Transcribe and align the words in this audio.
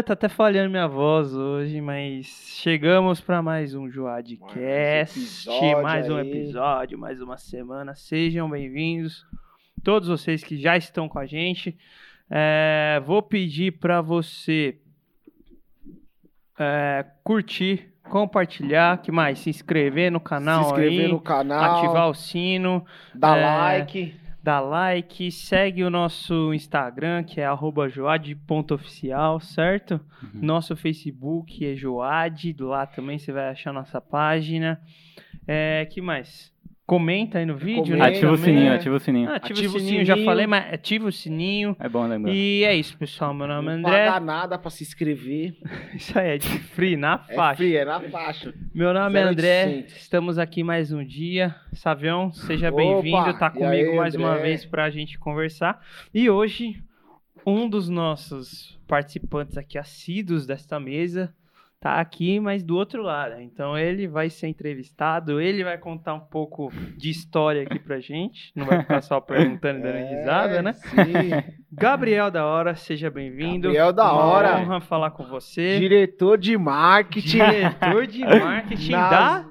galera, 0.00 0.02
tá 0.02 0.12
até 0.14 0.28
falhando 0.28 0.70
minha 0.70 0.86
voz 0.86 1.34
hoje, 1.34 1.80
mas 1.80 2.26
chegamos 2.26 3.20
para 3.20 3.42
mais 3.42 3.74
um 3.74 3.90
Joadcast, 3.90 5.46
mais, 5.46 5.82
mais 5.82 6.10
um 6.10 6.18
episódio, 6.18 6.98
mais 6.98 7.20
uma 7.20 7.36
semana. 7.36 7.94
Sejam 7.94 8.48
bem-vindos, 8.48 9.26
todos 9.84 10.08
vocês 10.08 10.42
que 10.42 10.56
já 10.56 10.76
estão 10.76 11.08
com 11.08 11.18
a 11.18 11.26
gente. 11.26 11.76
É, 12.30 13.02
vou 13.04 13.22
pedir 13.22 13.72
para 13.78 14.00
você 14.00 14.78
é, 16.58 17.04
curtir, 17.22 17.92
compartilhar, 18.04 19.02
que 19.02 19.12
mais? 19.12 19.40
Se 19.40 19.50
inscrever 19.50 20.10
no 20.10 20.20
canal, 20.20 20.64
se 20.64 20.70
inscrever 20.70 21.06
aí, 21.06 21.12
no 21.12 21.20
canal, 21.20 21.78
ativar 21.78 22.08
o 22.08 22.14
sino, 22.14 22.84
dar 23.14 23.36
é, 23.36 23.44
like 23.44 24.19
dá 24.42 24.60
like, 24.60 25.30
segue 25.30 25.84
o 25.84 25.90
nosso 25.90 26.52
Instagram, 26.54 27.22
que 27.24 27.40
é 27.40 27.46
joad.oficial, 27.88 29.40
certo? 29.40 30.00
Uhum. 30.22 30.40
Nosso 30.40 30.76
Facebook 30.76 31.64
é 31.64 31.74
Joad, 31.74 32.56
lá 32.60 32.86
também 32.86 33.18
você 33.18 33.32
vai 33.32 33.48
achar 33.48 33.72
nossa 33.72 34.00
página. 34.00 34.80
É, 35.46 35.86
que 35.90 36.00
mais? 36.00 36.52
Comenta 36.90 37.38
aí 37.38 37.46
no 37.46 37.56
vídeo, 37.56 37.96
né? 37.96 38.04
Ativa 38.04 38.32
o 38.32 38.36
sininho, 38.36 38.72
ativa 38.72 38.96
o 38.96 38.98
sininho. 38.98 39.30
Ah, 39.30 39.36
ativa, 39.36 39.60
ativa, 39.60 39.76
o 39.76 39.80
sininho, 39.80 40.04
já 40.04 40.16
falei, 40.24 40.48
mas 40.48 40.74
ativa 40.74 41.06
o 41.06 41.12
sininho. 41.12 41.76
É 41.78 41.88
bom 41.88 42.04
lembrar. 42.04 42.34
E 42.34 42.64
é 42.64 42.74
isso, 42.74 42.98
pessoal. 42.98 43.32
Meu 43.32 43.46
nome 43.46 43.68
é 43.68 43.74
André. 43.74 44.06
Não 44.06 44.12
paga 44.12 44.26
nada 44.26 44.58
pra 44.58 44.70
se 44.72 44.82
inscrever. 44.82 45.54
isso 45.94 46.18
aí, 46.18 46.30
é 46.30 46.38
de 46.38 46.48
free, 46.48 46.96
na 46.96 47.24
é 47.28 47.34
faixa. 47.36 47.62
É 47.62 47.64
free, 47.64 47.76
é 47.76 47.84
na 47.84 48.00
faixa. 48.00 48.52
Meu 48.74 48.92
nome 48.92 49.20
é 49.20 49.22
André, 49.22 49.84
estamos 49.86 50.36
aqui 50.36 50.64
mais 50.64 50.90
um 50.90 51.04
dia. 51.04 51.54
Savião, 51.74 52.32
seja 52.32 52.72
bem-vindo, 52.72 53.38
tá 53.38 53.50
comigo 53.50 53.90
aí, 53.90 53.96
mais 53.96 54.16
André? 54.16 54.26
uma 54.26 54.36
vez 54.38 54.64
pra 54.64 54.90
gente 54.90 55.16
conversar. 55.16 55.80
E 56.12 56.28
hoje, 56.28 56.82
um 57.46 57.68
dos 57.68 57.88
nossos 57.88 58.76
participantes 58.88 59.56
aqui 59.56 59.78
assíduos 59.78 60.44
desta 60.44 60.80
mesa 60.80 61.32
tá 61.80 61.94
aqui, 61.94 62.38
mas 62.38 62.62
do 62.62 62.76
outro 62.76 63.02
lado. 63.02 63.40
Então 63.40 63.76
ele 63.76 64.06
vai 64.06 64.28
ser 64.28 64.48
entrevistado, 64.48 65.40
ele 65.40 65.64
vai 65.64 65.78
contar 65.78 66.12
um 66.12 66.20
pouco 66.20 66.70
de 66.96 67.08
história 67.08 67.62
aqui 67.62 67.78
pra 67.78 67.98
gente. 67.98 68.52
Não 68.54 68.66
vai 68.66 68.80
ficar 68.80 69.00
só 69.00 69.18
perguntando 69.18 69.78
e 69.78 69.82
dando 69.82 69.96
é, 69.96 70.18
risada, 70.18 70.62
né? 70.62 70.74
Sim. 70.74 71.56
Gabriel 71.72 72.30
da 72.30 72.44
Hora, 72.44 72.74
seja 72.74 73.10
bem-vindo. 73.10 73.68
Gabriel 73.68 73.92
da 73.94 74.12
Hora. 74.12 74.56
Uma 74.56 74.60
honra 74.60 74.80
falar 74.82 75.10
com 75.12 75.24
você. 75.24 75.78
Diretor 75.78 76.36
de 76.36 76.58
marketing. 76.58 77.38
Diretor 77.38 78.06
de 78.06 78.20
marketing 78.28 78.92
da 78.92 79.49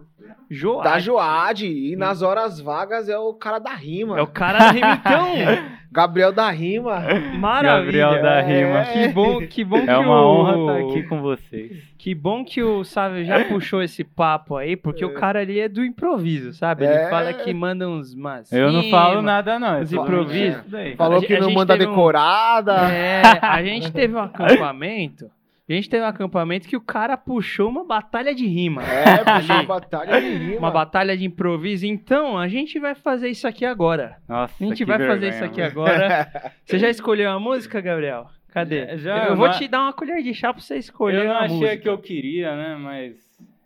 Joad. 0.50 0.83
Da 0.83 1.00
Joad. 1.00 1.66
E 1.66 1.95
nas 1.95 2.22
horas 2.22 2.59
vagas 2.59 3.08
é 3.08 3.17
o 3.17 3.33
cara 3.33 3.59
da 3.59 3.73
rima. 3.73 4.17
É 4.17 4.22
o 4.22 4.28
cara 4.28 4.59
da 4.59 4.72
rima, 4.72 4.94
então. 4.94 5.80
Gabriel 5.91 6.31
da 6.31 6.52
Rima. 6.52 7.02
Maravilha. 7.39 8.09
Gabriel 8.09 8.22
da 8.22 8.41
Rima. 8.41 8.80
É. 8.81 8.86
Que 8.94 9.08
bom, 9.08 9.47
que 9.47 9.64
bom 9.64 9.78
é 9.78 9.86
que 9.86 9.91
uma 9.91 10.22
o... 10.22 10.28
honra 10.28 10.59
estar 10.59 10.88
aqui 10.88 11.03
com 11.08 11.22
vocês. 11.22 11.83
Que 11.97 12.14
bom 12.14 12.45
que 12.45 12.61
o 12.61 12.83
Sávio 12.83 13.25
já 13.25 13.44
puxou 13.45 13.81
esse 13.81 14.03
papo 14.03 14.56
aí, 14.56 14.75
porque 14.75 15.03
é. 15.03 15.08
o 15.08 15.14
cara 15.16 15.39
ali 15.39 15.59
é 15.59 15.67
do 15.67 15.83
improviso, 15.83 16.53
sabe? 16.53 16.86
Ele 16.86 16.94
é. 16.94 17.09
fala 17.09 17.34
que 17.34 17.52
manda 17.53 17.89
uns 17.89 18.13
mas. 18.13 18.52
Eu 18.52 18.72
não 18.72 18.84
falo 18.91 19.22
nada, 19.22 19.58
não. 19.58 19.81
Os 19.81 19.91
improvisos. 19.91 20.61
Falou 20.95 21.22
que 21.22 21.39
não 21.39 21.52
manda 21.52 21.75
decorada. 21.75 22.84
Um... 22.84 22.89
É, 22.89 23.22
a 23.41 23.63
gente 23.63 23.91
teve 23.91 24.13
um 24.13 24.19
acampamento. 24.22 25.30
A 25.70 25.73
gente 25.73 25.88
teve 25.89 26.03
um 26.03 26.08
acampamento 26.08 26.67
que 26.67 26.75
o 26.75 26.81
cara 26.81 27.16
puxou 27.16 27.70
uma 27.70 27.86
batalha 27.86 28.34
de 28.34 28.48
rima. 28.48 28.81
É, 28.84 29.17
puxou 29.39 29.56
uma 29.56 29.64
batalha 29.64 30.20
de 30.20 30.30
rima. 30.30 30.58
Uma 30.58 30.72
batalha 30.72 31.16
de 31.16 31.25
improviso. 31.25 31.85
Então, 31.85 32.38
a 32.38 32.47
gente 32.47 32.80
vai 32.80 32.96
fazer 32.96 33.30
isso 33.30 33.47
aqui 33.47 33.63
agora. 33.66 34.18
Nossa, 34.28 34.53
A 34.63 34.68
gente 34.68 34.84
vai 34.84 34.97
vergonha, 34.97 35.19
fazer 35.19 35.30
isso 35.35 35.44
aqui 35.46 35.62
mano. 35.62 35.72
agora. 35.72 36.53
Você 36.66 36.80
já 36.80 36.90
escolheu 36.90 37.30
a 37.30 37.40
música, 37.40 37.80
Gabriel? 37.81 38.28
Cadê? 38.52 38.97
Já, 38.97 39.28
eu 39.28 39.35
vou 39.35 39.50
te 39.52 39.68
dar 39.68 39.81
uma 39.81 39.94
colher 39.94 40.24
de 40.24 40.34
chá 40.34 40.52
pra 40.52 40.59
você 40.59 40.78
escolher 40.78 41.19
Eu 41.19 41.25
não 41.25 41.35
achei 41.38 41.56
música. 41.56 41.74
a 41.74 41.78
que 41.78 41.88
eu 41.90 41.97
queria, 42.00 42.56
né? 42.56 42.75
Mas 42.81 43.16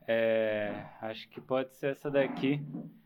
é, 0.06 0.74
acho 1.02 1.30
que 1.30 1.40
pode 1.40 1.74
ser 1.78 1.92
essa 1.92 2.12
daqui. 2.12 2.60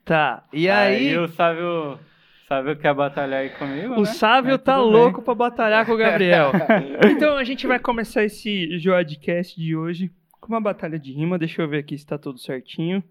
Tá, 0.03 0.43
e 0.51 0.67
aí... 0.67 1.09
Aí 1.09 1.17
o 1.19 1.27
Sávio... 1.27 1.99
Sávio 2.47 2.77
quer 2.77 2.93
batalhar 2.93 3.41
aí 3.41 3.49
comigo, 3.49 3.95
O 3.95 4.01
né? 4.01 4.05
Sávio 4.05 4.57
tá 4.57 4.77
louco 4.77 5.21
pra 5.21 5.35
batalhar 5.35 5.85
com 5.85 5.91
o 5.91 5.97
Gabriel. 5.97 6.51
então 7.11 7.35
a 7.35 7.43
gente 7.43 7.67
vai 7.67 7.77
começar 7.77 8.23
esse 8.23 8.79
Joadcast 8.79 9.59
de 9.59 9.75
hoje 9.75 10.09
com 10.39 10.53
uma 10.53 10.61
batalha 10.61 10.97
de 10.97 11.11
rima. 11.11 11.37
Deixa 11.37 11.61
eu 11.61 11.67
ver 11.67 11.79
aqui 11.79 11.97
se 11.97 12.05
tá 12.05 12.17
tudo 12.17 12.39
certinho. 12.39 13.03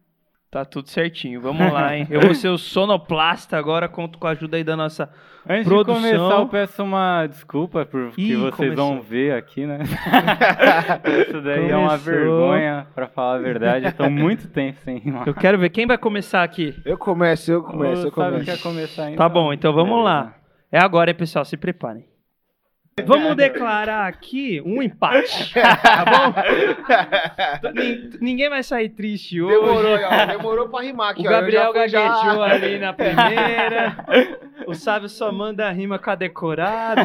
Tá 0.57 0.65
tudo 0.65 0.89
certinho, 0.89 1.39
vamos 1.39 1.71
lá, 1.71 1.95
hein? 1.95 2.07
Eu 2.09 2.19
vou 2.19 2.35
ser 2.35 2.49
o 2.49 2.57
sonoplasta 2.57 3.59
agora, 3.59 3.91
conto 3.91 4.19
com 4.19 4.27
a 4.27 4.31
ajuda 4.31 4.57
aí 4.57 4.65
da 4.65 4.75
nossa 4.75 5.07
Antes 5.47 5.69
produção. 5.69 6.01
de 6.01 6.17
começar, 6.17 6.39
eu 6.41 6.49
peço 6.49 6.83
uma 6.83 7.27
desculpa 7.27 7.85
por 7.85 8.13
que 8.13 8.35
vocês 8.35 8.57
começou. 8.57 8.75
vão 8.75 9.03
ver 9.03 9.35
aqui, 9.35 9.67
né? 9.67 9.81
Isso 11.29 11.43
daí 11.43 11.57
começou. 11.57 11.69
é 11.69 11.77
uma 11.77 11.99
vergonha, 11.99 12.87
pra 12.95 13.07
falar 13.07 13.35
a 13.35 13.39
verdade. 13.39 13.87
Estou 13.87 14.09
muito 14.09 14.49
tempo 14.49 14.79
sem 14.83 14.97
rimar. 14.97 15.29
Eu 15.29 15.35
quero 15.35 15.59
ver 15.59 15.69
quem 15.69 15.87
vai 15.87 15.99
começar 15.99 16.43
aqui. 16.43 16.75
Eu 16.87 16.97
começo, 16.97 17.53
eu 17.53 17.63
começo, 17.63 18.07
eu 18.07 18.11
começo. 18.11 18.45
quer 18.47 18.59
começar 18.59 19.03
ainda? 19.05 19.19
Tá 19.19 19.29
bom, 19.29 19.53
então 19.53 19.75
vamos 19.75 20.03
lá. 20.03 20.37
É 20.73 20.79
agora, 20.79 21.11
hein, 21.11 21.17
pessoal, 21.17 21.45
se 21.45 21.59
preparem. 21.59 22.07
Vamos 23.05 23.37
declarar 23.37 24.07
aqui 24.07 24.63
um 24.65 24.83
empate, 24.83 25.53
tá 25.53 26.05
bom? 26.07 26.35
Ninguém 28.23 28.49
vai 28.49 28.63
sair 28.63 28.89
triste 28.89 29.39
hoje. 29.39 29.55
Demorou, 29.55 29.99
demorou 30.27 30.69
pra 30.71 30.81
rimar 30.81 31.11
aqui. 31.11 31.21
O 31.21 31.25
Gabriel 31.31 31.75
gaguejou 31.75 32.01
já... 32.01 32.43
ali 32.43 32.79
na 32.79 32.95
primeira. 32.95 33.97
O 34.67 34.73
Sábio 34.73 35.11
só 35.11 35.31
manda 35.31 35.69
a 35.69 35.71
rima 35.71 35.99
com 35.99 36.11
a 36.11 36.15
decorada. 36.15 37.03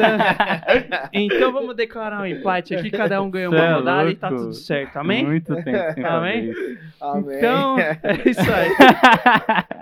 Então 1.11 1.51
vamos 1.51 1.75
declarar 1.75 2.21
um 2.21 2.25
empate 2.25 2.73
aqui. 2.73 2.89
Cada 2.89 3.21
um 3.21 3.29
ganhou 3.29 3.51
uma 3.51 3.65
é 3.65 3.73
rodada 3.73 4.09
e 4.09 4.15
tá 4.15 4.29
tudo 4.29 4.53
certo. 4.53 4.95
Amém? 4.95 5.25
Muito 5.25 5.53
tempo. 5.61 6.07
Amém? 6.07 6.53
Amém? 7.01 7.37
Então, 7.37 7.77
é 7.77 7.99
isso 8.25 8.49
aí. 8.49 8.71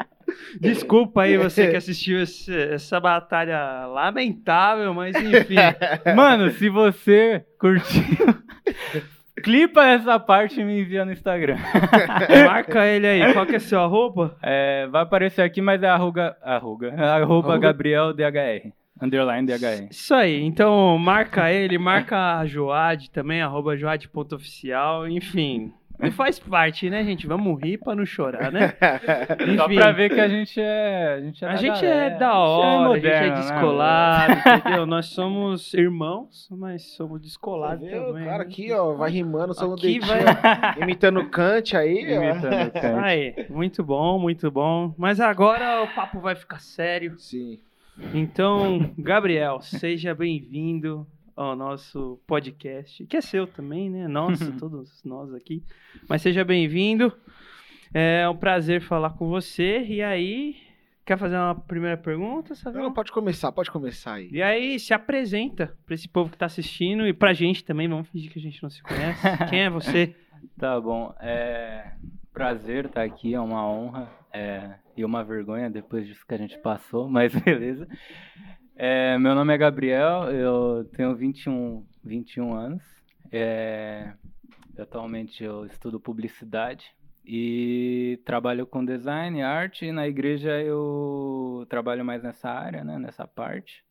Desculpa 0.59 1.23
aí 1.23 1.37
você 1.37 1.69
que 1.69 1.75
assistiu 1.75 2.21
esse, 2.21 2.53
essa 2.53 2.99
batalha 2.99 3.85
lamentável, 3.87 4.93
mas 4.93 5.15
enfim. 5.15 5.55
Mano, 6.15 6.49
se 6.51 6.69
você 6.69 7.45
curtiu, 7.59 8.35
clipa 9.43 9.85
essa 9.85 10.19
parte 10.19 10.59
e 10.59 10.63
me 10.63 10.81
envia 10.81 11.05
no 11.05 11.11
Instagram. 11.11 11.57
Marca 12.45 12.85
ele 12.85 13.07
aí. 13.07 13.33
Qual 13.33 13.45
que 13.45 13.55
é 13.55 13.59
seu 13.59 13.79
arroba? 13.79 14.37
É, 14.41 14.87
vai 14.87 15.03
aparecer 15.03 15.41
aqui, 15.41 15.61
mas 15.61 15.81
é 15.83 15.89
arroga, 15.89 16.35
arroga, 16.41 16.93
arroba 16.93 17.57
Gabriel 17.57 18.13
DHR. 18.13 18.71
Underline 19.01 19.47
DHR. 19.47 19.87
Isso 19.89 20.13
aí. 20.13 20.41
Então, 20.41 20.97
marca 20.97 21.49
ele, 21.49 21.77
marca 21.77 22.37
a 22.37 22.45
Joad 22.45 23.09
também, 23.11 23.41
arroba 23.41 23.77
joad.oficial. 23.77 25.07
Enfim, 25.07 25.73
faz 26.11 26.39
parte, 26.39 26.89
né, 26.89 27.03
gente? 27.03 27.27
Vamos 27.27 27.61
rir 27.61 27.77
pra 27.77 27.93
não 27.93 28.05
chorar, 28.05 28.51
né? 28.51 28.73
Enfim, 29.43 29.57
Só 29.57 29.67
pra 29.67 29.91
ver 29.91 30.09
que 30.09 30.19
a 30.19 30.29
gente 30.29 30.59
é. 30.59 31.13
A 31.13 31.19
gente 31.19 31.43
é, 31.43 31.47
a 31.47 31.55
gente 31.57 31.85
é 31.85 32.09
da 32.11 32.39
hora, 32.39 32.67
a 32.67 32.71
gente 32.71 32.79
é, 32.79 32.87
moderno, 32.87 33.19
a 33.19 33.27
gente 33.27 33.37
é 33.37 33.51
descolado, 33.51 34.33
né? 34.33 34.55
entendeu? 34.55 34.85
Nós 34.85 35.05
somos 35.07 35.73
irmãos, 35.73 36.47
mas 36.51 36.83
somos 36.95 37.21
descolados 37.21 37.85
também. 37.85 38.23
O 38.23 38.25
cara 38.25 38.37
né? 38.37 38.43
aqui, 38.43 38.71
ó, 38.71 38.93
vai 38.93 39.11
rimando, 39.11 39.53
somos 39.53 39.77
aqui 39.77 39.99
vai... 39.99 40.19
imitando 40.81 41.29
Kant 41.29 41.75
aí, 41.75 42.01
Imitando 42.01 42.71
Kant. 42.71 43.03
Aí, 43.03 43.45
muito 43.49 43.83
bom, 43.83 44.17
muito 44.17 44.49
bom. 44.49 44.93
Mas 44.97 45.19
agora 45.19 45.83
o 45.83 45.87
papo 45.93 46.19
vai 46.21 46.35
ficar 46.35 46.59
sério. 46.59 47.17
Sim. 47.17 47.59
Então, 48.13 48.93
Gabriel, 48.97 49.59
seja 49.61 50.15
bem-vindo 50.15 51.05
ao 51.39 51.55
nosso 51.55 52.19
podcast, 52.27 53.05
que 53.05 53.15
é 53.15 53.21
seu 53.21 53.47
também, 53.47 53.89
né? 53.89 54.09
Nossa, 54.09 54.51
todos 54.59 55.01
nós 55.05 55.33
aqui. 55.33 55.63
Mas 56.07 56.21
seja 56.21 56.43
bem-vindo. 56.43 57.13
É 57.93 58.27
um 58.27 58.35
prazer 58.35 58.81
falar 58.81 59.11
com 59.11 59.29
você. 59.29 59.81
E 59.85 60.03
aí, 60.03 60.57
quer 61.05 61.17
fazer 61.17 61.37
uma 61.37 61.55
primeira 61.55 61.95
pergunta, 61.95 62.53
sabe? 62.55 62.77
Não, 62.77 62.91
pode 62.91 63.13
começar, 63.13 63.53
pode 63.53 63.71
começar 63.71 64.15
aí. 64.15 64.29
E 64.33 64.41
aí, 64.41 64.77
se 64.77 64.93
apresenta 64.93 65.73
para 65.85 65.95
esse 65.95 66.09
povo 66.09 66.29
que 66.29 66.35
está 66.35 66.45
assistindo 66.45 67.07
e 67.07 67.13
pra 67.13 67.31
gente 67.31 67.63
também. 67.63 67.87
Vamos 67.87 68.09
fingir 68.09 68.29
que 68.29 68.37
a 68.37 68.41
gente 68.41 68.61
não 68.61 68.69
se 68.69 68.83
conhece. 68.83 69.21
Quem 69.49 69.61
é 69.61 69.69
você? 69.69 70.13
Tá 70.57 70.79
bom. 70.81 71.15
É 71.21 71.93
prazer 72.33 72.85
estar 72.85 73.03
aqui, 73.03 73.33
é 73.33 73.39
uma 73.39 73.65
honra. 73.65 74.11
É... 74.33 74.73
E 74.97 75.05
uma 75.05 75.23
vergonha 75.23 75.69
depois 75.69 76.05
disso 76.05 76.25
que 76.27 76.33
a 76.33 76.37
gente 76.37 76.57
passou, 76.57 77.07
mas 77.07 77.33
beleza. 77.43 77.87
É, 78.81 79.17
meu 79.17 79.35
nome 79.35 79.53
é 79.53 79.57
Gabriel, 79.57 80.31
eu 80.31 80.85
tenho 80.95 81.13
21, 81.13 81.85
21 82.01 82.53
anos. 82.53 82.81
É, 83.29 84.13
atualmente 84.77 85.43
eu 85.43 85.65
estudo 85.65 85.99
publicidade 85.99 86.89
e 87.25 88.21
trabalho 88.23 88.65
com 88.65 88.85
design, 88.85 89.41
arte. 89.41 89.83
E 89.87 89.91
na 89.91 90.07
igreja 90.07 90.61
eu 90.61 91.67
trabalho 91.69 92.05
mais 92.05 92.23
nessa 92.23 92.49
área, 92.49 92.81
né, 92.85 92.97
nessa 92.97 93.27
parte. 93.27 93.83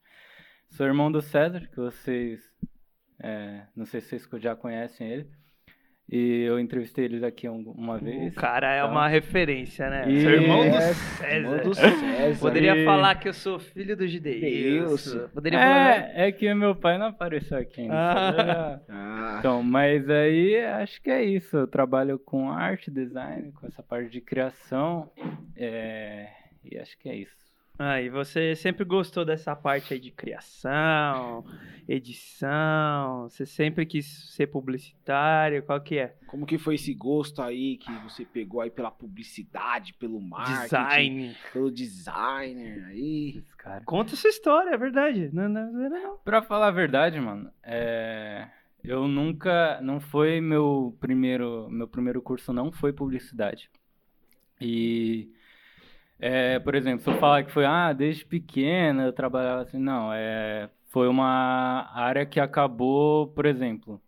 Sou 0.70 0.86
irmão 0.86 1.12
do 1.12 1.20
César, 1.20 1.68
que 1.68 1.76
vocês, 1.76 2.50
é, 3.22 3.66
não 3.76 3.84
sei 3.84 4.00
se 4.00 4.18
vocês 4.18 4.42
já 4.42 4.56
conhecem 4.56 5.06
ele. 5.06 5.30
E 6.10 6.40
eu 6.44 6.58
entrevistei 6.58 7.04
eles 7.04 7.22
aqui 7.22 7.46
uma 7.48 7.98
vez. 7.98 8.32
O 8.32 8.36
cara 8.36 8.74
é 8.74 8.78
então. 8.78 8.90
uma 8.92 9.06
referência, 9.08 9.90
né? 9.90 10.10
E... 10.10 10.22
Sou 10.22 10.30
irmão 10.30 10.70
do 10.70 10.76
É, 10.76 10.80
César. 10.94 11.34
irmão 11.36 11.58
do 11.58 11.74
César. 11.76 12.40
Poderia 12.40 12.76
E- 12.76 12.84
falar 12.86 13.14
que 13.16 13.28
eu 13.28 13.34
sou 13.34 13.58
filho 13.58 13.94
do 13.94 14.06
Gideus. 14.06 14.40
Deus. 15.12 15.30
Poderia 15.34 15.58
falar. 15.58 15.90
É, 16.14 16.28
é 16.28 16.32
que 16.32 16.54
meu 16.54 16.74
pai 16.74 16.96
não 16.96 17.08
apareceu 17.08 17.58
aqui 17.58 17.82
ainda. 17.82 17.94
Ah. 17.94 18.80
Ah, 18.88 19.36
Então, 19.38 19.62
mas 19.62 20.08
aí 20.08 20.56
acho 20.64 21.02
que 21.02 21.10
é 21.10 21.22
isso. 21.22 21.54
Eu 21.58 21.66
trabalho 21.66 22.18
com 22.18 22.50
arte, 22.50 22.90
design, 22.90 23.52
com 23.52 23.66
essa 23.66 23.82
parte 23.82 24.08
de 24.08 24.22
criação. 24.22 25.10
é, 25.56 26.28
E 26.64 26.78
acho 26.78 26.98
que 26.98 27.10
é 27.10 27.16
isso. 27.16 27.36
Ah, 27.78 28.00
e 28.00 28.08
você 28.08 28.56
sempre 28.56 28.84
gostou 28.84 29.24
dessa 29.24 29.54
parte 29.54 29.94
aí 29.94 30.00
de 30.00 30.10
criação, 30.10 31.44
edição? 31.88 33.28
Você 33.28 33.46
sempre 33.46 33.86
quis 33.86 34.04
ser 34.34 34.48
publicitário? 34.48 35.62
Qual 35.62 35.80
que 35.80 35.98
é? 35.98 36.16
como 36.28 36.44
que 36.44 36.58
foi 36.58 36.74
esse 36.74 36.92
gosto 36.92 37.40
aí 37.40 37.78
que 37.78 37.90
você 38.00 38.24
pegou 38.24 38.60
aí 38.60 38.70
pela 38.70 38.90
publicidade, 38.90 39.94
pelo 39.94 40.20
marketing, 40.20 40.62
Design. 40.62 41.36
pelo 41.52 41.70
designer 41.70 42.84
aí? 42.84 43.42
Cara. 43.56 43.82
Conta 43.84 44.12
essa 44.12 44.28
história, 44.28 44.70
é 44.70 44.76
verdade. 44.76 45.30
Não, 45.32 45.48
não, 45.48 45.72
não, 45.72 45.88
não. 45.88 46.18
Pra 46.18 46.42
falar 46.42 46.68
a 46.68 46.72
verdade, 46.72 47.18
mano, 47.18 47.50
é, 47.62 48.46
eu 48.84 49.08
nunca, 49.08 49.80
não 49.80 49.98
foi 50.00 50.40
meu 50.40 50.96
primeiro, 51.00 51.68
meu 51.70 51.88
primeiro 51.88 52.20
curso 52.20 52.52
não 52.52 52.70
foi 52.70 52.92
publicidade. 52.92 53.70
E, 54.60 55.32
é, 56.18 56.58
por 56.58 56.74
exemplo, 56.74 57.00
se 57.02 57.10
eu 57.10 57.18
falar 57.18 57.44
que 57.44 57.50
foi, 57.52 57.64
ah, 57.64 57.92
desde 57.92 58.24
pequena 58.24 59.04
eu 59.04 59.12
trabalhava 59.12 59.62
assim, 59.62 59.78
não, 59.78 60.12
é, 60.12 60.70
foi 60.88 61.08
uma 61.08 61.90
área 61.94 62.26
que 62.26 62.40
acabou, 62.40 63.28
por 63.28 63.46
exemplo, 63.46 64.00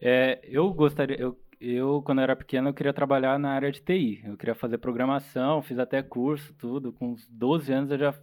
é, 0.00 0.40
eu 0.44 0.72
gostaria, 0.72 1.18
eu, 1.20 1.38
eu 1.60 2.02
quando 2.02 2.20
era 2.20 2.36
pequeno 2.36 2.68
eu 2.70 2.74
queria 2.74 2.92
trabalhar 2.92 3.38
na 3.38 3.52
área 3.52 3.70
de 3.72 3.80
TI, 3.82 4.22
eu 4.26 4.36
queria 4.36 4.54
fazer 4.54 4.78
programação, 4.78 5.62
fiz 5.62 5.78
até 5.78 6.02
curso, 6.02 6.54
tudo, 6.54 6.92
com 6.92 7.12
uns 7.12 7.26
12 7.28 7.72
anos 7.72 7.90
eu 7.90 7.98
já 7.98 8.14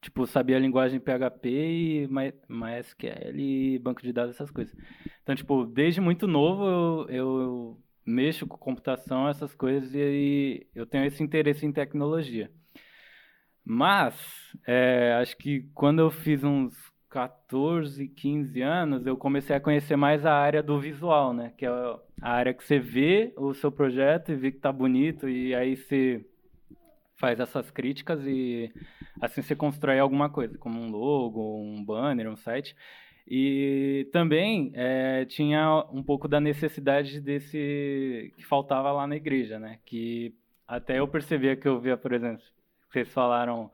tipo, 0.00 0.26
sabia 0.26 0.56
a 0.56 0.60
linguagem 0.60 1.00
PHP 1.00 1.48
e 2.04 2.08
My- 2.08 2.32
MySQL 2.48 3.78
banco 3.80 4.02
de 4.02 4.12
dados, 4.12 4.34
essas 4.36 4.50
coisas. 4.50 4.74
Então, 5.22 5.34
tipo, 5.34 5.66
desde 5.66 6.00
muito 6.00 6.26
novo 6.26 6.64
eu, 6.64 7.08
eu 7.10 7.82
mexo 8.04 8.46
com 8.46 8.56
computação, 8.56 9.28
essas 9.28 9.54
coisas, 9.54 9.92
e 9.94 10.66
eu 10.74 10.86
tenho 10.86 11.04
esse 11.04 11.22
interesse 11.22 11.66
em 11.66 11.72
tecnologia. 11.72 12.50
Mas, 13.68 14.14
é, 14.64 15.18
acho 15.20 15.36
que 15.36 15.62
quando 15.74 15.98
eu 15.98 16.08
fiz 16.08 16.44
uns 16.44 16.72
14, 17.10 18.06
15 18.06 18.62
anos, 18.62 19.06
eu 19.06 19.16
comecei 19.16 19.56
a 19.56 19.60
conhecer 19.60 19.96
mais 19.96 20.24
a 20.24 20.32
área 20.32 20.62
do 20.62 20.78
visual, 20.78 21.32
né? 21.34 21.52
Que 21.58 21.66
é 21.66 21.68
a 21.68 22.30
área 22.30 22.54
que 22.54 22.62
você 22.62 22.78
vê 22.78 23.32
o 23.36 23.52
seu 23.54 23.72
projeto 23.72 24.30
e 24.30 24.36
vê 24.36 24.52
que 24.52 24.58
tá 24.58 24.70
bonito, 24.70 25.28
e 25.28 25.52
aí 25.52 25.76
você 25.76 26.24
faz 27.16 27.40
essas 27.40 27.68
críticas 27.70 28.20
e 28.24 28.70
assim 29.20 29.42
você 29.42 29.56
constrói 29.56 29.98
alguma 29.98 30.30
coisa, 30.30 30.56
como 30.58 30.80
um 30.80 30.88
logo, 30.90 31.60
um 31.60 31.84
banner, 31.84 32.30
um 32.30 32.36
site. 32.36 32.76
E 33.26 34.08
também 34.12 34.70
eh, 34.74 35.24
tinha 35.24 35.84
um 35.92 36.04
pouco 36.04 36.28
da 36.28 36.40
necessidade 36.40 37.20
desse 37.20 38.32
que 38.36 38.44
faltava 38.44 38.92
lá 38.92 39.06
na 39.08 39.16
igreja, 39.16 39.58
né? 39.58 39.80
Que 39.84 40.32
até 40.68 41.00
eu 41.00 41.08
percebia 41.08 41.56
que 41.56 41.66
eu 41.66 41.80
via, 41.80 41.96
por 41.96 42.12
exemplo, 42.12 42.44
vocês 42.96 43.12
falaram 43.12 43.70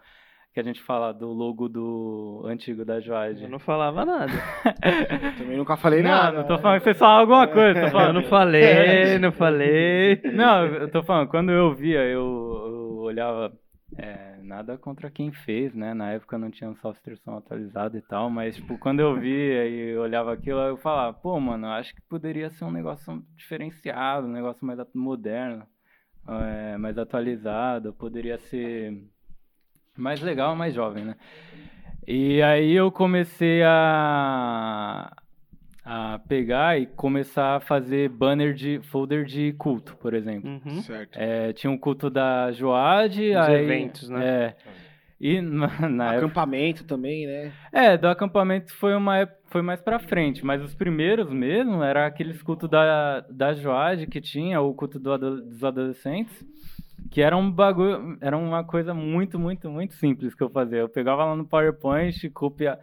que 0.53 0.59
a 0.59 0.63
gente 0.65 0.83
fala 0.83 1.13
do 1.15 1.29
logo 1.29 1.69
do 1.69 2.43
antigo 2.45 2.85
da 2.85 3.01
Joade. 3.01 3.45
Eu 3.45 3.49
não 3.49 3.61
falava 3.61 4.05
nada. 4.05 4.33
Eu 4.65 5.33
também 5.39 5.57
nunca 5.57 5.77
falei 5.77 6.03
Não, 6.03 6.11
nada. 6.11 6.39
não 6.39 6.47
tô 6.47 6.59
falando 6.59 6.79
que 6.79 6.85
vocês 6.85 6.99
falam 6.99 7.21
alguma 7.21 7.47
coisa, 7.47 7.81
tô 7.81 7.87
Eu 7.87 7.91
falando. 7.93 8.15
não 8.15 8.25
falei, 8.25 9.19
não 9.21 9.33
falei. 9.33 10.21
Não, 10.35 10.67
eu 10.67 10.91
tô 10.91 11.03
falando, 11.05 11.29
quando 11.29 11.53
eu 11.53 11.73
via, 11.75 12.01
eu, 12.01 12.21
eu 12.21 12.97
olhava, 12.99 13.53
é, 13.97 14.37
nada 14.43 14.77
contra 14.77 15.09
quem 15.11 15.31
fez, 15.33 15.73
né? 15.73 15.95
Na 15.95 16.11
época 16.11 16.37
não 16.37 16.51
tinha 16.51 16.69
um 16.69 16.77
software 16.77 17.17
som 17.19 17.37
atualizado 17.37 17.97
e 17.97 18.03
tal, 18.03 18.29
mas, 18.29 18.57
tipo, 18.57 18.77
quando 18.79 19.01
eu 19.01 19.19
via 19.19 19.67
e 19.69 19.97
olhava 19.97 20.33
aquilo, 20.33 20.59
eu 20.61 20.77
falava, 20.77 21.15
pô, 21.17 21.39
mano, 21.41 21.69
eu 21.69 21.71
acho 21.73 21.95
que 21.95 22.03
poderia 22.11 22.51
ser 22.51 22.65
um 22.65 22.71
negócio 22.73 23.23
diferenciado, 23.37 24.27
um 24.27 24.33
negócio 24.33 24.67
mais 24.67 24.79
moderno, 24.95 25.65
é, 26.29 26.77
mais 26.77 26.99
atualizado, 26.99 27.95
poderia 27.95 28.37
ser 28.39 28.93
mais 29.97 30.21
legal, 30.21 30.57
mais 30.57 30.75
jovem, 30.75 31.05
né? 31.05 31.17
E 32.07 32.43
aí 32.43 32.73
eu 32.73 32.91
comecei 32.91 33.63
a, 33.63 35.13
a 35.85 36.21
pegar 36.27 36.79
e 36.79 36.87
começar 36.87 37.57
a 37.57 37.61
fazer 37.61 38.09
banner 38.09 38.55
de 38.55 38.81
folder 38.91 39.25
de 39.25 39.53
culto, 39.53 39.97
por 39.97 40.13
exemplo. 40.13 40.51
Uhum. 40.51 40.83
Certo. 40.83 41.17
É, 41.17 41.53
tinha 41.53 41.71
um 41.71 41.79
culto 41.79 42.11
da 42.11 42.51
Joade, 42.51 43.31
Os 43.31 43.37
aí, 43.37 43.63
eventos, 43.63 44.09
né? 44.09 44.25
É. 44.27 44.55
E 45.21 45.39
na, 45.43 45.89
na 45.89 46.15
época, 46.15 46.27
Acampamento 46.27 46.85
também, 46.85 47.27
né? 47.27 47.53
é, 47.73 47.97
do 47.97 48.09
acampamento 48.09 48.75
foi 48.75 48.97
uma 48.97 49.29
foi 49.47 49.63
mais 49.63 49.81
pra 49.81 49.99
frente, 49.99 50.45
mas 50.45 50.63
os 50.63 50.75
primeiros 50.75 51.31
mesmo 51.31 51.83
era 51.83 52.07
aqueles 52.07 52.43
cultos 52.43 52.69
da, 52.71 53.21
da 53.29 53.53
Joade 53.53 54.07
que 54.07 54.21
tinha, 54.21 54.61
o 54.61 54.75
culto 54.75 54.99
do 54.99 55.17
dos 55.19 55.63
adolescentes, 55.63 56.45
que 57.13 57.21
era 57.21 57.37
um 57.37 57.51
bagulho, 57.51 58.17
era 58.23 58.37
uma 58.37 58.65
coisa 58.65 58.95
muito, 58.95 59.39
muito, 59.39 59.71
muito 59.71 59.93
simples 59.95 60.35
que 60.35 60.43
eu 60.43 60.49
fazia. 60.49 60.79
Eu 60.79 60.89
pegava 60.89 61.25
lá 61.27 61.37
no 61.37 61.45
PowerPoint, 61.47 62.31
copia, 62.31 62.79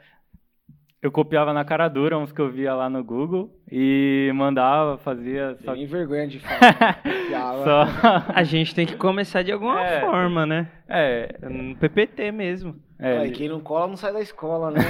eu 1.02 1.12
copiava 1.12 1.52
na 1.52 1.66
cara 1.66 1.88
dura 1.88 2.16
uns 2.18 2.32
que 2.32 2.40
eu 2.40 2.52
via 2.52 2.76
lá 2.76 2.88
no 2.90 3.04
Google 3.04 3.52
e 3.72 4.32
mandava, 4.36 5.00
fazia 5.00 5.58
só 5.66 5.74
Tem 5.74 5.88
vergonha 5.88 6.28
de 6.28 6.40
falar. 6.40 7.02
Só 7.64 7.86
A 8.34 8.44
gente 8.44 8.76
tem 8.76 8.86
que 8.86 8.96
começar 8.96 9.42
de 9.44 9.52
alguma 9.52 9.82
É. 9.84 10.02
forma, 10.02 10.46
né? 10.46 10.70
é, 10.88 11.36
No 11.50 11.76
PPT 11.76 12.32
mesmo. 12.32 12.76
É, 13.00 13.20
Ué, 13.20 13.30
quem 13.30 13.48
não 13.48 13.62
cola 13.62 13.88
não 13.88 13.96
sai 13.96 14.12
da 14.12 14.20
escola, 14.20 14.72
né? 14.72 14.82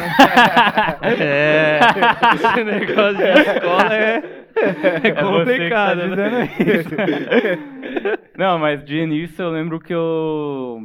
É, 1.21 1.79
esse 2.33 2.63
negócio 2.63 3.17
de 3.17 3.23
escola 3.23 3.95
é, 3.95 4.23
é 4.55 5.07
É 5.07 5.11
complicado, 5.11 5.29
você 5.41 5.59
que 5.59 5.69
tá 5.69 5.95
né? 5.95 6.49
dizendo 6.57 6.79
isso. 6.79 6.89
Não, 8.37 8.57
mas 8.57 8.83
de 8.83 8.97
início 8.97 9.43
eu 9.43 9.51
lembro 9.51 9.79
que 9.79 9.93
eu. 9.93 10.79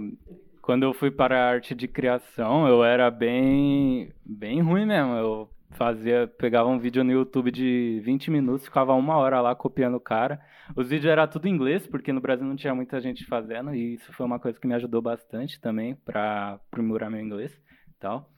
Quando 0.61 0.83
eu 0.83 0.93
fui 0.93 1.11
para 1.11 1.39
a 1.39 1.49
arte 1.49 1.75
de 1.75 1.87
criação, 1.89 2.67
eu 2.69 2.85
era 2.85 3.11
bem. 3.11 4.11
bem 4.25 4.61
ruim 4.61 4.87
mesmo. 4.87 5.15
Eu 5.15 5.49
fazia. 5.77 6.27
pegava 6.27 6.69
um 6.69 6.79
vídeo 6.79 7.05
no 7.05 7.13
YouTube 7.13 7.51
de 7.51 8.01
20 8.05 8.31
minutos, 8.31 8.65
ficava 8.65 8.95
uma 8.95 9.17
hora 9.17 9.41
lá 9.41 9.55
copiando 9.55 9.97
o 9.97 10.01
cara. 10.01 10.41
Os 10.77 10.89
vídeos 10.89 11.11
eram 11.11 11.27
tudo 11.27 11.47
em 11.47 11.51
inglês, 11.51 11.87
porque 11.87 12.13
no 12.13 12.21
Brasil 12.21 12.47
não 12.47 12.57
tinha 12.57 12.75
muita 12.75 13.01
gente 13.01 13.25
fazendo, 13.27 13.75
e 13.75 13.95
isso 13.95 14.13
foi 14.13 14.25
uma 14.25 14.39
coisa 14.39 14.59
que 14.59 14.67
me 14.67 14.75
ajudou 14.75 15.03
bastante 15.03 15.61
também 15.61 15.95
para 15.95 16.55
aprimorar 16.55 17.11
meu 17.11 17.21
inglês 17.21 17.53
e 17.89 17.99
tal. 17.99 18.31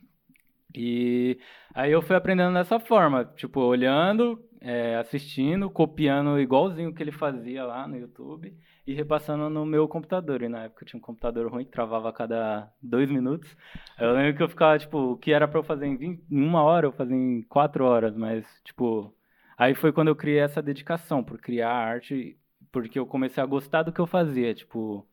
E 0.74 1.38
aí 1.74 1.92
eu 1.92 2.02
fui 2.02 2.16
aprendendo 2.16 2.54
dessa 2.54 2.78
forma, 2.78 3.24
tipo, 3.24 3.60
olhando, 3.60 4.38
é, 4.60 4.96
assistindo, 4.96 5.70
copiando 5.70 6.38
igualzinho 6.38 6.90
o 6.90 6.94
que 6.94 7.02
ele 7.02 7.12
fazia 7.12 7.64
lá 7.64 7.86
no 7.86 7.96
YouTube 7.96 8.54
e 8.86 8.94
repassando 8.94 9.50
no 9.50 9.66
meu 9.66 9.88
computador. 9.88 10.42
E 10.42 10.48
na 10.48 10.64
época 10.64 10.84
eu 10.84 10.88
tinha 10.88 10.98
um 10.98 11.02
computador 11.02 11.50
ruim 11.50 11.64
que 11.64 11.72
travava 11.72 12.08
a 12.08 12.12
cada 12.12 12.72
dois 12.80 13.10
minutos. 13.10 13.56
Eu 13.98 14.12
lembro 14.12 14.36
que 14.36 14.42
eu 14.42 14.48
ficava, 14.48 14.78
tipo, 14.78 15.12
o 15.12 15.16
que 15.16 15.32
era 15.32 15.48
pra 15.48 15.58
eu 15.58 15.64
fazer 15.64 15.86
em, 15.86 15.96
20 15.96 16.24
em 16.30 16.42
uma 16.42 16.62
hora, 16.62 16.86
eu 16.86 16.92
fazia 16.92 17.16
em 17.16 17.42
quatro 17.42 17.84
horas, 17.84 18.16
mas, 18.16 18.46
tipo. 18.64 19.12
Aí 19.58 19.74
foi 19.74 19.92
quando 19.92 20.08
eu 20.08 20.16
criei 20.16 20.38
essa 20.38 20.62
dedicação 20.62 21.24
por 21.24 21.38
criar 21.40 21.70
arte, 21.72 22.38
porque 22.70 22.98
eu 22.98 23.06
comecei 23.06 23.42
a 23.42 23.46
gostar 23.46 23.82
do 23.82 23.92
que 23.92 24.00
eu 24.00 24.06
fazia, 24.06 24.54
tipo. 24.54 25.06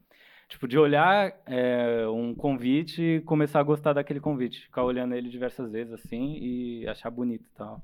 Tipo, 0.49 0.67
de 0.67 0.77
olhar 0.77 1.33
é, 1.47 2.05
um 2.07 2.35
convite 2.35 3.01
e 3.01 3.21
começar 3.21 3.59
a 3.59 3.63
gostar 3.63 3.93
daquele 3.93 4.19
convite. 4.19 4.61
Ficar 4.61 4.83
olhando 4.83 5.15
ele 5.15 5.29
diversas 5.29 5.71
vezes, 5.71 5.93
assim, 5.93 6.37
e 6.39 6.87
achar 6.87 7.09
bonito 7.09 7.45
e 7.45 7.57
tal. 7.57 7.81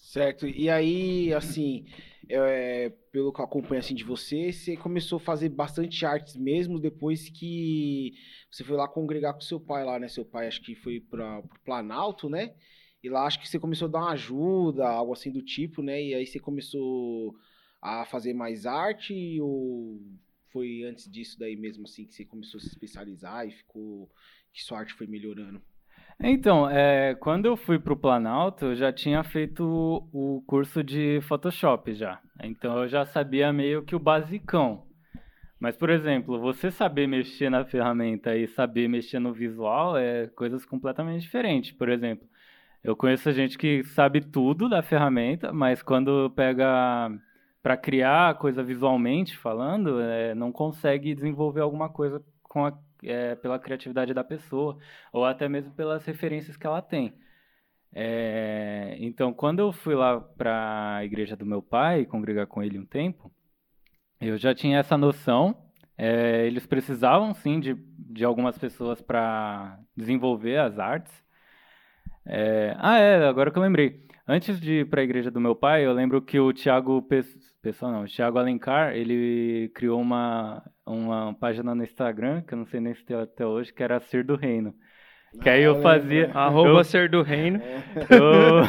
Certo. 0.00 0.48
E 0.48 0.68
aí, 0.68 1.32
assim, 1.34 1.84
é, 2.28 2.88
pelo 3.12 3.32
que 3.32 3.40
eu 3.40 3.44
acompanho 3.44 3.80
assim, 3.80 3.94
de 3.94 4.02
você, 4.02 4.50
você 4.50 4.76
começou 4.76 5.18
a 5.18 5.20
fazer 5.20 5.50
bastante 5.50 6.04
artes 6.06 6.36
mesmo 6.36 6.80
depois 6.80 7.28
que 7.28 8.14
você 8.50 8.64
foi 8.64 8.76
lá 8.76 8.88
congregar 8.88 9.34
com 9.34 9.40
seu 9.40 9.60
pai 9.60 9.84
lá, 9.84 9.98
né? 9.98 10.08
Seu 10.08 10.24
pai 10.24 10.48
acho 10.48 10.62
que 10.62 10.74
foi 10.74 11.00
para 11.00 11.40
o 11.40 11.48
Planalto, 11.64 12.28
né? 12.28 12.54
E 13.02 13.08
lá 13.08 13.26
acho 13.26 13.40
que 13.40 13.48
você 13.48 13.58
começou 13.58 13.88
a 13.88 13.90
dar 13.90 13.98
uma 14.00 14.12
ajuda, 14.12 14.88
algo 14.88 15.12
assim 15.12 15.30
do 15.30 15.42
tipo, 15.42 15.82
né? 15.82 16.02
E 16.02 16.14
aí 16.14 16.26
você 16.26 16.40
começou 16.40 17.34
a 17.80 18.04
fazer 18.06 18.32
mais 18.32 18.66
arte 18.66 19.40
ou 19.40 20.00
foi 20.52 20.82
antes 20.82 21.10
disso 21.10 21.38
daí 21.38 21.56
mesmo 21.56 21.84
assim 21.84 22.06
que 22.06 22.14
você 22.14 22.24
começou 22.24 22.58
a 22.58 22.62
se 22.62 22.68
especializar 22.68 23.46
e 23.46 23.52
ficou 23.52 24.10
que 24.52 24.62
sua 24.62 24.78
arte 24.80 24.94
foi 24.94 25.06
melhorando? 25.06 25.62
Então, 26.22 26.68
é, 26.68 27.14
quando 27.14 27.46
eu 27.46 27.56
fui 27.56 27.78
pro 27.78 27.96
Planalto, 27.96 28.66
eu 28.66 28.74
já 28.74 28.92
tinha 28.92 29.22
feito 29.24 29.64
o 29.64 30.00
o 30.40 30.42
curso 30.46 30.82
de 30.82 31.20
Photoshop 31.22 31.92
já. 31.94 32.20
Então 32.42 32.78
eu 32.78 32.88
já 32.88 33.04
sabia 33.04 33.52
meio 33.52 33.82
que 33.82 33.94
o 33.94 33.98
basicão. 33.98 34.84
Mas, 35.58 35.76
por 35.76 35.90
exemplo, 35.90 36.40
você 36.40 36.70
saber 36.70 37.06
mexer 37.06 37.50
na 37.50 37.64
ferramenta 37.64 38.34
e 38.34 38.48
saber 38.48 38.88
mexer 38.88 39.18
no 39.18 39.32
visual 39.32 39.96
é 39.96 40.26
coisas 40.28 40.64
completamente 40.64 41.22
diferentes. 41.22 41.72
Por 41.72 41.90
exemplo, 41.90 42.26
eu 42.82 42.96
conheço 42.96 43.30
gente 43.32 43.58
que 43.58 43.84
sabe 43.84 44.22
tudo 44.22 44.68
da 44.68 44.82
ferramenta, 44.82 45.52
mas 45.52 45.82
quando 45.82 46.30
pega 46.30 47.10
para 47.62 47.76
criar 47.76 48.38
coisa 48.38 48.62
visualmente 48.62 49.36
falando, 49.36 50.00
é, 50.00 50.34
não 50.34 50.50
consegue 50.50 51.14
desenvolver 51.14 51.60
alguma 51.60 51.90
coisa 51.90 52.22
com 52.42 52.64
a, 52.64 52.72
é, 53.02 53.34
pela 53.34 53.58
criatividade 53.58 54.14
da 54.14 54.24
pessoa, 54.24 54.78
ou 55.12 55.24
até 55.24 55.48
mesmo 55.48 55.72
pelas 55.72 56.04
referências 56.04 56.56
que 56.56 56.66
ela 56.66 56.82
tem. 56.82 57.14
É, 57.92 58.96
então, 59.00 59.32
quando 59.32 59.60
eu 59.60 59.72
fui 59.72 59.94
lá 59.94 60.20
para 60.20 60.96
a 60.96 61.04
igreja 61.04 61.36
do 61.36 61.46
meu 61.46 61.62
pai, 61.62 62.04
congregar 62.06 62.46
com 62.46 62.62
ele 62.62 62.78
um 62.78 62.86
tempo, 62.86 63.32
eu 64.20 64.36
já 64.38 64.54
tinha 64.54 64.78
essa 64.78 64.96
noção. 64.96 65.56
É, 65.98 66.46
eles 66.46 66.66
precisavam, 66.66 67.34
sim, 67.34 67.60
de, 67.60 67.74
de 67.98 68.24
algumas 68.24 68.56
pessoas 68.58 69.00
para 69.00 69.78
desenvolver 69.96 70.58
as 70.58 70.78
artes. 70.78 71.12
É, 72.26 72.74
ah, 72.78 72.98
é, 72.98 73.26
agora 73.26 73.50
que 73.50 73.58
eu 73.58 73.62
lembrei. 73.62 74.06
Antes 74.26 74.60
de 74.60 74.80
ir 74.80 74.88
para 74.88 75.00
a 75.00 75.04
igreja 75.04 75.30
do 75.30 75.40
meu 75.40 75.56
pai, 75.56 75.84
eu 75.84 75.92
lembro 75.92 76.22
que 76.22 76.38
o 76.38 76.52
Tiago 76.52 77.02
Pessoal 77.60 77.92
não, 77.92 78.04
o 78.04 78.06
Thiago 78.06 78.38
Alencar, 78.38 78.94
ele 78.94 79.70
criou 79.74 80.00
uma, 80.00 80.62
uma 80.92 81.34
página 81.34 81.74
no 81.74 81.82
Instagram, 81.82 82.42
que 82.42 82.54
eu 82.54 82.58
não 82.58 82.66
sei 82.66 82.80
nem 82.80 82.94
se 82.94 83.04
tem 83.04 83.16
até 83.16 83.46
hoje, 83.46 83.72
que 83.72 83.82
era 83.82 84.00
Ser 84.00 84.24
do 84.24 84.36
Reino. 84.36 84.74
Que 85.38 85.48
aí 85.48 85.62
eu 85.62 85.80
fazia. 85.80 86.30
Arroba 86.34 86.80
eu... 86.80 86.84
ser 86.84 87.08
do 87.08 87.22
reino. 87.22 87.60
Eu... 88.10 88.62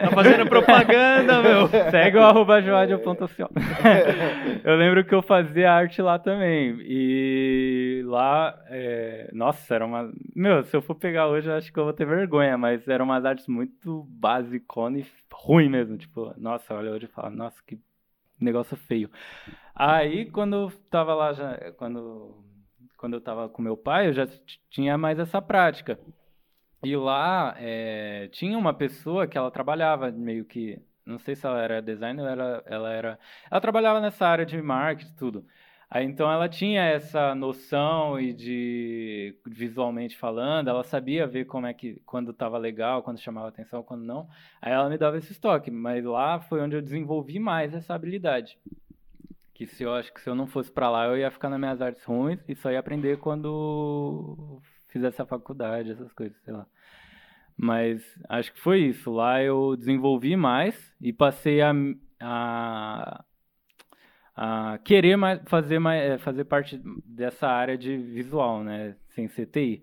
tá 0.00 0.10
fazendo 0.14 0.48
propaganda, 0.48 1.42
meu. 1.42 1.66
Segue 1.90 2.16
o 2.16 2.22
arroba 2.22 2.62
joadio.oficial. 2.62 3.50
eu 4.62 4.76
lembro 4.76 5.04
que 5.04 5.12
eu 5.12 5.20
fazia 5.20 5.72
arte 5.72 6.00
lá 6.00 6.18
também. 6.18 6.76
E 6.82 8.02
lá, 8.06 8.56
é... 8.68 9.28
nossa, 9.32 9.74
era 9.74 9.84
uma. 9.84 10.08
Meu, 10.36 10.62
se 10.62 10.76
eu 10.76 10.80
for 10.80 10.94
pegar 10.94 11.26
hoje, 11.26 11.48
eu 11.48 11.54
acho 11.54 11.72
que 11.72 11.78
eu 11.78 11.84
vou 11.84 11.92
ter 11.92 12.06
vergonha, 12.06 12.56
mas 12.56 12.86
eram 12.86 13.06
umas 13.06 13.24
artes 13.24 13.48
muito 13.48 14.06
basiconas 14.08 15.04
e 15.04 15.06
ruim 15.32 15.68
mesmo. 15.68 15.98
Tipo, 15.98 16.32
nossa, 16.38 16.74
olha 16.74 16.92
hoje 16.92 17.06
e 17.06 17.08
fala, 17.08 17.28
nossa, 17.28 17.60
que 17.66 17.76
negócio 18.44 18.76
feio. 18.76 19.10
Aí, 19.74 20.30
quando 20.30 20.54
eu 20.54 20.72
tava 20.90 21.14
lá, 21.14 21.32
já, 21.32 21.72
quando, 21.72 22.44
quando 22.96 23.14
eu 23.14 23.20
tava 23.20 23.48
com 23.48 23.62
meu 23.62 23.76
pai, 23.76 24.08
eu 24.08 24.12
já 24.12 24.26
tinha 24.70 24.96
mais 24.96 25.18
essa 25.18 25.42
prática. 25.42 25.98
E 26.82 26.96
lá 26.96 27.54
é, 27.58 28.28
tinha 28.32 28.58
uma 28.58 28.74
pessoa 28.74 29.26
que 29.26 29.38
ela 29.38 29.50
trabalhava 29.50 30.12
meio 30.12 30.44
que, 30.44 30.78
não 31.04 31.18
sei 31.18 31.34
se 31.34 31.46
ela 31.46 31.60
era 31.60 31.80
designer, 31.82 32.24
ela, 32.26 32.62
ela 32.66 32.92
era, 32.92 33.18
ela 33.50 33.60
trabalhava 33.60 34.00
nessa 34.00 34.26
área 34.26 34.44
de 34.46 34.60
marketing 34.60 35.14
tudo. 35.16 35.46
Aí, 35.94 36.04
então 36.04 36.28
ela 36.28 36.48
tinha 36.48 36.82
essa 36.82 37.36
noção 37.36 38.18
e 38.18 38.32
de 38.32 39.32
visualmente 39.46 40.18
falando, 40.18 40.66
ela 40.66 40.82
sabia 40.82 41.24
ver 41.24 41.44
como 41.44 41.68
é 41.68 41.72
que 41.72 42.02
quando 42.04 42.32
estava 42.32 42.58
legal, 42.58 43.00
quando 43.00 43.20
chamava 43.20 43.46
atenção, 43.46 43.80
quando 43.80 44.02
não. 44.02 44.28
Aí 44.60 44.72
ela 44.72 44.90
me 44.90 44.98
dava 44.98 45.18
esse 45.18 45.30
estoque, 45.30 45.70
mas 45.70 46.04
lá 46.04 46.40
foi 46.40 46.60
onde 46.60 46.74
eu 46.74 46.82
desenvolvi 46.82 47.38
mais 47.38 47.72
essa 47.72 47.94
habilidade. 47.94 48.58
Que 49.54 49.68
se 49.68 49.84
eu 49.84 49.94
acho 49.94 50.12
que 50.12 50.20
se 50.20 50.28
eu 50.28 50.34
não 50.34 50.48
fosse 50.48 50.68
para 50.68 50.90
lá, 50.90 51.06
eu 51.06 51.16
ia 51.16 51.30
ficar 51.30 51.48
nas 51.48 51.60
minhas 51.60 51.80
artes 51.80 52.02
ruins 52.02 52.40
e 52.48 52.56
só 52.56 52.72
ia 52.72 52.80
aprender 52.80 53.18
quando 53.18 54.60
fizesse 54.88 55.22
a 55.22 55.26
faculdade, 55.26 55.92
essas 55.92 56.12
coisas, 56.12 56.36
sei 56.42 56.54
lá. 56.54 56.66
Mas 57.56 58.02
acho 58.28 58.52
que 58.52 58.58
foi 58.60 58.80
isso. 58.80 59.12
Lá 59.12 59.40
eu 59.40 59.76
desenvolvi 59.76 60.34
mais 60.34 60.92
e 61.00 61.12
passei 61.12 61.62
a, 61.62 61.72
a 62.20 63.24
a 64.34 64.78
querer 64.84 65.16
mais, 65.16 65.40
fazer, 65.46 65.78
mais, 65.78 66.02
é, 66.02 66.18
fazer 66.18 66.44
parte 66.44 66.80
dessa 67.04 67.46
área 67.48 67.78
de 67.78 67.96
visual, 67.96 68.62
né, 68.64 68.96
sem 69.10 69.28
CTI. 69.28 69.82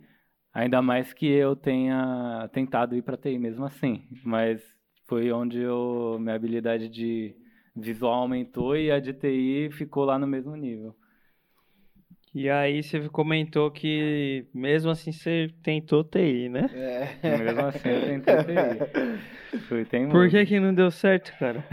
Ainda 0.54 0.82
mais 0.82 1.14
que 1.14 1.26
eu 1.26 1.56
tenha 1.56 2.50
tentado 2.52 2.96
ir 2.96 3.02
para 3.02 3.18
TI 3.18 3.40
mesmo 3.40 3.64
assim, 3.66 4.04
mas 4.24 4.62
foi 5.08 5.32
onde 5.32 5.60
eu, 5.60 6.18
minha 6.20 6.36
habilidade 6.36 6.90
de 6.90 7.36
visual 7.76 8.14
aumentou 8.14 8.76
e 8.76 8.92
a 8.92 9.00
de 9.00 9.14
TI 9.14 9.70
ficou 9.72 10.04
lá 10.04 10.20
no 10.20 10.28
mesmo 10.28 10.56
nível. 10.56 10.96
E 12.34 12.50
aí 12.50 12.82
você 12.82 13.10
comentou 13.10 13.70
que 13.70 14.46
mesmo 14.54 14.90
assim 14.90 15.12
você 15.12 15.50
tentou 15.62 16.02
TI, 16.04 16.48
né? 16.48 16.70
É. 17.22 17.38
Mesmo 17.38 17.66
assim 17.66 17.90
eu 17.90 18.02
tentei 18.02 18.36
TI. 18.36 19.60
Fui 19.68 19.86
Por 20.10 20.30
que 20.30 20.46
que 20.46 20.60
não 20.60 20.74
deu 20.74 20.90
certo, 20.90 21.34
cara? 21.38 21.66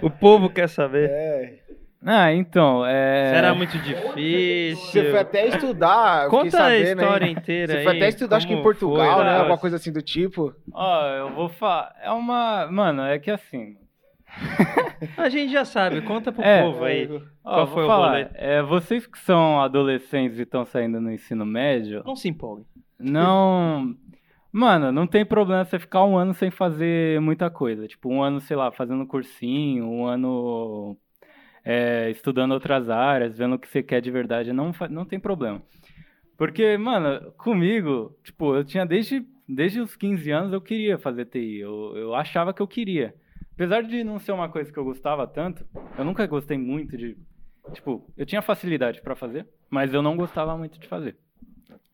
o 0.00 0.10
povo 0.10 0.48
quer 0.48 0.68
saber. 0.68 1.10
É. 1.10 1.58
Ah, 2.02 2.32
então, 2.32 2.86
é... 2.86 3.32
Será 3.34 3.54
muito 3.54 3.76
difícil. 3.78 4.76
Você 4.76 5.10
foi 5.10 5.18
até 5.18 5.48
estudar, 5.48 6.28
Conta 6.28 6.50
saber, 6.50 6.86
a 6.86 6.92
história 6.92 7.26
né? 7.26 7.32
inteira 7.32 7.72
Você 7.72 7.82
foi 7.82 7.96
até 7.96 8.08
estudar, 8.08 8.36
acho 8.36 8.46
que 8.46 8.54
em 8.54 8.62
Portugal, 8.62 9.16
foi, 9.16 9.24
né? 9.24 9.38
Alguma 9.38 9.58
coisa 9.58 9.76
assim 9.76 9.92
do 9.92 10.00
tipo. 10.00 10.54
Ó, 10.72 11.06
eu 11.08 11.34
vou 11.34 11.48
falar... 11.48 11.94
É 12.00 12.10
uma... 12.10 12.68
Mano, 12.70 13.02
é 13.02 13.18
que 13.18 13.30
assim... 13.30 13.76
A 15.16 15.28
gente 15.28 15.52
já 15.52 15.64
sabe, 15.64 16.00
conta 16.02 16.32
pro 16.32 16.42
é, 16.42 16.62
povo 16.62 16.84
aí. 16.84 17.08
Qual 17.42 17.66
foi 17.66 17.84
o 17.84 17.86
falar, 17.86 18.30
é, 18.34 18.62
Vocês 18.62 19.06
que 19.06 19.18
são 19.18 19.60
adolescentes 19.60 20.38
e 20.38 20.42
estão 20.42 20.64
saindo 20.64 21.00
no 21.00 21.12
ensino 21.12 21.44
médio. 21.44 22.02
Não 22.04 22.16
se 22.16 22.28
empolguem. 22.28 22.66
Não. 22.98 23.94
Mano, 24.52 24.90
não 24.90 25.06
tem 25.06 25.24
problema 25.24 25.64
você 25.64 25.78
ficar 25.78 26.04
um 26.04 26.16
ano 26.16 26.32
sem 26.32 26.50
fazer 26.50 27.20
muita 27.20 27.50
coisa. 27.50 27.86
Tipo, 27.86 28.08
um 28.08 28.22
ano, 28.22 28.40
sei 28.40 28.56
lá, 28.56 28.72
fazendo 28.72 29.06
cursinho, 29.06 29.84
um 29.84 30.06
ano 30.06 30.96
é, 31.64 32.10
estudando 32.10 32.52
outras 32.52 32.88
áreas, 32.88 33.36
vendo 33.36 33.56
o 33.56 33.58
que 33.58 33.68
você 33.68 33.82
quer 33.82 34.00
de 34.00 34.10
verdade. 34.10 34.52
Não, 34.52 34.72
não 34.88 35.04
tem 35.04 35.20
problema. 35.20 35.62
Porque, 36.38 36.76
mano, 36.78 37.32
comigo, 37.32 38.16
tipo, 38.22 38.54
eu 38.54 38.64
tinha 38.64 38.86
desde, 38.86 39.26
desde 39.48 39.80
os 39.80 39.96
15 39.96 40.30
anos 40.30 40.52
eu 40.52 40.60
queria 40.60 40.98
fazer 40.98 41.26
TI. 41.26 41.60
Eu, 41.60 41.96
eu 41.96 42.14
achava 42.14 42.54
que 42.54 42.62
eu 42.62 42.68
queria. 42.68 43.14
Apesar 43.56 43.82
de 43.82 44.04
não 44.04 44.18
ser 44.18 44.32
uma 44.32 44.50
coisa 44.50 44.70
que 44.70 44.78
eu 44.78 44.84
gostava 44.84 45.26
tanto, 45.26 45.66
eu 45.96 46.04
nunca 46.04 46.26
gostei 46.26 46.58
muito 46.58 46.94
de. 46.94 47.16
Tipo, 47.72 48.06
eu 48.14 48.26
tinha 48.26 48.42
facilidade 48.42 49.00
para 49.00 49.16
fazer, 49.16 49.48
mas 49.70 49.94
eu 49.94 50.02
não 50.02 50.14
gostava 50.14 50.56
muito 50.58 50.78
de 50.78 50.86
fazer. 50.86 51.16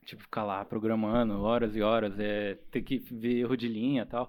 Tipo, 0.05 0.23
ficar 0.23 0.43
lá 0.43 0.65
programando 0.65 1.41
horas 1.41 1.77
e 1.77 1.81
horas, 1.81 2.19
é, 2.19 2.59
ter 2.73 2.83
que 2.83 2.99
ver 2.99 3.39
erro 3.39 3.57
de 3.57 3.69
linha 3.69 4.03
e 4.03 4.07
tal. 4.07 4.29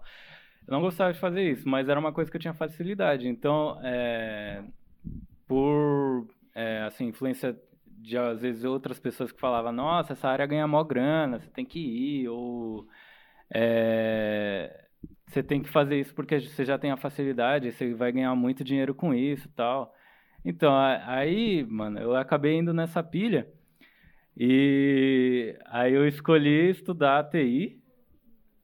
Eu 0.67 0.73
não 0.73 0.81
gostava 0.81 1.11
de 1.11 1.19
fazer 1.19 1.41
isso, 1.51 1.67
mas 1.67 1.89
era 1.89 1.99
uma 1.99 2.13
coisa 2.13 2.29
que 2.29 2.37
eu 2.37 2.41
tinha 2.41 2.53
facilidade. 2.53 3.27
Então, 3.27 3.79
é, 3.83 4.63
por 5.47 6.27
é, 6.53 6.83
assim, 6.83 7.07
influência 7.07 7.59
de 7.87 8.15
às 8.15 8.41
vezes 8.41 8.63
outras 8.63 8.99
pessoas 8.99 9.31
que 9.31 9.39
falavam, 9.39 9.71
nossa, 9.71 10.13
essa 10.13 10.29
área 10.29 10.45
ganha 10.45 10.67
mó 10.67 10.83
grana, 10.83 11.39
você 11.39 11.49
tem 11.49 11.65
que 11.65 11.79
ir, 11.79 12.27
ou 12.27 12.87
é, 13.49 14.83
você 15.33 15.41
tem 15.41 15.61
que 15.61 15.69
fazer 15.69 15.99
isso 15.99 16.13
porque 16.13 16.39
você 16.39 16.63
já 16.63 16.77
tem 16.77 16.91
a 16.91 16.97
facilidade, 16.97 17.71
você 17.71 17.93
vai 17.93 18.11
ganhar 18.11 18.35
muito 18.35 18.63
dinheiro 18.63 18.93
com 18.93 19.13
isso 19.13 19.47
e 19.47 19.51
tal. 19.51 19.93
Então, 20.45 20.75
aí, 20.75 21.65
mano, 21.67 21.99
eu 21.99 22.15
acabei 22.15 22.57
indo 22.57 22.73
nessa 22.73 23.01
pilha 23.01 23.47
e 24.37 25.55
aí 25.67 25.93
eu 25.93 26.07
escolhi 26.07 26.69
estudar 26.69 27.23
TI. 27.29 27.79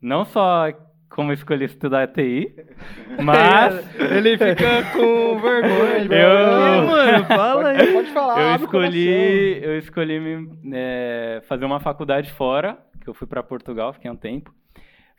Não 0.01 0.25
só 0.25 0.72
como 1.10 1.34
escolhi 1.34 1.65
estudar 1.65 2.08
TI, 2.08 2.55
mas 3.24 4.00
ele 4.00 4.38
fica 4.38 4.84
com 4.93 5.39
vergonha. 5.39 6.22
Eu, 6.22 6.86
mano, 6.86 7.25
fala 7.25 7.69
aí. 7.69 7.93
Pode 7.93 8.12
falar. 8.12 8.41
Eu 8.41 8.55
escolhi, 8.55 9.63
eu 9.63 9.77
escolhi 9.77 10.19
me, 10.19 10.60
é, 10.74 11.41
fazer 11.48 11.65
uma 11.65 11.79
faculdade 11.79 12.31
fora, 12.34 12.77
que 13.01 13.10
eu 13.10 13.13
fui 13.13 13.27
para 13.27 13.41
Portugal, 13.41 13.93
fiquei 13.93 14.12
um 14.12 14.15
tempo 14.15 14.53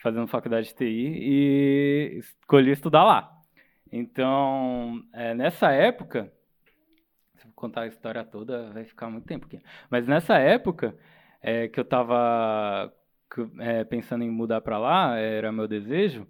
fazendo 0.03 0.27
faculdade 0.27 0.69
de 0.69 0.75
TI 0.75 0.85
e 0.85 2.19
escolhi 2.19 2.71
estudar 2.71 3.05
lá. 3.05 3.31
Então, 3.93 5.03
é, 5.13 5.35
nessa 5.35 5.73
época, 5.73 6.33
se 7.37 7.47
eu 7.47 7.53
contar 7.55 7.83
a 7.83 7.87
história 7.87 8.25
toda, 8.25 8.71
vai 8.73 8.85
ficar 8.85 9.11
muito 9.11 9.27
tempo 9.27 9.47
aqui. 9.47 9.61
Mas 9.91 10.07
nessa 10.07 10.39
época 10.39 10.97
é, 11.43 11.69
que 11.69 11.79
eu 11.79 11.83
estava 11.83 12.93
é, 13.59 13.85
pensando 13.85 14.25
em 14.25 14.31
mudar 14.31 14.61
para 14.61 14.79
lá, 14.79 15.17
era 15.17 15.53
meu 15.53 15.67
desejo, 15.67 16.27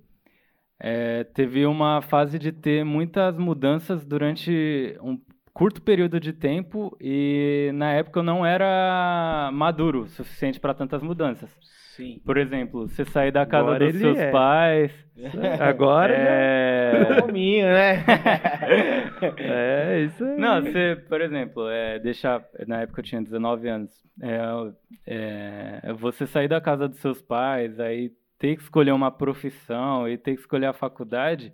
é, 0.78 1.24
teve 1.24 1.66
uma 1.66 2.00
fase 2.00 2.38
de 2.38 2.52
ter 2.52 2.84
muitas 2.84 3.36
mudanças 3.36 4.04
durante 4.04 4.96
um 5.02 5.20
curto 5.52 5.82
período 5.82 6.18
de 6.18 6.32
tempo 6.32 6.96
e 7.00 7.70
na 7.74 7.92
época 7.92 8.20
eu 8.20 8.24
não 8.24 8.46
era 8.46 9.50
maduro 9.52 10.04
o 10.04 10.08
suficiente 10.08 10.58
para 10.58 10.72
tantas 10.72 11.02
mudanças. 11.02 11.50
Sim. 11.96 12.20
Por 12.24 12.36
exemplo, 12.36 12.86
você 12.88 13.04
sair 13.04 13.32
da 13.32 13.44
casa 13.44 13.70
Agora 13.70 13.90
dos 13.90 14.00
seus 14.00 14.18
é. 14.18 14.30
pais. 14.30 14.92
Agora 15.60 16.14
é. 16.14 17.08
é 17.10 17.20
Cominho, 17.20 17.66
né? 17.66 18.04
é, 19.38 20.02
isso 20.02 20.24
aí. 20.24 20.36
Não, 20.38 20.62
você, 20.62 20.96
por 21.08 21.20
exemplo, 21.20 21.68
é, 21.68 21.98
deixar. 21.98 22.44
Na 22.66 22.82
época 22.82 23.00
eu 23.00 23.04
tinha 23.04 23.20
19 23.20 23.68
anos. 23.68 23.90
É, 24.22 25.80
é, 25.84 25.92
você 25.94 26.26
sair 26.26 26.48
da 26.48 26.60
casa 26.60 26.88
dos 26.88 27.00
seus 27.00 27.20
pais, 27.20 27.80
aí 27.80 28.12
ter 28.38 28.56
que 28.56 28.62
escolher 28.62 28.92
uma 28.92 29.10
profissão 29.10 30.08
e 30.08 30.16
ter 30.16 30.34
que 30.34 30.40
escolher 30.40 30.66
a 30.66 30.72
faculdade. 30.72 31.52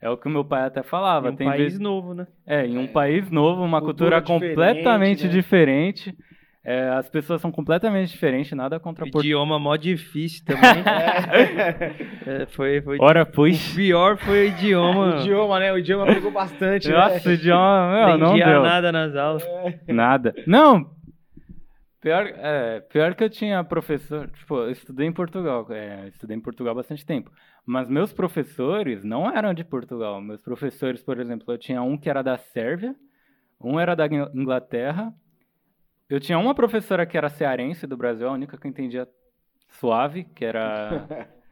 É 0.00 0.08
o 0.08 0.16
que 0.16 0.26
o 0.26 0.30
meu 0.30 0.44
pai 0.44 0.62
até 0.62 0.82
falava. 0.82 1.28
Em 1.28 1.32
um 1.32 1.36
Tem 1.36 1.46
país 1.46 1.78
novo, 1.78 2.14
né? 2.14 2.26
É, 2.46 2.66
em 2.66 2.78
um 2.78 2.84
é. 2.84 2.88
país 2.88 3.30
novo, 3.30 3.62
uma 3.62 3.82
cultura, 3.82 4.22
cultura 4.22 4.48
completamente 4.48 5.28
diferente. 5.28 6.08
Né? 6.08 6.12
diferente 6.12 6.33
É, 6.64 6.88
as 6.88 7.08
pessoas 7.10 7.42
são 7.42 7.52
completamente 7.52 8.10
diferentes, 8.10 8.50
nada 8.52 8.80
contra 8.80 9.04
Portugal. 9.04 9.22
Idioma 9.22 9.58
mó 9.58 9.76
difícil 9.76 10.44
também. 10.46 10.62
é. 12.26 12.42
É, 12.42 12.46
foi, 12.46 12.80
foi. 12.80 12.96
Ora, 12.98 13.26
pois. 13.26 13.72
O 13.72 13.74
pior 13.74 14.16
foi 14.16 14.46
o 14.46 14.48
idioma. 14.48 15.16
o 15.16 15.20
idioma, 15.20 15.60
né? 15.60 15.72
O 15.72 15.78
idioma 15.78 16.06
pegou 16.06 16.30
bastante. 16.30 16.88
Né? 16.88 16.94
Nossa, 16.94 17.28
né? 17.28 17.34
o 17.34 17.38
idioma, 17.38 18.06
meu, 18.06 18.18
não 18.18 18.34
deu. 18.34 18.62
nada 18.62 18.90
nas 18.90 19.14
aulas. 19.14 19.44
Nada. 19.86 20.34
Não, 20.46 20.90
Pior, 22.04 22.26
é, 22.26 22.80
pior 22.80 23.14
que 23.14 23.24
eu 23.24 23.30
tinha 23.30 23.64
professor, 23.64 24.30
tipo, 24.30 24.58
eu 24.58 24.70
estudei 24.70 25.06
em 25.06 25.12
Portugal, 25.12 25.66
é, 25.70 26.08
estudei 26.08 26.36
em 26.36 26.40
Portugal 26.40 26.72
há 26.72 26.74
bastante 26.74 27.02
tempo, 27.06 27.32
mas 27.64 27.88
meus 27.88 28.12
professores 28.12 29.02
não 29.02 29.34
eram 29.34 29.54
de 29.54 29.64
Portugal. 29.64 30.20
Meus 30.20 30.42
professores, 30.42 31.02
por 31.02 31.18
exemplo, 31.18 31.50
eu 31.50 31.56
tinha 31.56 31.80
um 31.80 31.96
que 31.96 32.10
era 32.10 32.20
da 32.20 32.36
Sérvia, 32.36 32.94
um 33.58 33.80
era 33.80 33.94
da 33.94 34.06
Inglaterra, 34.06 35.14
eu 36.08 36.20
tinha 36.20 36.38
uma 36.38 36.54
professora 36.54 37.06
que 37.06 37.16
era 37.16 37.28
cearense 37.28 37.86
do 37.86 37.96
Brasil, 37.96 38.28
a 38.28 38.32
única 38.32 38.56
que 38.58 38.66
eu 38.66 38.70
entendia 38.70 39.08
suave, 39.68 40.24
que 40.24 40.44
era 40.44 41.28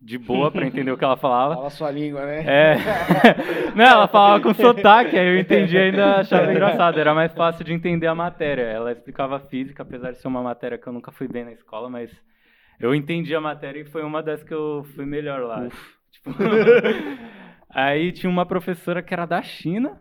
de 0.00 0.18
boa 0.18 0.50
para 0.50 0.66
entender 0.66 0.90
o 0.90 0.98
que 0.98 1.04
ela 1.04 1.16
falava. 1.16 1.54
Fala 1.54 1.70
sua 1.70 1.90
língua, 1.90 2.24
né? 2.26 2.44
É. 2.46 2.76
Não, 3.74 3.84
ela 3.84 4.08
falava 4.08 4.42
com 4.42 4.54
sotaque, 4.54 5.18
aí 5.18 5.26
eu 5.26 5.38
entendi 5.38 5.76
ainda 5.76 6.16
achava 6.16 6.50
engraçado. 6.50 6.98
Era 6.98 7.14
mais 7.14 7.32
fácil 7.32 7.64
de 7.64 7.72
entender 7.72 8.06
a 8.06 8.14
matéria. 8.14 8.62
Ela 8.62 8.92
explicava 8.92 9.40
física, 9.40 9.82
apesar 9.82 10.12
de 10.12 10.18
ser 10.18 10.28
uma 10.28 10.42
matéria 10.42 10.78
que 10.78 10.86
eu 10.86 10.92
nunca 10.92 11.10
fui 11.10 11.26
bem 11.26 11.44
na 11.44 11.52
escola, 11.52 11.88
mas 11.88 12.10
eu 12.78 12.94
entendi 12.94 13.34
a 13.34 13.40
matéria 13.40 13.80
e 13.80 13.84
foi 13.84 14.02
uma 14.02 14.22
das 14.22 14.42
que 14.42 14.52
eu 14.52 14.84
fui 14.94 15.06
melhor 15.06 15.40
lá. 15.40 15.66
Tipo... 16.10 16.30
aí 17.70 18.12
tinha 18.12 18.30
uma 18.30 18.46
professora 18.46 19.02
que 19.02 19.14
era 19.14 19.26
da 19.26 19.42
China, 19.42 19.98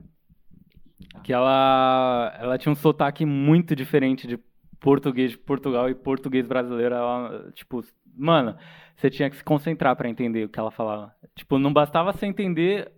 que 1.23 1.31
ela, 1.33 2.35
ela 2.39 2.57
tinha 2.57 2.71
um 2.71 2.75
sotaque 2.75 3.25
muito 3.25 3.75
diferente 3.75 4.27
de 4.27 4.37
português 4.79 5.31
de 5.31 5.37
Portugal 5.37 5.89
e 5.89 5.95
português 5.95 6.45
brasileiro. 6.45 6.93
Ela, 6.93 7.51
tipo, 7.53 7.81
mano, 8.15 8.55
você 8.95 9.09
tinha 9.09 9.29
que 9.29 9.37
se 9.37 9.43
concentrar 9.43 9.95
para 9.95 10.09
entender 10.09 10.45
o 10.45 10.49
que 10.49 10.59
ela 10.59 10.71
falava. 10.71 11.13
Tipo, 11.35 11.57
não 11.57 11.71
bastava 11.71 12.11
você 12.11 12.25
entender 12.25 12.91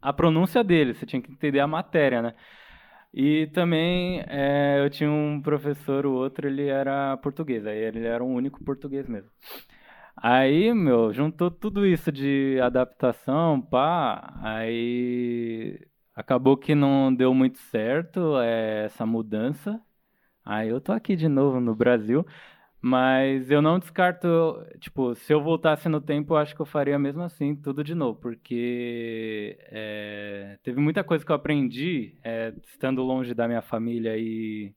a 0.00 0.12
pronúncia 0.12 0.62
dele, 0.62 0.94
você 0.94 1.06
tinha 1.06 1.20
que 1.20 1.32
entender 1.32 1.60
a 1.60 1.66
matéria, 1.66 2.22
né? 2.22 2.34
E 3.12 3.46
também 3.48 4.24
é, 4.26 4.80
eu 4.84 4.90
tinha 4.90 5.10
um 5.10 5.40
professor, 5.40 6.04
o 6.04 6.12
outro, 6.12 6.48
ele 6.48 6.66
era 6.66 7.16
português, 7.18 7.64
aí 7.66 7.78
ele 7.78 8.04
era 8.04 8.22
o 8.22 8.26
único 8.26 8.62
português 8.64 9.08
mesmo. 9.08 9.30
Aí, 10.16 10.72
meu, 10.74 11.12
juntou 11.12 11.50
tudo 11.50 11.86
isso 11.86 12.10
de 12.10 12.58
adaptação, 12.60 13.60
pá, 13.60 14.34
aí 14.42 15.78
acabou 16.14 16.56
que 16.56 16.74
não 16.74 17.14
deu 17.14 17.34
muito 17.34 17.58
certo 17.58 18.38
é, 18.40 18.84
essa 18.86 19.06
mudança. 19.06 19.80
Aí 20.44 20.68
eu 20.68 20.80
tô 20.80 20.92
aqui 20.92 21.16
de 21.16 21.28
novo 21.28 21.60
no 21.60 21.74
Brasil. 21.74 22.26
Mas 22.86 23.50
eu 23.50 23.62
não 23.62 23.78
descarto, 23.78 24.28
tipo, 24.78 25.14
se 25.14 25.32
eu 25.32 25.42
voltasse 25.42 25.88
no 25.88 26.02
tempo, 26.02 26.34
eu 26.34 26.36
acho 26.36 26.54
que 26.54 26.60
eu 26.60 26.66
faria 26.66 26.98
mesmo 26.98 27.22
assim, 27.22 27.56
tudo 27.56 27.82
de 27.82 27.94
novo, 27.94 28.20
porque 28.20 29.58
é, 29.70 30.58
teve 30.62 30.78
muita 30.80 31.02
coisa 31.02 31.24
que 31.24 31.32
eu 31.32 31.36
aprendi 31.36 32.18
é, 32.22 32.52
estando 32.66 33.02
longe 33.02 33.32
da 33.32 33.48
minha 33.48 33.62
família 33.62 34.18
e 34.18 34.74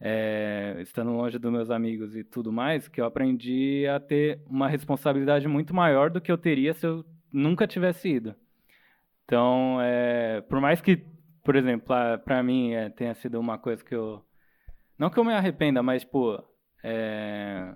é, 0.00 0.76
estando 0.80 1.12
longe 1.12 1.38
dos 1.38 1.52
meus 1.52 1.70
amigos 1.70 2.16
e 2.16 2.24
tudo 2.24 2.52
mais, 2.52 2.88
que 2.88 3.00
eu 3.00 3.04
aprendi 3.04 3.86
a 3.86 4.00
ter 4.00 4.40
uma 4.46 4.68
responsabilidade 4.68 5.46
muito 5.48 5.74
maior 5.74 6.10
do 6.10 6.20
que 6.20 6.32
eu 6.32 6.38
teria 6.38 6.74
se 6.74 6.86
eu 6.86 7.04
nunca 7.32 7.66
tivesse 7.68 8.08
ido. 8.08 8.34
Então, 9.28 9.78
é, 9.82 10.40
por 10.48 10.58
mais 10.58 10.80
que, 10.80 11.04
por 11.44 11.54
exemplo, 11.54 11.94
para 12.24 12.42
mim 12.42 12.72
é, 12.72 12.88
tenha 12.88 13.14
sido 13.14 13.38
uma 13.38 13.58
coisa 13.58 13.84
que 13.84 13.94
eu. 13.94 14.24
Não 14.98 15.10
que 15.10 15.18
eu 15.18 15.24
me 15.24 15.34
arrependa, 15.34 15.82
mas, 15.82 16.02
tipo, 16.02 16.42
é, 16.82 17.74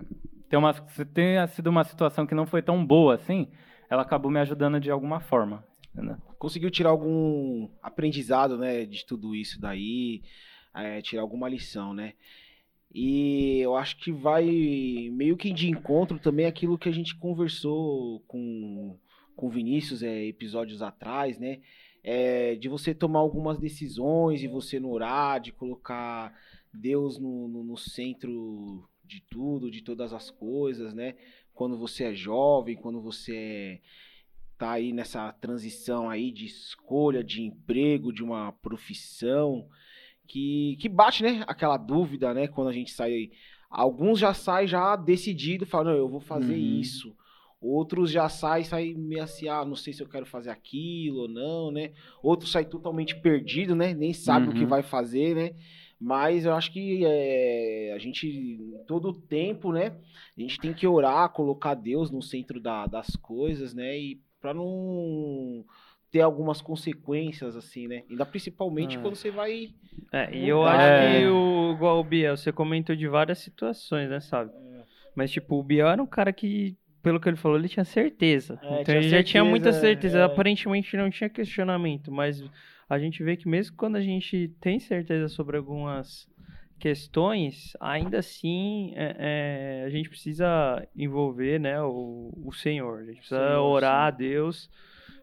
tem 0.49 0.57
uma, 0.57 0.73
tenha 1.13 1.45
sido 1.45 1.67
uma 1.67 1.83
situação 1.83 2.25
que 2.25 2.33
não 2.33 2.47
foi 2.47 2.63
tão 2.63 2.83
boa 2.83 3.13
assim, 3.13 3.51
ela 3.87 4.01
acabou 4.01 4.31
me 4.31 4.39
ajudando 4.39 4.79
de 4.79 4.89
alguma 4.89 5.19
forma. 5.19 5.63
Entendeu? 5.93 6.17
Conseguiu 6.39 6.71
tirar 6.71 6.89
algum 6.89 7.69
aprendizado, 7.83 8.57
né, 8.57 8.83
de 8.83 9.05
tudo 9.05 9.35
isso 9.35 9.61
daí, 9.61 10.23
é, 10.75 11.03
tirar 11.03 11.21
alguma 11.21 11.47
lição, 11.47 11.93
né? 11.93 12.13
E 12.91 13.59
eu 13.59 13.75
acho 13.75 13.97
que 13.97 14.11
vai 14.11 14.43
meio 15.11 15.37
que 15.37 15.53
de 15.53 15.69
encontro 15.69 16.17
também 16.17 16.47
aquilo 16.47 16.79
que 16.79 16.89
a 16.89 16.91
gente 16.91 17.15
conversou 17.15 18.21
com 18.21 18.97
com 19.35 19.49
Vinícius 19.49 20.03
é, 20.03 20.25
episódios 20.25 20.81
atrás, 20.81 21.37
né? 21.39 21.61
É, 22.03 22.55
de 22.55 22.67
você 22.67 22.93
tomar 22.93 23.19
algumas 23.19 23.57
decisões 23.57 24.43
e 24.43 24.47
você 24.47 24.79
no 24.79 24.91
orar, 24.91 25.39
de 25.39 25.51
colocar 25.51 26.33
Deus 26.73 27.17
no, 27.17 27.47
no, 27.47 27.63
no 27.63 27.77
centro 27.77 28.87
de 29.05 29.21
tudo, 29.29 29.71
de 29.71 29.81
todas 29.81 30.13
as 30.13 30.29
coisas, 30.29 30.93
né? 30.93 31.15
Quando 31.53 31.77
você 31.77 32.05
é 32.05 32.13
jovem, 32.13 32.75
quando 32.75 33.01
você 33.01 33.79
tá 34.57 34.71
aí 34.71 34.91
nessa 34.91 35.31
transição 35.33 36.09
aí 36.09 36.31
de 36.31 36.45
escolha 36.45 37.23
de 37.23 37.41
emprego, 37.41 38.13
de 38.13 38.23
uma 38.23 38.51
profissão, 38.51 39.67
que, 40.27 40.77
que 40.79 40.89
bate, 40.89 41.23
né? 41.23 41.43
Aquela 41.47 41.77
dúvida, 41.77 42.33
né? 42.33 42.47
Quando 42.47 42.69
a 42.69 42.73
gente 42.73 42.91
sai. 42.91 43.31
Alguns 43.69 44.19
já 44.19 44.33
saem 44.33 44.67
já 44.67 44.95
decidido, 44.95 45.65
falam, 45.65 45.93
eu 45.93 46.07
vou 46.07 46.19
fazer 46.19 46.53
uhum. 46.53 46.79
isso. 46.79 47.15
Outros 47.63 48.11
já 48.11 48.27
saem, 48.27 48.65
saem 48.65 48.93
meio 48.93 49.23
assim, 49.23 49.47
ah, 49.47 49.63
não 49.63 49.75
sei 49.75 49.93
se 49.93 50.03
eu 50.03 50.09
quero 50.09 50.25
fazer 50.25 50.49
aquilo 50.49 51.21
ou 51.21 51.27
não, 51.29 51.71
né? 51.71 51.91
Outros 52.21 52.51
saem 52.51 52.67
totalmente 52.67 53.15
perdido, 53.15 53.75
né? 53.75 53.93
Nem 53.93 54.13
sabe 54.13 54.47
uhum. 54.47 54.51
o 54.51 54.55
que 54.55 54.63
uhum. 54.63 54.67
vai 54.67 54.83
fazer, 54.83 55.35
né? 55.35 55.55
Mas 55.99 56.45
eu 56.45 56.53
acho 56.53 56.71
que 56.73 57.05
é, 57.05 57.93
a 57.95 57.97
gente, 57.97 58.59
todo 58.85 59.09
o 59.09 59.13
tempo, 59.13 59.71
né? 59.71 59.95
A 60.37 60.41
gente 60.41 60.59
tem 60.59 60.73
que 60.73 60.85
orar, 60.85 61.29
colocar 61.29 61.75
Deus 61.75 62.11
no 62.11 62.21
centro 62.21 62.59
da, 62.59 62.85
das 62.85 63.15
coisas, 63.15 63.73
né? 63.73 63.97
E 63.97 64.21
para 64.41 64.53
não 64.53 65.63
ter 66.11 66.21
algumas 66.21 66.61
consequências, 66.61 67.55
assim, 67.55 67.87
né? 67.87 68.03
Ainda 68.09 68.25
principalmente 68.25 68.97
ah. 68.97 69.01
quando 69.01 69.15
você 69.15 69.31
vai. 69.31 69.73
É, 70.11 70.35
e 70.35 70.47
eu 70.47 70.63
acho 70.63 71.17
que 71.17 71.25
o, 71.27 71.71
igual 71.73 71.99
o 71.99 72.03
Biel, 72.03 72.35
você 72.35 72.51
comentou 72.51 72.95
de 72.95 73.07
várias 73.07 73.39
situações, 73.39 74.09
né, 74.09 74.19
sabe? 74.19 74.51
É. 74.51 74.83
Mas, 75.15 75.31
tipo, 75.31 75.55
o 75.57 75.63
Biel 75.63 75.87
era 75.87 76.03
um 76.03 76.05
cara 76.05 76.33
que, 76.33 76.77
pelo 77.03 77.19
que 77.19 77.27
ele 77.27 77.35
falou, 77.35 77.57
ele 77.57 77.67
tinha 77.67 77.83
certeza. 77.83 78.57
É, 78.63 78.65
então 78.65 78.83
tinha 78.85 78.97
ele 78.97 79.03
certeza, 79.03 79.17
já 79.17 79.23
tinha 79.23 79.43
muita 79.43 79.73
certeza. 79.73 80.19
É. 80.19 80.23
Aparentemente 80.23 80.95
não 80.95 81.09
tinha 81.09 81.29
questionamento, 81.29 82.09
mas 82.11 82.43
a 82.89 82.97
gente 82.97 83.21
vê 83.21 83.35
que 83.35 83.47
mesmo 83.47 83.75
quando 83.75 83.97
a 83.97 84.01
gente 84.01 84.47
tem 84.61 84.79
certeza 84.79 85.27
sobre 85.27 85.57
algumas 85.57 86.31
questões, 86.79 87.75
ainda 87.79 88.19
assim 88.19 88.93
é, 88.95 89.15
é, 89.19 89.83
a 89.85 89.89
gente 89.89 90.09
precisa 90.09 90.87
envolver 90.95 91.59
né, 91.59 91.81
o, 91.81 92.33
o 92.43 92.53
Senhor. 92.53 92.99
A 92.99 93.05
gente 93.05 93.17
precisa 93.17 93.47
Senhor, 93.47 93.61
orar 93.61 94.01
sim. 94.01 94.07
a 94.07 94.17
Deus 94.17 94.69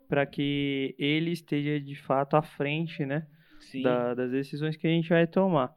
para 0.08 0.26
que 0.26 0.94
Ele 0.98 1.30
esteja 1.30 1.80
de 1.80 1.94
fato 1.94 2.36
à 2.36 2.42
frente 2.42 3.06
né, 3.06 3.26
da, 3.82 4.14
das 4.14 4.30
decisões 4.30 4.76
que 4.76 4.86
a 4.86 4.90
gente 4.90 5.08
vai 5.08 5.26
tomar. 5.26 5.74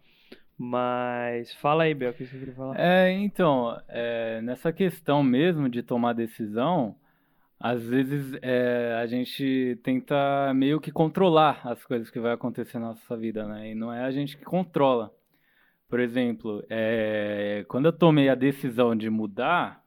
Mas 0.58 1.54
fala 1.56 1.84
aí, 1.84 1.94
Bel, 1.94 2.12
o 2.12 2.14
que 2.14 2.26
você 2.26 2.38
queria 2.38 2.54
falar? 2.54 2.80
É, 2.80 3.12
então, 3.12 3.80
é, 3.88 4.42
nessa 4.42 4.72
questão 4.72 5.24
mesmo 5.24 5.68
de 5.68 5.82
tomar 5.82 6.14
decisão, 6.14 6.96
às 7.60 7.84
vezes 7.84 8.38
é, 8.42 8.98
a 9.02 9.08
gente 9.08 9.80
tenta 9.84 10.54
meio 10.54 10.80
que 10.80 10.92
controlar 10.92 11.62
as 11.64 11.84
coisas 11.86 12.10
que 12.10 12.20
vai 12.20 12.34
acontecer 12.34 12.78
na 12.78 12.90
nossa 12.90 13.18
vida, 13.18 13.48
né? 13.48 13.72
E 13.72 13.76
não 13.76 13.92
é 13.92 14.04
a 14.04 14.12
gente 14.12 14.38
que 14.38 14.44
controla. 14.44 15.12
Por 15.90 16.00
exemplo, 16.00 16.64
é, 16.70 17.66
quando 17.68 17.86
eu 17.86 17.94
tomei 17.94 18.30
a 18.30 18.36
decisão 18.36 18.96
de 18.96 19.10
mudar, 19.10 19.84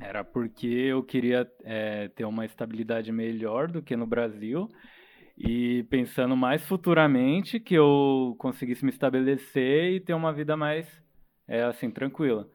era 0.00 0.24
porque 0.24 0.66
eu 0.66 1.02
queria 1.02 1.50
é, 1.62 2.08
ter 2.08 2.24
uma 2.24 2.44
estabilidade 2.44 3.12
melhor 3.12 3.68
do 3.68 3.82
que 3.82 3.94
no 3.94 4.06
Brasil 4.06 4.68
e 5.42 5.84
pensando 5.84 6.36
mais 6.36 6.62
futuramente 6.66 7.58
que 7.58 7.74
eu 7.74 8.36
conseguisse 8.38 8.84
me 8.84 8.90
estabelecer 8.90 9.94
e 9.94 9.98
ter 9.98 10.12
uma 10.12 10.34
vida 10.34 10.54
mais 10.54 10.86
é, 11.48 11.62
assim 11.62 11.90
tranquila. 11.90 12.46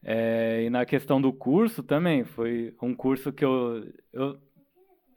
É, 0.00 0.62
e 0.62 0.70
na 0.70 0.86
questão 0.86 1.20
do 1.20 1.32
curso 1.32 1.82
também, 1.82 2.22
foi 2.22 2.72
um 2.80 2.94
curso 2.94 3.32
que 3.32 3.44
eu, 3.44 3.92
eu, 4.12 4.38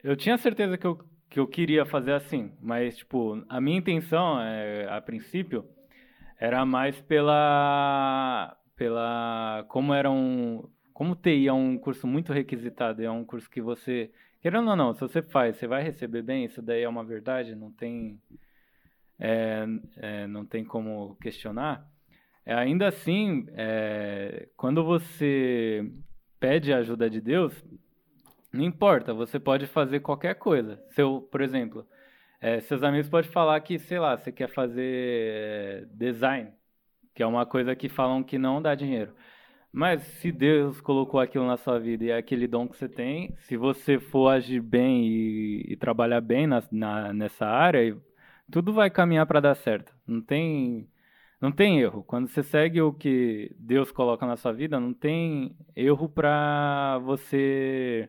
eu 0.02 0.16
tinha 0.16 0.36
certeza 0.36 0.76
que 0.76 0.84
eu, 0.84 0.98
que 1.30 1.38
eu 1.38 1.46
queria 1.46 1.86
fazer 1.86 2.12
assim, 2.12 2.50
mas, 2.60 2.96
tipo, 2.96 3.40
a 3.48 3.60
minha 3.60 3.78
intenção, 3.78 4.40
é, 4.40 4.88
a 4.90 5.00
princípio, 5.00 5.64
era 6.40 6.66
mais 6.66 7.00
pela, 7.02 8.56
pela, 8.74 9.64
como 9.68 9.94
era 9.94 10.10
um, 10.10 10.68
como 10.92 11.14
TI 11.14 11.46
é 11.46 11.52
um 11.52 11.78
curso 11.78 12.04
muito 12.08 12.32
requisitado, 12.32 13.00
é 13.00 13.10
um 13.10 13.24
curso 13.24 13.48
que 13.48 13.62
você, 13.62 14.10
querendo 14.44 14.68
ou 14.68 14.76
não, 14.76 14.92
se 14.92 15.00
você 15.00 15.22
faz, 15.22 15.56
você 15.56 15.66
vai 15.66 15.82
receber 15.82 16.20
bem, 16.20 16.44
isso 16.44 16.60
daí 16.60 16.82
é 16.82 16.88
uma 16.88 17.02
verdade, 17.02 17.54
não 17.54 17.72
tem, 17.72 18.20
é, 19.18 19.64
é, 19.96 20.26
não 20.26 20.44
tem 20.44 20.62
como 20.62 21.16
questionar, 21.16 21.90
é, 22.44 22.52
ainda 22.52 22.86
assim, 22.86 23.46
é, 23.54 24.46
quando 24.54 24.84
você 24.84 25.90
pede 26.38 26.74
a 26.74 26.76
ajuda 26.76 27.08
de 27.08 27.22
Deus, 27.22 27.64
não 28.52 28.62
importa, 28.62 29.14
você 29.14 29.40
pode 29.40 29.66
fazer 29.66 30.00
qualquer 30.00 30.34
coisa. 30.34 30.78
Seu, 30.90 31.22
por 31.22 31.40
exemplo, 31.40 31.88
é, 32.38 32.60
seus 32.60 32.82
amigos 32.82 33.08
podem 33.08 33.30
falar 33.30 33.58
que, 33.62 33.78
sei 33.78 33.98
lá, 33.98 34.14
você 34.14 34.30
quer 34.30 34.50
fazer 34.50 34.82
é, 34.84 35.86
design. 35.90 36.52
que 37.14 37.22
é 37.22 37.26
uma 37.26 37.46
coisa 37.46 37.74
que 37.74 37.88
falam 37.88 38.22
que 38.22 38.36
não 38.36 38.60
dá 38.60 38.74
dinheiro. 38.74 39.14
Mas 39.74 40.02
se 40.02 40.30
Deus 40.30 40.80
colocou 40.80 41.18
aquilo 41.18 41.44
na 41.48 41.56
sua 41.56 41.80
vida 41.80 42.04
e 42.04 42.10
é 42.10 42.16
aquele 42.16 42.46
dom 42.46 42.68
que 42.68 42.76
você 42.76 42.88
tem, 42.88 43.34
se 43.38 43.56
você 43.56 43.98
for 43.98 44.28
agir 44.28 44.60
bem 44.60 45.04
e, 45.04 45.72
e 45.72 45.76
trabalhar 45.76 46.20
bem 46.20 46.46
na, 46.46 46.62
na, 46.70 47.12
nessa 47.12 47.44
área, 47.44 48.00
tudo 48.52 48.72
vai 48.72 48.88
caminhar 48.88 49.26
para 49.26 49.40
dar 49.40 49.56
certo. 49.56 49.92
Não 50.06 50.20
tem, 50.20 50.88
não 51.40 51.50
tem 51.50 51.80
erro. 51.80 52.04
Quando 52.04 52.28
você 52.28 52.40
segue 52.40 52.80
o 52.80 52.92
que 52.92 53.50
Deus 53.58 53.90
coloca 53.90 54.24
na 54.24 54.36
sua 54.36 54.52
vida, 54.52 54.78
não 54.78 54.94
tem 54.94 55.56
erro 55.74 56.08
para 56.08 57.00
você 57.00 58.08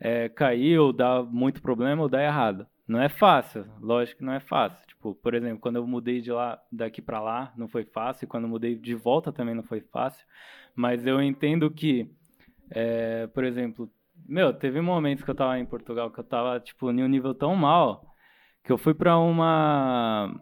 é, 0.00 0.28
cair 0.28 0.80
ou 0.80 0.92
dar 0.92 1.22
muito 1.22 1.62
problema 1.62 2.02
ou 2.02 2.08
dar 2.08 2.24
errado. 2.24 2.66
Não 2.88 3.00
é 3.00 3.08
fácil, 3.08 3.64
lógico 3.80 4.18
que 4.18 4.24
não 4.24 4.32
é 4.32 4.40
fácil. 4.40 4.87
Tipo, 4.98 5.14
por 5.14 5.32
exemplo, 5.32 5.60
quando 5.60 5.76
eu 5.76 5.86
mudei 5.86 6.20
de 6.20 6.32
lá, 6.32 6.60
daqui 6.72 7.00
para 7.00 7.20
lá, 7.20 7.52
não 7.56 7.68
foi 7.68 7.84
fácil. 7.84 8.26
Quando 8.26 8.44
eu 8.44 8.50
mudei 8.50 8.74
de 8.74 8.96
volta 8.96 9.32
também 9.32 9.54
não 9.54 9.62
foi 9.62 9.80
fácil. 9.80 10.26
Mas 10.74 11.06
eu 11.06 11.22
entendo 11.22 11.70
que, 11.70 12.10
é, 12.70 13.28
por 13.28 13.44
exemplo, 13.44 13.88
meu, 14.26 14.52
teve 14.52 14.80
momentos 14.80 15.22
que 15.24 15.30
eu 15.30 15.34
tava 15.36 15.56
em 15.58 15.64
Portugal 15.64 16.10
que 16.10 16.18
eu 16.18 16.24
tava, 16.24 16.58
tipo, 16.58 16.90
em 16.90 17.02
um 17.02 17.06
nível 17.06 17.32
tão 17.32 17.54
mal 17.54 18.12
que 18.64 18.72
eu 18.72 18.78
fui 18.78 18.92
para 18.92 19.16
uma. 19.18 20.34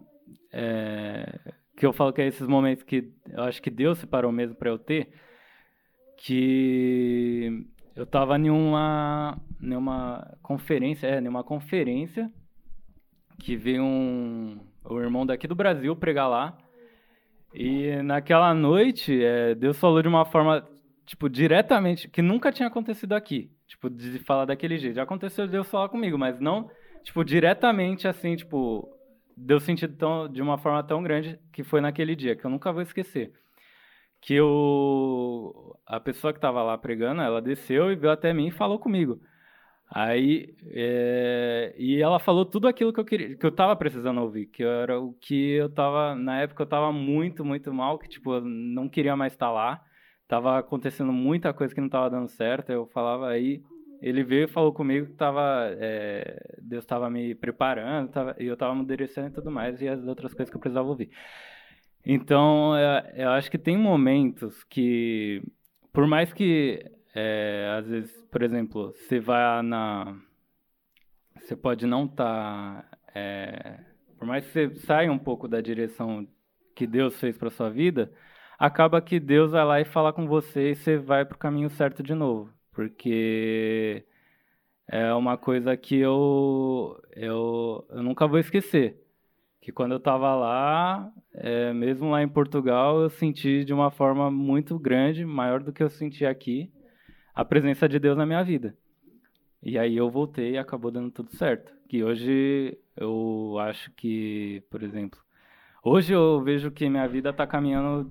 É, 0.52 1.38
que 1.76 1.84
eu 1.84 1.92
falo 1.92 2.12
que 2.12 2.22
é 2.22 2.26
esses 2.26 2.46
momentos 2.48 2.82
que 2.82 3.12
eu 3.28 3.42
acho 3.44 3.60
que 3.62 3.70
Deus 3.70 3.98
separou 3.98 4.32
mesmo 4.32 4.56
para 4.56 4.70
eu 4.70 4.78
ter. 4.78 5.12
Que 6.16 7.66
eu 7.94 8.04
estava 8.04 8.38
em 8.38 8.48
uma, 8.50 9.38
em 9.60 9.74
uma 9.76 10.38
conferência, 10.42 11.08
é, 11.08 11.20
em 11.20 11.28
uma 11.28 11.44
conferência 11.44 12.32
que 13.38 13.56
veio 13.56 13.82
um, 13.82 14.58
o 14.84 15.00
irmão 15.00 15.26
daqui 15.26 15.46
do 15.46 15.54
Brasil 15.54 15.94
pregar 15.96 16.28
lá. 16.28 16.56
E 17.54 17.96
naquela 18.02 18.52
noite, 18.54 19.22
é, 19.22 19.54
Deus 19.54 19.78
falou 19.78 20.02
de 20.02 20.08
uma 20.08 20.24
forma, 20.24 20.66
tipo, 21.04 21.28
diretamente, 21.28 22.08
que 22.08 22.20
nunca 22.20 22.52
tinha 22.52 22.68
acontecido 22.68 23.14
aqui. 23.14 23.50
Tipo, 23.66 23.90
de 23.90 24.18
falar 24.20 24.44
daquele 24.44 24.78
jeito. 24.78 24.96
Já 24.96 25.02
aconteceu 25.02 25.46
Deus 25.48 25.68
falar 25.68 25.88
comigo, 25.88 26.16
mas 26.18 26.38
não, 26.38 26.70
tipo, 27.02 27.24
diretamente, 27.24 28.06
assim, 28.06 28.36
tipo, 28.36 28.88
deu 29.36 29.58
sentido 29.58 29.96
tão, 29.96 30.28
de 30.28 30.40
uma 30.40 30.58
forma 30.58 30.82
tão 30.82 31.02
grande 31.02 31.38
que 31.52 31.64
foi 31.64 31.80
naquele 31.80 32.14
dia, 32.14 32.36
que 32.36 32.44
eu 32.44 32.50
nunca 32.50 32.72
vou 32.72 32.82
esquecer 32.82 33.32
que 34.26 34.40
o, 34.40 35.76
a 35.86 36.00
pessoa 36.00 36.32
que 36.32 36.38
estava 36.38 36.60
lá 36.60 36.76
pregando, 36.76 37.22
ela 37.22 37.40
desceu 37.40 37.92
e 37.92 37.94
veio 37.94 38.12
até 38.12 38.32
mim 38.32 38.48
e 38.48 38.50
falou 38.50 38.76
comigo. 38.76 39.20
Aí, 39.88 40.54
é, 40.66 41.74
e 41.78 42.02
ela 42.02 42.18
falou 42.18 42.44
tudo 42.44 42.66
aquilo 42.66 42.92
que 42.92 42.98
eu 42.98 43.04
queria, 43.04 43.36
que 43.36 43.46
eu 43.46 43.52
tava 43.52 43.76
precisando 43.76 44.20
ouvir, 44.20 44.46
que 44.46 44.62
era 44.62 45.00
o 45.00 45.12
que 45.14 45.52
eu 45.52 45.68
tava, 45.68 46.14
na 46.14 46.40
época 46.40 46.64
eu 46.64 46.66
tava 46.66 46.92
muito, 46.92 47.44
muito 47.44 47.72
mal, 47.72 47.98
que 47.98 48.08
tipo, 48.08 48.34
eu 48.34 48.40
não 48.40 48.88
queria 48.88 49.16
mais 49.16 49.32
estar 49.32 49.50
lá, 49.50 49.80
tava 50.26 50.58
acontecendo 50.58 51.12
muita 51.12 51.52
coisa 51.52 51.72
que 51.72 51.80
não 51.80 51.88
tava 51.88 52.10
dando 52.10 52.28
certo, 52.28 52.70
eu 52.70 52.86
falava 52.88 53.28
aí, 53.28 53.62
ele 54.02 54.24
veio 54.24 54.44
e 54.44 54.48
falou 54.48 54.72
comigo 54.72 55.06
que 55.06 55.14
tava, 55.14 55.68
é, 55.78 56.56
Deus 56.60 56.82
estava 56.82 57.08
me 57.08 57.34
preparando, 57.34 58.10
tava, 58.10 58.36
e 58.40 58.46
eu 58.46 58.54
estava 58.54 58.72
amadurecendo 58.72 59.28
e 59.28 59.32
tudo 59.32 59.52
mais, 59.52 59.80
e 59.80 59.88
as 59.88 60.04
outras 60.06 60.34
coisas 60.34 60.50
que 60.50 60.56
eu 60.56 60.60
precisava 60.60 60.88
ouvir. 60.88 61.10
Então, 62.04 62.76
eu, 62.76 63.24
eu 63.24 63.30
acho 63.30 63.50
que 63.50 63.58
tem 63.58 63.76
momentos 63.78 64.64
que, 64.64 65.42
por 65.92 66.06
mais 66.06 66.32
que, 66.32 66.84
é, 67.18 67.74
às 67.78 67.86
vezes, 67.88 68.12
por 68.30 68.42
exemplo, 68.42 68.92
você 68.92 69.18
vai 69.18 69.62
na. 69.62 70.20
Você 71.40 71.56
pode 71.56 71.86
não 71.86 72.04
estar. 72.04 72.82
Tá, 72.82 72.98
é, 73.14 73.80
por 74.18 74.28
mais 74.28 74.44
que 74.44 74.52
você 74.52 74.76
saia 74.80 75.10
um 75.10 75.18
pouco 75.18 75.48
da 75.48 75.62
direção 75.62 76.28
que 76.74 76.86
Deus 76.86 77.18
fez 77.18 77.38
para 77.38 77.48
sua 77.48 77.70
vida, 77.70 78.12
acaba 78.58 79.00
que 79.00 79.18
Deus 79.18 79.52
vai 79.52 79.64
lá 79.64 79.80
e 79.80 79.86
fala 79.86 80.12
com 80.12 80.26
você 80.26 80.72
e 80.72 80.74
você 80.74 80.98
vai 80.98 81.24
para 81.24 81.36
o 81.36 81.38
caminho 81.38 81.70
certo 81.70 82.02
de 82.02 82.14
novo. 82.14 82.52
Porque 82.70 84.04
é 84.86 85.14
uma 85.14 85.38
coisa 85.38 85.74
que 85.74 85.96
eu, 85.96 87.00
eu, 87.12 87.86
eu 87.90 88.02
nunca 88.02 88.26
vou 88.26 88.38
esquecer 88.38 89.02
que 89.60 89.72
quando 89.72 89.92
eu 89.92 89.98
estava 89.98 90.34
lá, 90.36 91.10
é, 91.34 91.72
mesmo 91.72 92.10
lá 92.10 92.22
em 92.22 92.28
Portugal, 92.28 93.00
eu 93.00 93.10
senti 93.10 93.64
de 93.64 93.72
uma 93.72 93.90
forma 93.90 94.30
muito 94.30 94.78
grande, 94.78 95.24
maior 95.24 95.62
do 95.62 95.72
que 95.72 95.82
eu 95.82 95.88
senti 95.90 96.24
aqui, 96.26 96.70
a 97.36 97.44
presença 97.44 97.86
de 97.86 97.98
Deus 97.98 98.16
na 98.16 98.24
minha 98.24 98.42
vida. 98.42 98.74
E 99.62 99.78
aí 99.78 99.94
eu 99.94 100.10
voltei 100.10 100.52
e 100.52 100.58
acabou 100.58 100.90
dando 100.90 101.10
tudo 101.10 101.36
certo. 101.36 101.70
Que 101.86 102.02
hoje 102.02 102.78
eu 102.96 103.58
acho 103.60 103.92
que, 103.92 104.62
por 104.70 104.82
exemplo, 104.82 105.20
hoje 105.84 106.14
eu 106.14 106.40
vejo 106.42 106.70
que 106.70 106.88
minha 106.88 107.06
vida 107.06 107.30
está 107.30 107.46
caminhando, 107.46 108.10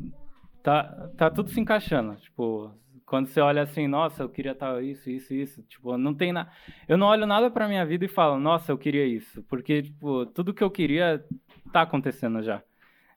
tá, 0.62 1.10
tá 1.18 1.32
tudo 1.32 1.50
se 1.50 1.60
encaixando. 1.60 2.16
Tipo, 2.18 2.72
quando 3.04 3.28
você 3.28 3.42
olha 3.42 3.64
assim, 3.64 3.88
nossa, 3.88 4.22
eu 4.22 4.30
queria 4.30 4.52
estar 4.52 4.82
isso, 4.84 5.10
isso, 5.10 5.34
isso, 5.34 5.64
tipo, 5.64 5.98
não 5.98 6.14
tem 6.14 6.32
nada. 6.32 6.52
Eu 6.88 6.98
não 6.98 7.08
olho 7.08 7.26
nada 7.26 7.50
para 7.50 7.68
minha 7.68 7.86
vida 7.86 8.06
e 8.06 8.10
falo, 8.10 8.40
nossa, 8.40 8.72
eu 8.72 8.78
queria 8.78 9.06
isso, 9.08 9.42
porque 9.44 9.82
tipo, 9.82 10.26
tudo 10.28 10.54
que 10.54 10.64
eu 10.64 10.70
queria 10.70 11.26
tá 11.74 11.82
acontecendo 11.82 12.44
já. 12.44 12.62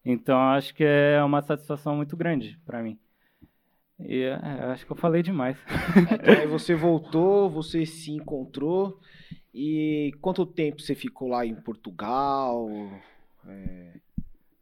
Então 0.04 0.38
acho 0.38 0.74
que 0.74 0.84
é 0.84 1.22
uma 1.22 1.42
satisfação 1.42 1.96
muito 1.96 2.16
grande 2.16 2.58
para 2.64 2.82
mim. 2.82 2.98
E 4.00 4.22
é, 4.22 4.34
acho 4.72 4.86
que 4.86 4.92
eu 4.92 4.96
falei 4.96 5.22
demais. 5.22 5.56
É, 6.22 6.42
aí 6.42 6.46
você 6.46 6.74
voltou, 6.74 7.50
você 7.50 7.84
se 7.84 8.12
encontrou. 8.12 9.00
E 9.52 10.12
quanto 10.20 10.46
tempo 10.46 10.80
você 10.80 10.94
ficou 10.94 11.28
lá 11.28 11.44
em 11.44 11.54
Portugal? 11.54 12.68
É... 13.46 13.94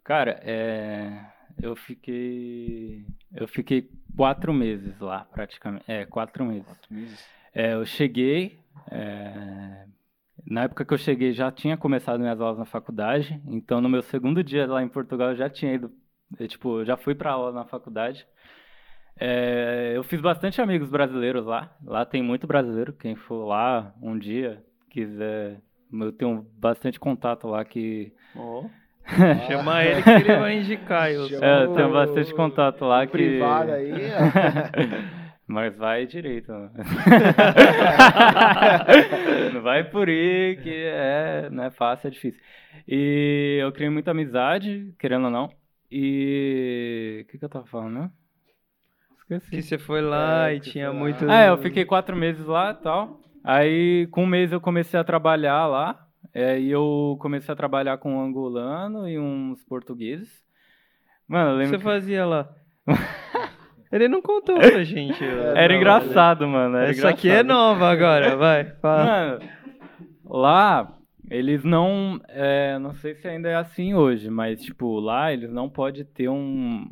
Cara, 0.02 0.40
é... 0.42 1.20
eu 1.60 1.76
fiquei. 1.76 3.04
Eu 3.34 3.46
fiquei 3.46 3.90
quatro 4.16 4.52
meses 4.52 4.98
lá, 5.00 5.24
praticamente. 5.24 5.84
É, 5.86 6.06
quatro 6.06 6.44
meses. 6.44 6.66
Quatro 6.66 6.94
meses. 6.94 7.24
É, 7.54 7.74
eu 7.74 7.84
cheguei. 7.84 8.58
É 8.90 9.86
na 10.46 10.64
época 10.64 10.84
que 10.84 10.94
eu 10.94 10.98
cheguei 10.98 11.32
já 11.32 11.50
tinha 11.50 11.76
começado 11.76 12.20
minhas 12.20 12.40
aulas 12.40 12.58
na 12.58 12.64
faculdade, 12.64 13.40
então 13.46 13.80
no 13.80 13.88
meu 13.88 14.02
segundo 14.02 14.42
dia 14.44 14.66
lá 14.66 14.82
em 14.82 14.88
Portugal 14.88 15.30
eu 15.30 15.36
já 15.36 15.50
tinha 15.50 15.74
ido, 15.74 15.90
eu, 16.38 16.46
tipo, 16.46 16.84
já 16.84 16.96
fui 16.96 17.14
para 17.14 17.32
aula 17.32 17.52
na 17.52 17.64
faculdade. 17.64 18.26
É, 19.18 19.92
eu 19.94 20.02
fiz 20.02 20.20
bastante 20.20 20.60
amigos 20.60 20.90
brasileiros 20.90 21.46
lá, 21.46 21.70
lá 21.84 22.04
tem 22.04 22.22
muito 22.22 22.46
brasileiro, 22.46 22.92
quem 22.92 23.14
for 23.14 23.46
lá 23.46 23.94
um 24.02 24.18
dia 24.18 24.62
quiser, 24.90 25.58
eu 25.92 26.12
tenho 26.12 26.46
bastante 26.58 27.00
contato 27.00 27.48
lá 27.48 27.64
que... 27.64 28.12
Oh. 28.34 28.64
Chama 29.46 29.84
ele 29.84 30.02
que 30.02 30.10
ele 30.10 30.36
vai 30.36 30.58
indicar. 30.58 31.10
Eu, 31.10 31.26
é, 31.42 31.64
eu 31.64 31.74
tenho 31.74 31.92
bastante 31.92 32.34
contato 32.34 32.84
lá 32.84 33.06
que... 33.06 33.12
Privado 33.12 33.72
aí, 33.72 33.92
Mas 35.48 35.76
vai 35.76 36.06
direito. 36.06 36.52
Né? 36.52 36.70
não 39.54 39.62
vai 39.62 39.84
por 39.84 40.08
aí, 40.08 40.58
que 40.60 40.74
é, 40.74 41.48
não 41.50 41.64
é 41.64 41.70
fácil, 41.70 42.08
é 42.08 42.10
difícil. 42.10 42.40
E 42.86 43.58
eu 43.60 43.70
criei 43.70 43.88
muita 43.88 44.10
amizade, 44.10 44.92
querendo 44.98 45.26
ou 45.26 45.30
não. 45.30 45.48
E. 45.88 47.22
O 47.22 47.30
que, 47.30 47.38
que 47.38 47.44
eu 47.44 47.48
tava 47.48 47.64
falando, 47.66 47.94
né? 47.94 48.10
Esqueci. 49.28 49.50
Que 49.50 49.62
você 49.62 49.78
foi 49.78 50.00
lá 50.00 50.50
é, 50.50 50.54
e 50.54 50.60
tinha 50.60 50.92
muito. 50.92 51.28
Ah, 51.28 51.42
é, 51.42 51.48
eu 51.50 51.58
fiquei 51.58 51.84
quatro 51.84 52.14
meses 52.14 52.46
lá 52.46 52.70
e 52.70 52.82
tal. 52.82 53.20
Aí, 53.42 54.06
com 54.10 54.24
um 54.24 54.26
mês, 54.26 54.52
eu 54.52 54.60
comecei 54.60 54.98
a 54.98 55.04
trabalhar 55.04 55.66
lá. 55.66 56.06
É, 56.32 56.58
e 56.58 56.70
eu 56.70 57.16
comecei 57.20 57.52
a 57.52 57.56
trabalhar 57.56 57.98
com 57.98 58.16
um 58.16 58.20
angolano 58.20 59.08
e 59.08 59.18
uns 59.18 59.64
portugueses. 59.64 60.44
Mano, 61.26 61.50
eu 61.50 61.56
lembro. 61.56 61.76
O 61.76 61.78
que 61.78 61.84
você 61.84 61.90
que... 61.90 62.00
fazia 62.00 62.26
lá? 62.26 62.48
Ele 63.90 64.08
não 64.08 64.20
contou 64.20 64.58
pra 64.58 64.84
gente. 64.84 65.22
Era 65.24 65.74
engraçado, 65.74 66.46
mano. 66.46 66.76
Era 66.76 66.90
Essa 66.90 66.98
engraçado. 66.98 67.18
aqui 67.18 67.30
é 67.30 67.42
nova 67.42 67.88
agora, 67.88 68.36
vai. 68.36 68.64
Fala. 68.82 69.04
Mano, 69.04 69.50
lá 70.24 70.96
eles 71.30 71.64
não. 71.64 72.20
É, 72.28 72.78
não 72.78 72.94
sei 72.94 73.14
se 73.14 73.26
ainda 73.26 73.48
é 73.48 73.56
assim 73.56 73.94
hoje, 73.94 74.30
mas, 74.30 74.60
tipo, 74.60 74.98
lá 75.00 75.32
eles 75.32 75.50
não 75.50 75.68
podem 75.68 76.04
ter 76.04 76.28
um. 76.28 76.88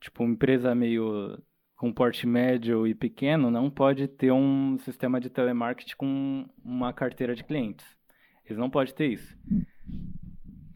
Tipo, 0.00 0.22
uma 0.22 0.32
empresa 0.32 0.74
meio 0.74 1.38
com 1.76 1.92
porte 1.92 2.26
médio 2.26 2.86
e 2.86 2.94
pequeno 2.94 3.50
não 3.50 3.70
pode 3.70 4.08
ter 4.08 4.32
um 4.32 4.78
sistema 4.78 5.20
de 5.20 5.28
telemarketing 5.28 5.96
com 5.96 6.46
uma 6.64 6.92
carteira 6.92 7.34
de 7.34 7.44
clientes. 7.44 7.86
Eles 8.44 8.58
não 8.58 8.70
podem 8.70 8.94
ter 8.94 9.08
isso. 9.08 9.36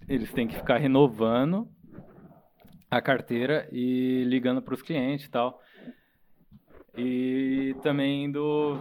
Eles 0.06 0.32
têm 0.32 0.46
que 0.46 0.56
ficar 0.56 0.76
renovando 0.76 1.68
a 2.90 3.00
carteira 3.00 3.68
e 3.70 4.24
ligando 4.24 4.60
para 4.60 4.74
os 4.74 4.82
clientes 4.82 5.26
e 5.26 5.30
tal. 5.30 5.62
E 6.96 7.76
também 7.82 8.30
do. 8.30 8.78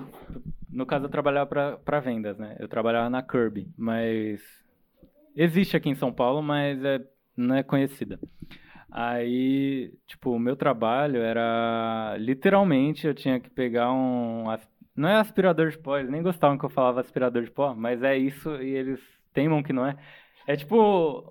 No 0.69 0.85
caso, 0.85 1.05
eu 1.05 1.09
trabalhava 1.09 1.77
para 1.77 1.99
vendas, 1.99 2.37
né? 2.37 2.57
Eu 2.59 2.67
trabalhava 2.67 3.09
na 3.09 3.21
Kirby, 3.21 3.71
mas. 3.77 4.41
Existe 5.35 5.77
aqui 5.77 5.89
em 5.89 5.95
São 5.95 6.11
Paulo, 6.11 6.41
mas 6.41 6.83
é, 6.83 6.99
não 7.37 7.55
é 7.55 7.63
conhecida. 7.63 8.19
Aí, 8.91 9.93
tipo, 10.07 10.31
o 10.31 10.39
meu 10.39 10.55
trabalho 10.55 11.21
era. 11.21 12.15
Literalmente, 12.19 13.05
eu 13.07 13.13
tinha 13.13 13.39
que 13.39 13.49
pegar 13.49 13.91
um. 13.91 14.45
Não 14.95 15.07
é 15.07 15.15
aspirador 15.15 15.69
de 15.69 15.77
pó, 15.77 15.97
eles 15.97 16.11
nem 16.11 16.21
gostavam 16.21 16.57
que 16.57 16.65
eu 16.65 16.69
falava 16.69 16.99
aspirador 16.99 17.43
de 17.43 17.51
pó, 17.51 17.73
mas 17.73 18.03
é 18.03 18.17
isso 18.17 18.49
e 18.61 18.69
eles 18.75 18.99
teimam 19.33 19.63
que 19.63 19.71
não 19.71 19.85
é 19.85 19.95
É 20.47 20.55
tipo 20.55 20.75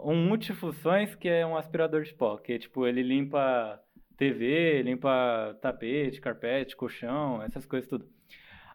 um 0.03 0.15
multifunções 0.27 1.15
que 1.15 1.29
é 1.29 1.45
um 1.47 1.57
aspirador 1.57 2.03
de 2.03 2.15
pó, 2.15 2.39
que 2.39 2.55
é 2.55 2.59
tipo, 2.59 2.87
ele 2.87 3.03
limpa 3.03 3.81
TV, 4.17 4.83
limpa 4.83 5.57
tapete, 5.61 6.21
carpete, 6.21 6.77
colchão, 6.77 7.43
essas 7.43 7.67
coisas 7.67 7.89
tudo. 7.89 8.07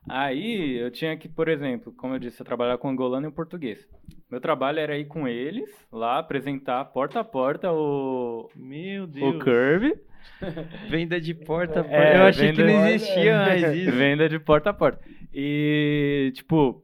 Aí 0.10 0.78
eu 0.78 0.92
tinha 0.92 1.18
que, 1.18 1.30
por 1.30 1.48
exemplo, 1.48 1.94
como 1.94 2.16
eu 2.16 2.20
disse, 2.20 2.42
eu 2.42 2.46
trabalhava 2.46 2.78
com 2.78 2.90
angolano 2.90 3.28
e 3.28 3.32
português. 3.32 3.88
Meu 4.34 4.42
trabalho 4.42 4.80
era 4.80 4.98
ir 4.98 5.06
com 5.06 5.28
eles 5.28 5.70
lá, 5.92 6.18
apresentar 6.18 6.84
porta 6.86 7.20
a 7.20 7.24
porta 7.24 7.72
o, 7.72 8.50
Meu 8.56 9.06
Deus. 9.06 9.36
o 9.36 9.38
Curve. 9.38 9.94
Venda 10.90 11.22
de 11.22 11.36
porta 11.36 11.82
a 11.82 11.84
porta. 11.84 11.96
É, 11.96 12.18
eu 12.18 12.24
achei 12.24 12.52
que 12.52 12.64
não 12.64 12.88
existia 12.88 13.38
mais 13.38 13.62
isso. 13.76 13.92
Venda 13.96 14.28
de 14.28 14.40
porta 14.40 14.72
a 14.72 14.74
porta. 14.74 15.00
E, 15.32 16.32
tipo, 16.34 16.84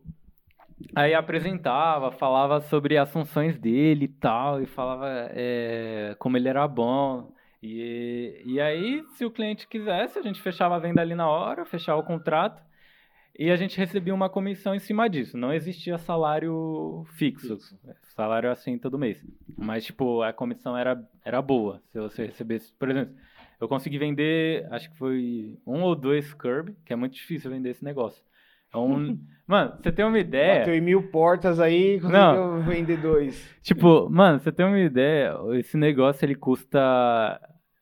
aí 0.94 1.16
apresentava, 1.16 2.12
falava 2.12 2.62
sobre 2.62 3.00
as 3.00 3.12
funções 3.12 3.58
dele 3.58 4.06
e 4.06 4.10
tal, 4.10 4.62
e 4.62 4.68
falava 4.68 5.08
é, 5.32 6.16
como 6.20 6.38
ele 6.38 6.50
era 6.50 6.68
bom. 6.68 7.34
E, 7.64 8.44
e 8.46 8.62
aí, 8.62 9.04
se 9.16 9.26
o 9.26 9.32
cliente 9.32 9.68
quisesse, 9.68 10.20
a 10.20 10.22
gente 10.22 10.40
fechava 10.40 10.76
a 10.76 10.80
venda 10.80 11.02
ali 11.02 11.16
na 11.16 11.28
hora, 11.28 11.66
fechava 11.66 12.00
o 12.00 12.06
contrato, 12.06 12.62
e 13.42 13.50
a 13.50 13.56
gente 13.56 13.78
recebia 13.78 14.14
uma 14.14 14.30
comissão 14.30 14.76
em 14.76 14.80
cima 14.80 15.10
disso. 15.10 15.38
Não 15.38 15.54
existia 15.54 15.98
salário 15.98 17.06
fixo, 17.14 17.58
salário 18.14 18.52
assim 18.52 18.78
todo 18.78 19.00
mês. 19.00 19.26
Mas, 19.58 19.86
tipo, 19.86 20.22
a 20.22 20.34
comissão 20.34 20.78
era, 20.78 21.02
era 21.24 21.42
boa, 21.42 21.82
se 21.90 21.98
você 22.02 22.26
recebesse, 22.26 22.74
por 22.78 22.92
exemplo, 22.92 23.16
eu 23.62 23.70
consegui 23.70 23.98
vender, 23.98 24.68
acho 24.70 24.92
que 24.92 24.98
foi 24.98 25.58
um 25.66 25.84
ou 25.84 25.96
dois 25.96 26.34
Curb, 26.34 26.76
que 26.86 26.92
é 26.92 26.98
muito 26.98 27.14
difícil 27.14 27.50
vender 27.50 27.70
esse 27.70 27.84
negócio. 27.84 28.22
É 28.74 28.78
um... 28.78 29.18
Mano, 29.48 29.78
você 29.82 29.90
tem 29.90 30.04
uma 30.04 30.20
ideia. 30.20 30.60
Bateu 30.60 30.76
em 30.76 30.82
mil 30.82 31.10
portas 31.10 31.62
aí, 31.62 31.94
conseguiu 32.02 32.20
Não. 32.20 32.62
vender 32.64 32.98
dois. 32.98 33.56
Tipo, 33.64 34.10
mano, 34.10 34.38
você 34.38 34.52
tem 34.52 34.66
uma 34.66 34.78
ideia, 34.78 35.34
esse 35.54 35.76
negócio 35.76 36.24
ele 36.24 36.36
custa. 36.36 36.78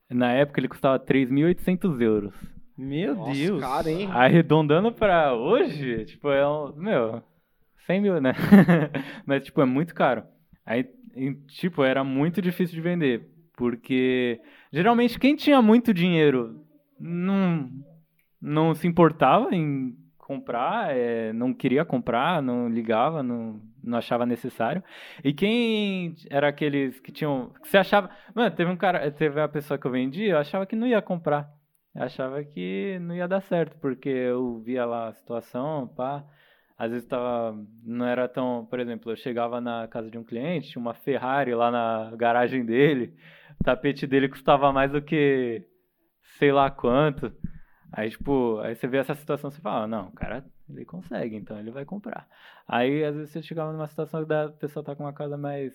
Na 0.09 0.31
época 0.31 0.61
ele 0.61 0.69
custava 0.69 0.97
3.800 0.97 1.99
euros. 1.99 2.56
Meu 2.77 3.15
Nossa, 3.15 3.31
Deus. 3.33 3.59
cara, 3.61 3.89
hein? 3.91 4.09
Arredondando 4.11 4.91
pra 4.91 5.33
hoje, 5.33 6.05
tipo, 6.05 6.29
é 6.29 6.47
um. 6.47 6.73
Meu, 6.75 7.23
100 7.85 8.01
mil, 8.01 8.21
né? 8.21 8.33
Mas, 9.25 9.43
tipo, 9.43 9.61
é 9.61 9.65
muito 9.65 9.95
caro. 9.95 10.23
Aí, 10.65 10.85
em- 11.15 11.33
tipo, 11.47 11.83
era 11.83 12.03
muito 12.03 12.41
difícil 12.41 12.75
de 12.75 12.81
vender. 12.81 13.29
Porque 13.55 14.39
geralmente 14.71 15.17
quem 15.17 15.35
tinha 15.35 15.59
muito 15.63 15.91
dinheiro 15.91 16.63
não, 16.99 17.67
não 18.39 18.75
se 18.75 18.87
importava 18.87 19.55
em 19.55 19.95
comprar, 20.19 20.95
é, 20.95 21.33
não 21.33 21.51
queria 21.53 21.83
comprar, 21.83 22.39
não 22.43 22.69
ligava, 22.69 23.23
não, 23.23 23.59
não 23.83 23.97
achava 23.97 24.27
necessário. 24.27 24.83
E 25.23 25.33
quem 25.33 26.13
era 26.29 26.49
aqueles 26.49 26.99
que 26.99 27.11
tinham. 27.11 27.51
Que 27.63 27.67
você 27.67 27.77
achava. 27.79 28.11
Mano, 28.35 28.55
teve 28.55 28.69
um 28.69 28.77
cara. 28.77 29.09
Teve 29.09 29.41
a 29.41 29.47
pessoa 29.47 29.79
que 29.79 29.87
eu 29.87 29.91
vendi, 29.91 30.25
eu 30.25 30.37
achava 30.37 30.67
que 30.67 30.75
não 30.75 30.85
ia 30.85 31.01
comprar. 31.01 31.49
Achava 31.97 32.43
que 32.43 32.99
não 33.01 33.15
ia 33.15 33.27
dar 33.27 33.41
certo, 33.41 33.75
porque 33.79 34.07
eu 34.10 34.60
via 34.60 34.86
lá 34.86 35.07
a 35.07 35.13
situação, 35.13 35.88
pá. 35.88 36.23
Às 36.77 36.91
vezes 36.91 37.07
tava. 37.07 37.57
Não 37.83 38.05
era 38.05 38.27
tão. 38.27 38.67
Por 38.69 38.79
exemplo, 38.79 39.12
eu 39.12 39.15
chegava 39.15 39.60
na 39.60 39.88
casa 39.88 40.12
de 40.12 40.17
um 40.17 40.23
cliente, 40.23 40.69
tinha 40.69 40.81
uma 40.81 40.93
Ferrari 40.93 41.55
lá 41.55 41.71
na 41.71 42.15
garagem 42.15 42.63
dele. 42.63 43.15
O 43.60 43.63
tapete 43.63 44.05
dele 44.05 44.29
custava 44.29 44.71
mais 44.71 44.91
do 44.91 45.01
que 45.01 45.65
sei 46.38 46.51
lá 46.51 46.69
quanto. 46.69 47.33
Aí, 47.91 48.10
tipo, 48.12 48.60
aí 48.60 48.75
você 48.75 48.88
vê 48.88 48.97
essa 48.97 49.15
situação, 49.15 49.49
você 49.49 49.62
fala, 49.62 49.86
"Ah, 49.86 49.88
não, 49.88 50.07
o 50.10 50.12
cara, 50.12 50.45
ele 50.69 50.86
consegue, 50.86 51.36
então 51.36 51.57
ele 51.57 51.71
vai 51.71 51.86
comprar. 51.86 52.27
Aí, 52.67 53.03
às 53.03 53.15
vezes, 53.15 53.31
você 53.31 53.41
chegava 53.41 53.71
numa 53.71 53.88
situação 53.88 54.23
da 54.25 54.45
a 54.45 54.51
pessoa 54.51 54.83
tá 54.83 54.95
com 54.95 55.03
uma 55.03 55.13
casa 55.13 55.38
mais, 55.38 55.73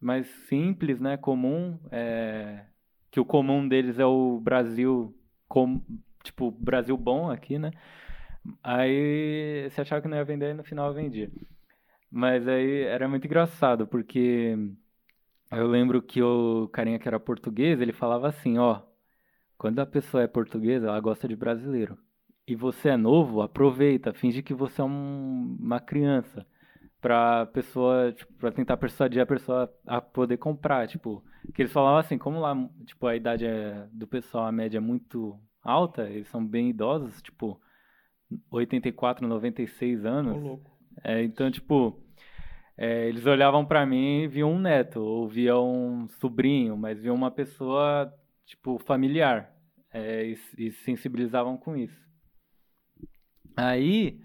mais 0.00 0.26
simples, 0.48 1.00
né, 1.00 1.16
comum, 1.16 1.78
é, 1.90 2.66
que 3.10 3.20
o 3.20 3.24
comum 3.24 3.66
deles 3.66 3.98
é 3.98 4.04
o 4.04 4.40
Brasil, 4.40 5.16
com, 5.48 5.80
tipo, 6.22 6.50
Brasil 6.50 6.96
bom 6.96 7.30
aqui, 7.30 7.58
né? 7.58 7.70
Aí 8.62 9.68
você 9.70 9.80
achava 9.82 10.02
que 10.02 10.08
não 10.08 10.16
ia 10.16 10.24
vender 10.24 10.50
e 10.50 10.54
no 10.54 10.64
final 10.64 10.92
vendia. 10.94 11.30
Mas 12.10 12.46
aí 12.48 12.82
era 12.82 13.08
muito 13.08 13.26
engraçado, 13.26 13.86
porque 13.86 14.56
eu 15.50 15.66
lembro 15.66 16.02
que 16.02 16.22
o 16.22 16.68
carinha 16.72 16.98
que 16.98 17.08
era 17.08 17.20
português, 17.20 17.80
ele 17.80 17.92
falava 17.92 18.28
assim, 18.28 18.58
ó, 18.58 18.82
quando 19.58 19.80
a 19.80 19.86
pessoa 19.86 20.22
é 20.22 20.26
portuguesa, 20.26 20.88
ela 20.88 21.00
gosta 21.00 21.28
de 21.28 21.36
brasileiro. 21.36 21.98
E 22.46 22.54
você 22.54 22.90
é 22.90 22.96
novo, 22.96 23.42
aproveita, 23.42 24.14
finge 24.14 24.42
que 24.42 24.54
você 24.54 24.80
é 24.80 24.84
um- 24.84 25.56
uma 25.60 25.80
criança. 25.80 26.46
Pra 27.00 27.46
pessoa, 27.46 28.12
tipo, 28.12 28.32
pra 28.34 28.52
tentar 28.52 28.76
persuadir 28.78 29.22
a 29.22 29.26
pessoa 29.26 29.72
a 29.86 30.00
poder 30.00 30.38
comprar, 30.38 30.88
tipo, 30.88 31.24
que 31.54 31.62
eles 31.62 31.72
falavam 31.72 31.98
assim, 31.98 32.18
como 32.18 32.40
lá, 32.40 32.54
tipo, 32.84 33.06
a 33.06 33.16
idade 33.16 33.46
é- 33.46 33.86
do 33.92 34.06
pessoal, 34.06 34.46
a 34.46 34.52
média 34.52 34.78
é 34.78 34.80
muito 34.80 35.38
alta, 35.62 36.08
eles 36.08 36.28
são 36.28 36.44
bem 36.46 36.70
idosos, 36.70 37.20
tipo, 37.22 37.60
84, 38.50 39.26
96 39.26 40.04
Ô, 40.04 40.08
anos. 40.08 40.42
louco. 40.42 40.76
É, 41.04 41.22
então, 41.22 41.50
tipo, 41.50 42.00
é, 42.76 43.08
eles 43.08 43.26
olhavam 43.26 43.64
pra 43.64 43.84
mim 43.86 44.22
e 44.22 44.28
viam 44.28 44.52
um 44.52 44.58
neto, 44.58 45.00
ou 45.00 45.28
viam 45.28 45.66
um 46.04 46.08
sobrinho, 46.08 46.76
mas 46.76 47.00
viam 47.00 47.14
uma 47.14 47.30
pessoa, 47.30 48.12
tipo, 48.44 48.78
familiar. 48.78 49.52
é, 49.92 50.26
e, 50.26 50.32
e 50.58 50.70
se 50.72 50.84
sensibilizavam 50.84 51.56
com 51.56 51.74
isso. 51.76 52.04
Aí, 53.56 54.20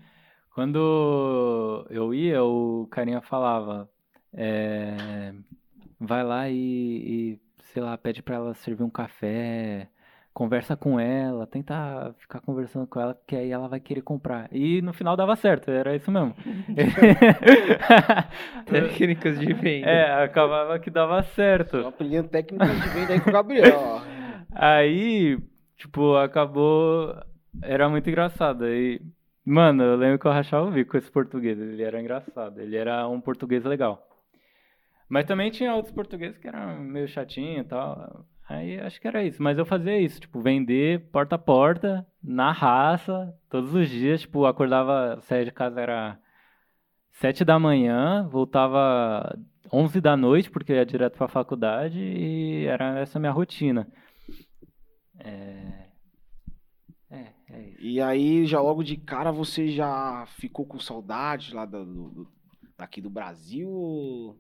quando 0.54 1.86
eu 1.90 2.14
ia, 2.14 2.44
o 2.44 2.88
carinha 2.92 3.22
falava, 3.22 3.90
é, 4.34 5.34
vai 6.02 6.24
lá 6.24 6.50
e, 6.50 6.56
e, 6.56 7.40
sei 7.60 7.82
lá, 7.82 7.98
pede 7.98 8.24
pra 8.24 8.36
ela 8.36 8.54
servir 8.56 8.84
um 8.84 8.90
café, 8.90 9.88
conversa 10.34 10.76
com 10.76 11.00
ela, 11.00 11.46
tenta 11.46 12.14
ficar 12.18 12.42
conversando 12.42 12.88
com 12.88 13.00
ela, 13.00 13.14
porque 13.14 13.36
aí 13.36 13.52
ela 13.52 13.68
vai 13.68 13.80
querer 13.80 14.02
comprar. 14.02 14.50
E 14.52 14.82
no 14.82 14.94
final 14.94 15.16
dava 15.16 15.36
certo, 15.36 15.70
era 15.70 15.96
isso 15.96 16.12
mesmo. 16.12 16.34
Técnicas 18.66 19.40
de 19.40 19.54
venda. 19.54 19.90
é, 19.90 20.24
acabava 20.24 20.80
que 20.80 20.90
dava 20.90 21.22
certo. 21.22 21.82
Tô 21.82 21.88
aprendendo 21.88 22.30
técnicas 22.30 22.82
de 22.82 22.90
venda 22.90 23.14
aí 23.14 23.22
com 23.22 23.30
o 23.30 23.34
Gabriel, 23.34 23.80
ó. 23.80 24.02
Aí, 24.54 25.40
tipo, 25.78 26.18
acabou. 26.18 27.16
Era 27.62 27.88
muito 27.88 28.10
engraçado. 28.10 28.66
Aí, 28.66 29.00
mano, 29.46 29.82
eu 29.82 29.96
lembro 29.96 30.20
que 30.20 30.28
eu 30.28 30.32
rachava 30.32 30.68
o 30.68 30.72
bico 30.72 30.92
com 30.92 30.98
esse 30.98 31.10
português. 31.10 31.58
Ele 31.58 31.82
era 31.82 32.02
engraçado. 32.02 32.60
Ele 32.60 32.76
era 32.76 33.08
um 33.08 33.22
português 33.22 33.64
legal. 33.64 34.11
Mas 35.12 35.26
também 35.26 35.52
tinha 35.52 35.76
outros 35.76 35.94
portugueses 35.94 36.38
que 36.38 36.48
eram 36.48 36.80
meio 36.80 37.06
chatinho 37.06 37.60
e 37.60 37.64
tal. 37.66 38.26
Aí 38.48 38.80
acho 38.80 39.00
que 39.02 39.06
era 39.06 39.22
isso. 39.22 39.44
Mas 39.44 39.58
eu 39.58 39.66
fazia 39.66 40.00
isso, 40.00 40.22
tipo, 40.22 40.40
vender 40.42 41.02
porta 41.12 41.36
a 41.36 41.38
porta, 41.38 42.08
na 42.24 42.54
raça, 42.54 43.38
todos 43.50 43.74
os 43.76 43.90
dias. 43.90 44.22
Tipo, 44.22 44.46
acordava, 44.46 45.20
saía 45.24 45.44
de 45.44 45.52
casa 45.52 45.82
era 45.82 46.18
sete 47.12 47.44
da 47.44 47.60
manhã, 47.60 48.26
voltava 48.30 49.38
11 49.70 50.00
da 50.00 50.16
noite, 50.16 50.50
porque 50.50 50.72
eu 50.72 50.78
ia 50.78 50.86
direto 50.86 51.18
pra 51.18 51.28
faculdade 51.28 52.00
e 52.00 52.66
era 52.66 52.98
essa 53.00 53.20
minha 53.20 53.34
rotina. 53.34 53.86
É... 55.20 55.88
É, 57.10 57.34
é 57.50 57.62
isso. 57.68 57.82
E 57.82 58.00
aí, 58.00 58.46
já 58.46 58.62
logo 58.62 58.82
de 58.82 58.96
cara, 58.96 59.30
você 59.30 59.68
já 59.68 60.26
ficou 60.38 60.66
com 60.66 60.80
saudade 60.80 61.54
lá 61.54 61.66
do- 61.66 61.84
do- 61.86 62.32
daqui 62.78 63.02
do 63.02 63.10
Brasil? 63.10 63.70
Ou 63.70 64.40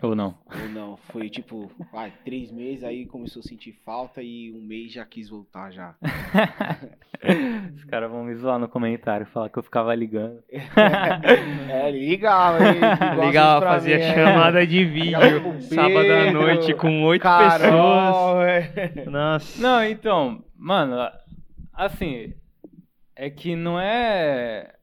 Ou 0.00 0.14
não? 0.14 0.38
ou 0.48 0.68
não? 0.68 0.96
Foi 0.96 1.28
tipo, 1.28 1.68
vai, 1.92 2.12
três 2.24 2.52
meses, 2.52 2.84
aí 2.84 3.04
começou 3.04 3.40
a 3.40 3.42
sentir 3.42 3.72
falta 3.84 4.22
e 4.22 4.52
um 4.52 4.60
mês 4.60 4.92
já 4.92 5.04
quis 5.04 5.28
voltar 5.28 5.72
já. 5.72 5.96
Os 7.74 7.82
caras 7.84 8.08
vão 8.08 8.22
me 8.22 8.34
zoar 8.36 8.60
no 8.60 8.68
comentário, 8.68 9.26
falar 9.26 9.48
que 9.48 9.58
eu 9.58 9.62
ficava 9.62 9.92
ligando. 9.96 10.40
é, 11.68 11.90
ligava, 11.90 12.58
ligava 12.70 13.24
Ligava, 13.26 13.60
pra 13.60 13.70
fazia 13.72 13.96
mim, 13.96 14.02
é. 14.04 14.14
chamada 14.14 14.64
de 14.64 14.84
vídeo. 14.84 15.60
Sábado 15.62 16.12
à 16.12 16.32
noite 16.32 16.74
com 16.74 17.02
oito 17.04 17.22
Carol, 17.22 18.40
é. 18.42 18.68
pessoas. 18.68 19.06
Nossa. 19.06 19.60
Não, 19.60 19.82
então, 19.82 20.44
mano, 20.56 21.10
assim, 21.74 22.34
é 23.16 23.28
que 23.28 23.56
não 23.56 23.80
é. 23.80 24.74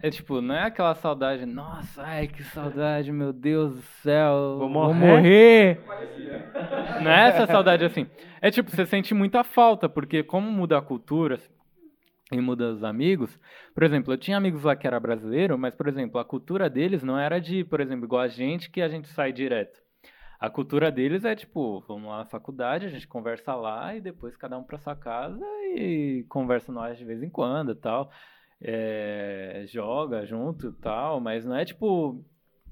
É 0.00 0.10
tipo, 0.10 0.40
não 0.40 0.54
é 0.54 0.64
aquela 0.64 0.94
saudade, 0.94 1.44
nossa, 1.44 2.02
ai 2.02 2.28
que 2.28 2.42
saudade, 2.44 3.10
meu 3.10 3.32
Deus 3.32 3.74
do 3.74 3.82
céu, 4.02 4.56
Vou 4.58 4.58
vou 4.58 4.68
morrer." 4.68 5.06
morrer. 5.06 5.80
Não 7.02 7.10
é 7.10 7.28
essa 7.28 7.46
saudade 7.46 7.84
assim. 7.84 8.06
É 8.40 8.50
tipo, 8.50 8.70
você 8.70 8.84
sente 8.84 9.14
muita 9.14 9.44
falta, 9.44 9.88
porque 9.88 10.22
como 10.22 10.50
muda 10.50 10.78
a 10.78 10.82
cultura 10.82 11.38
e 12.30 12.40
muda 12.40 12.72
os 12.72 12.84
amigos. 12.84 13.38
Por 13.74 13.82
exemplo, 13.82 14.12
eu 14.12 14.18
tinha 14.18 14.36
amigos 14.36 14.64
lá 14.64 14.76
que 14.76 14.86
era 14.86 14.98
brasileiro, 15.00 15.56
mas, 15.56 15.74
por 15.74 15.88
exemplo, 15.88 16.20
a 16.20 16.24
cultura 16.24 16.68
deles 16.68 17.02
não 17.02 17.18
era 17.18 17.40
de, 17.40 17.64
por 17.64 17.80
exemplo, 17.80 18.04
igual 18.04 18.22
a 18.22 18.28
gente, 18.28 18.70
que 18.70 18.82
a 18.82 18.88
gente 18.88 19.08
sai 19.08 19.32
direto. 19.32 19.80
A 20.40 20.48
cultura 20.48 20.90
deles 20.92 21.24
é 21.24 21.34
tipo, 21.34 21.80
vamos 21.88 22.08
lá 22.08 22.18
na 22.18 22.24
faculdade, 22.24 22.86
a 22.86 22.90
gente 22.90 23.08
conversa 23.08 23.54
lá 23.54 23.94
e 23.96 24.00
depois 24.00 24.36
cada 24.36 24.56
um 24.56 24.62
pra 24.62 24.78
sua 24.78 24.94
casa 24.94 25.44
e 25.74 26.24
conversa 26.28 26.72
nós 26.72 26.96
de 26.96 27.04
vez 27.04 27.22
em 27.22 27.28
quando 27.30 27.72
e 27.72 27.74
tal. 27.74 28.10
É, 28.60 29.64
joga 29.68 30.26
junto 30.26 30.68
e 30.68 30.72
tal, 30.72 31.20
mas 31.20 31.44
não 31.44 31.54
é 31.56 31.64
tipo 31.64 32.24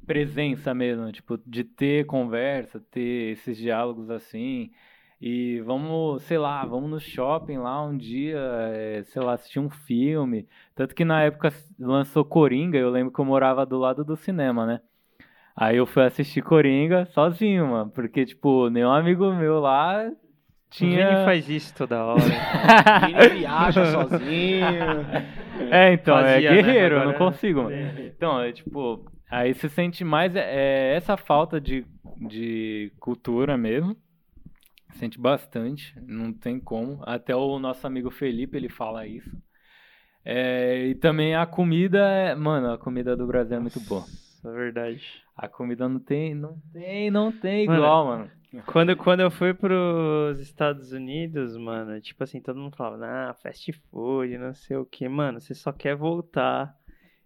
presença 0.07 0.73
mesmo, 0.73 1.11
tipo, 1.11 1.39
de 1.45 1.65
ter 1.65 2.07
conversa, 2.07 2.81
ter 2.91 3.33
esses 3.33 3.57
diálogos 3.57 4.09
assim. 4.11 4.71
E 5.21 5.61
vamos, 5.63 6.23
sei 6.25 6.39
lá, 6.39 6.65
vamos 6.65 6.91
no 6.91 7.01
shopping 7.01 7.57
lá 7.57 7.83
um 7.83 7.97
dia, 7.97 8.39
é, 8.39 9.03
sei 9.05 9.23
lá, 9.23 9.33
assistir 9.33 9.59
um 9.59 9.71
filme. 9.71 10.47
Tanto 10.75 10.95
que 10.95 11.05
na 11.05 11.23
época 11.23 11.53
lançou 11.79 12.25
Coringa, 12.25 12.79
eu 12.79 12.91
lembro 12.91 13.13
que 13.13 13.19
eu 13.19 13.25
morava 13.25 13.65
do 13.65 13.79
lado 13.79 14.05
do 14.05 14.15
cinema, 14.15 14.67
né? 14.67 14.81
Aí 15.57 15.79
eu 15.79 15.87
fui 15.87 16.05
assistir 16.05 16.43
Coringa 16.43 17.07
sozinho, 17.07 17.69
mano. 17.69 17.91
Porque, 17.91 18.27
tipo, 18.27 18.69
nenhum 18.69 18.93
amigo 18.93 19.33
meu 19.33 19.59
lá 19.59 20.11
tinha. 20.69 21.07
O 21.07 21.11
Vini 21.11 21.25
faz 21.25 21.49
isso 21.49 21.75
toda 21.75 22.05
hora. 22.05 22.21
Vini 23.07 23.39
viaja 23.39 23.87
sozinho. 23.87 24.67
É, 25.71 25.93
então, 25.95 26.19
é 26.19 26.35
Fazia, 26.35 26.51
é 26.51 26.55
guerreiro, 26.55 26.97
né? 26.97 27.03
eu 27.03 27.07
não 27.07 27.15
consigo, 27.15 27.63
mano. 27.65 27.77
Então, 28.01 28.41
é 28.41 28.53
tipo, 28.53 29.05
aí 29.31 29.55
você 29.55 29.69
sente 29.69 30.05
mais 30.05 30.35
é, 30.35 30.41
é, 30.41 30.95
essa 30.97 31.17
falta 31.17 31.61
de, 31.61 31.85
de 32.29 32.93
cultura 32.99 33.57
mesmo. 33.57 33.97
Sente 34.95 35.21
bastante, 35.21 35.95
não 36.07 36.33
tem 36.33 36.59
como. 36.59 37.01
Até 37.03 37.37
o 37.37 37.59
nosso 37.59 37.87
amigo 37.87 38.11
Felipe, 38.11 38.57
ele 38.57 38.69
fala 38.69 39.07
isso. 39.07 39.31
É, 40.25 40.87
e 40.87 40.95
também 40.95 41.37
a 41.37 41.47
comida, 41.47 42.35
mano, 42.37 42.73
a 42.73 42.79
comida 42.79 43.17
do 43.17 43.27
Brasil 43.27 43.57
é 43.57 43.61
muito 43.61 43.79
boa. 43.81 44.05
É 44.45 44.51
verdade. 44.51 45.03
A 45.37 45.49
comida 45.49 45.89
não 45.89 46.01
tem, 46.01 46.35
não 46.35 46.59
tem, 46.73 47.11
não 47.11 47.31
tem 47.31 47.65
igual, 47.65 48.07
mano. 48.07 48.19
mano. 48.21 48.31
Quando, 48.65 48.97
quando 48.97 49.21
eu 49.21 49.31
fui 49.31 49.53
pros 49.53 50.41
Estados 50.41 50.93
Unidos, 50.93 51.57
mano, 51.57 52.01
tipo 52.01 52.23
assim, 52.25 52.41
todo 52.41 52.59
mundo 52.59 52.77
falava, 52.77 53.05
ah, 53.05 53.35
fast 53.35 53.73
food, 53.91 54.39
não 54.39 54.55
sei 54.55 54.77
o 54.77 54.85
que. 54.85 55.09
Mano, 55.09 55.41
você 55.41 55.55
só 55.55 55.73
quer 55.73 55.95
voltar 55.95 56.75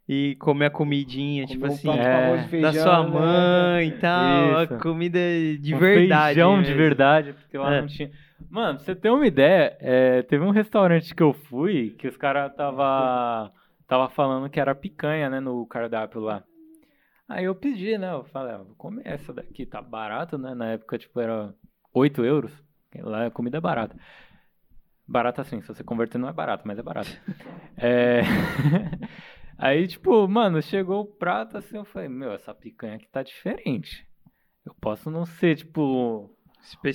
e 0.09 0.35
comer 0.41 0.67
a 0.67 0.71
comidinha, 0.71 1.47
tipo 1.47 1.67
assim, 1.67 1.89
é, 1.89 2.49
feijão, 2.49 2.73
da 2.73 2.81
sua 2.81 3.05
né? 3.05 3.11
mãe 3.11 3.89
e 3.89 3.93
tal, 3.93 4.63
Isso. 4.65 4.75
a 4.75 4.79
comida 4.79 5.19
de 5.61 5.73
um 5.73 5.79
verdade. 5.79 6.35
Feijão 6.35 6.57
mesmo. 6.57 6.67
de 6.67 6.75
verdade, 6.75 7.33
porque 7.33 7.57
lá 7.57 7.77
é. 7.77 7.81
não 7.81 7.87
tinha. 7.87 8.11
Mano, 8.51 8.77
pra 8.77 8.85
você 8.85 8.95
ter 8.97 9.11
uma 9.11 9.25
ideia, 9.25 9.77
é, 9.79 10.23
teve 10.23 10.45
um 10.45 10.51
restaurante 10.51 11.15
que 11.15 11.23
eu 11.23 11.33
fui 11.33 11.91
que 11.91 12.09
os 12.09 12.17
caras 12.17 12.53
tava, 12.57 13.53
tava 13.87 14.09
falando 14.09 14.51
que 14.51 14.59
era 14.59 14.75
picanha, 14.75 15.31
né, 15.31 15.39
no 15.39 15.65
cardápio 15.67 16.21
lá. 16.21 16.43
Aí 17.31 17.45
eu 17.45 17.55
pedi, 17.55 17.97
né, 17.97 18.13
eu 18.13 18.25
falei, 18.25 18.55
ah, 18.55 18.59
vou 18.59 18.75
comer 18.75 19.03
essa 19.05 19.33
daqui, 19.33 19.65
tá 19.65 19.81
barato, 19.81 20.37
né, 20.37 20.53
na 20.53 20.73
época, 20.73 20.99
tipo, 20.99 21.21
era 21.21 21.55
8 21.95 22.25
euros, 22.25 22.53
lá 22.97 23.27
a 23.27 23.31
comida 23.31 23.59
é 23.59 23.61
barata. 23.61 23.97
Barata 25.07 25.41
assim, 25.41 25.61
se 25.61 25.69
você 25.69 25.85
converter 25.85 26.19
não 26.19 26.29
é 26.29 26.33
barato, 26.33 26.67
mas 26.67 26.77
é 26.77 26.83
barato. 26.83 27.09
é... 27.79 28.23
Aí, 29.57 29.87
tipo, 29.87 30.27
mano, 30.27 30.61
chegou 30.61 31.03
o 31.03 31.07
prato 31.07 31.57
assim, 31.57 31.77
eu 31.77 31.85
falei, 31.85 32.09
meu, 32.09 32.33
essa 32.33 32.53
picanha 32.53 32.97
aqui 32.97 33.07
tá 33.07 33.23
diferente. 33.23 34.05
Eu 34.67 34.75
posso 34.81 35.09
não 35.09 35.25
ser, 35.25 35.55
tipo, 35.55 36.35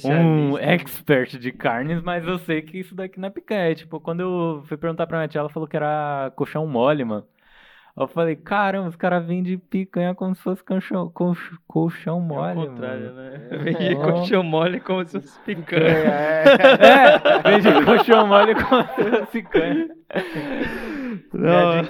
um 0.04 0.58
expert 0.58 1.38
de 1.38 1.52
carnes, 1.54 2.02
mas 2.02 2.28
eu 2.28 2.38
sei 2.39 2.62
que 2.62 2.78
isso 2.78 2.93
daqui 2.93 3.21
não 3.21 3.28
é 3.30 3.32
picanha. 3.32 3.74
tipo, 3.74 4.02
quando 4.02 4.19
eu 4.19 4.63
fui 4.65 4.76
perguntar 4.76 5.08
pra 5.08 5.17
minha 5.17 5.30
tia, 5.30 5.39
ela 5.39 5.50
falou 5.50 5.67
que 5.67 5.78
era 5.78 6.30
colchão 6.36 6.67
mole, 6.67 7.06
mano. 7.06 7.26
Eu 7.97 8.08
falei, 8.10 8.36
caramba, 8.36 8.89
os 8.89 8.95
caras 8.97 9.25
vendem 9.25 9.58
picanha 9.58 10.13
como 10.13 10.36
se 10.36 10.41
fosse 10.41 10.62
colchão, 10.62 11.10
colchão, 11.10 11.58
colchão 11.65 12.19
mole. 12.19 12.60
É 12.60 12.63
o 12.63 12.67
contrário, 12.67 13.15
mano. 13.15 13.31
né? 13.31 13.47
Vende 13.63 13.86
é. 13.86 13.95
colchão 13.95 14.43
mole 14.43 14.79
como 14.81 15.05
se 15.05 15.21
fosse 15.21 15.39
picanha. 15.41 15.86
É, 15.86 16.43
é 17.45 17.58
vende 17.58 17.86
colchão 17.86 18.27
mole 18.27 18.53
como 18.55 18.84
se 18.84 19.03
fosse 19.03 19.31
picanha. 19.31 19.89
Não. 21.34 21.71
Minha 21.71 21.84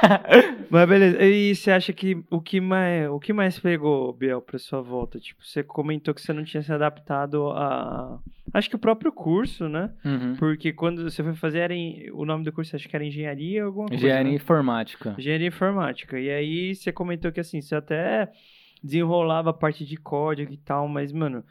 Mas 0.70 0.88
beleza. 0.88 1.22
E 1.22 1.54
você 1.54 1.70
acha 1.70 1.92
que 1.92 2.22
o 2.30 2.40
que 2.40 2.60
mais, 2.60 3.08
o 3.08 3.18
que 3.18 3.32
mais 3.32 3.58
pegou, 3.58 4.12
Biel, 4.12 4.40
pra 4.40 4.58
sua 4.58 4.80
volta? 4.80 5.18
Tipo, 5.18 5.44
você 5.44 5.62
comentou 5.62 6.14
que 6.14 6.20
você 6.20 6.32
não 6.32 6.44
tinha 6.44 6.62
se 6.62 6.72
adaptado 6.72 7.50
a. 7.50 8.18
Acho 8.52 8.68
que 8.68 8.76
o 8.76 8.80
próprio 8.80 9.12
curso, 9.12 9.68
né? 9.68 9.92
Uhum. 10.04 10.34
Porque 10.36 10.72
quando 10.72 11.04
você 11.04 11.22
foi 11.22 11.34
fazer, 11.34 11.60
era 11.60 11.74
em... 11.74 12.10
o 12.12 12.24
nome 12.24 12.44
do 12.44 12.52
curso 12.52 12.74
acho 12.74 12.88
que 12.88 12.96
era 12.96 13.04
engenharia 13.04 13.62
ou 13.62 13.68
alguma 13.68 13.88
coisa. 13.88 14.04
Engenharia 14.04 14.30
né? 14.30 14.36
informática. 14.36 15.14
Engenharia 15.18 15.48
informática. 15.48 16.18
E 16.18 16.30
aí 16.30 16.74
você 16.74 16.90
comentou 16.92 17.30
que 17.30 17.40
assim, 17.40 17.60
você 17.60 17.74
até 17.74 18.30
desenrolava 18.82 19.50
a 19.50 19.54
parte 19.54 19.84
de 19.84 19.96
código 19.96 20.52
e 20.52 20.56
tal, 20.56 20.88
mas, 20.88 21.12
mano 21.12 21.44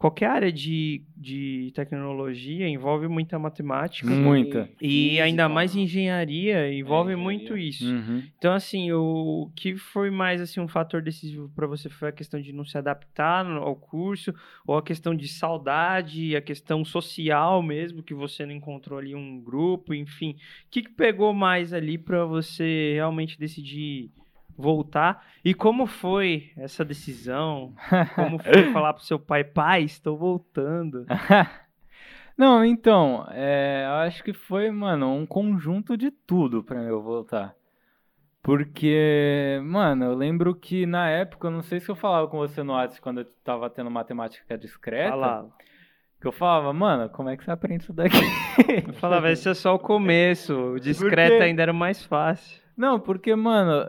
qualquer 0.00 0.30
área 0.30 0.50
de, 0.50 1.02
de 1.14 1.70
tecnologia 1.74 2.66
envolve 2.66 3.06
muita 3.06 3.38
matemática. 3.38 4.08
Muita. 4.08 4.66
E 4.80 4.88
Física. 4.88 5.24
ainda 5.24 5.46
mais 5.46 5.76
engenharia 5.76 6.72
envolve 6.72 7.12
é, 7.12 7.14
engenharia. 7.14 7.38
muito 7.38 7.54
isso. 7.54 7.84
Uhum. 7.84 8.22
Então, 8.38 8.54
assim, 8.54 8.90
o 8.92 9.52
que 9.54 9.76
foi 9.76 10.10
mais 10.10 10.40
assim 10.40 10.58
um 10.58 10.66
fator 10.66 11.02
decisivo 11.02 11.50
para 11.54 11.66
você 11.66 11.90
foi 11.90 12.08
a 12.08 12.12
questão 12.12 12.40
de 12.40 12.50
não 12.50 12.64
se 12.64 12.78
adaptar 12.78 13.44
ao 13.44 13.76
curso, 13.76 14.34
ou 14.66 14.78
a 14.78 14.82
questão 14.82 15.14
de 15.14 15.28
saudade, 15.28 16.34
a 16.34 16.40
questão 16.40 16.82
social 16.82 17.62
mesmo, 17.62 18.02
que 18.02 18.14
você 18.14 18.46
não 18.46 18.54
encontrou 18.54 18.98
ali 18.98 19.14
um 19.14 19.38
grupo, 19.38 19.92
enfim. 19.92 20.30
O 20.30 20.70
que, 20.70 20.80
que 20.80 20.90
pegou 20.90 21.34
mais 21.34 21.74
ali 21.74 21.98
para 21.98 22.24
você 22.24 22.94
realmente 22.94 23.38
decidir 23.38 24.10
voltar. 24.60 25.26
E 25.44 25.54
como 25.54 25.86
foi 25.86 26.52
essa 26.56 26.84
decisão? 26.84 27.74
Como 28.14 28.38
foi 28.38 28.64
falar 28.72 28.92
pro 28.92 29.02
seu 29.02 29.18
pai, 29.18 29.42
pai, 29.42 29.82
estou 29.82 30.16
voltando? 30.16 31.06
Não, 32.36 32.64
então, 32.64 33.26
é, 33.30 33.84
eu 33.86 33.94
acho 33.96 34.24
que 34.24 34.32
foi, 34.32 34.70
mano, 34.70 35.14
um 35.14 35.26
conjunto 35.26 35.94
de 35.94 36.10
tudo 36.10 36.62
pra 36.62 36.82
eu 36.82 37.02
voltar. 37.02 37.54
Porque, 38.42 39.60
mano, 39.62 40.06
eu 40.06 40.14
lembro 40.14 40.54
que 40.54 40.86
na 40.86 41.10
época, 41.10 41.48
eu 41.48 41.50
não 41.50 41.60
sei 41.60 41.78
se 41.78 41.90
eu 41.90 41.94
falava 41.94 42.26
com 42.28 42.38
você 42.38 42.62
no 42.62 42.72
WhatsApp 42.72 43.02
quando 43.02 43.20
eu 43.20 43.26
tava 43.44 43.68
tendo 43.68 43.90
matemática 43.90 44.56
discreta. 44.56 45.10
Falava. 45.10 45.50
Que 46.18 46.26
eu 46.26 46.32
falava, 46.32 46.72
mano, 46.72 47.08
como 47.10 47.28
é 47.28 47.36
que 47.36 47.44
você 47.44 47.50
aprende 47.50 47.84
isso 47.84 47.92
daqui? 47.92 48.16
Eu 48.86 48.94
falava, 48.94 49.30
esse 49.30 49.48
é 49.48 49.54
só 49.54 49.74
o 49.74 49.78
começo, 49.78 50.54
o 50.54 50.80
discreto 50.80 51.32
porque... 51.32 51.44
ainda 51.44 51.62
era 51.62 51.72
mais 51.72 52.04
fácil. 52.04 52.60
Não, 52.76 52.98
porque, 52.98 53.34
mano, 53.34 53.86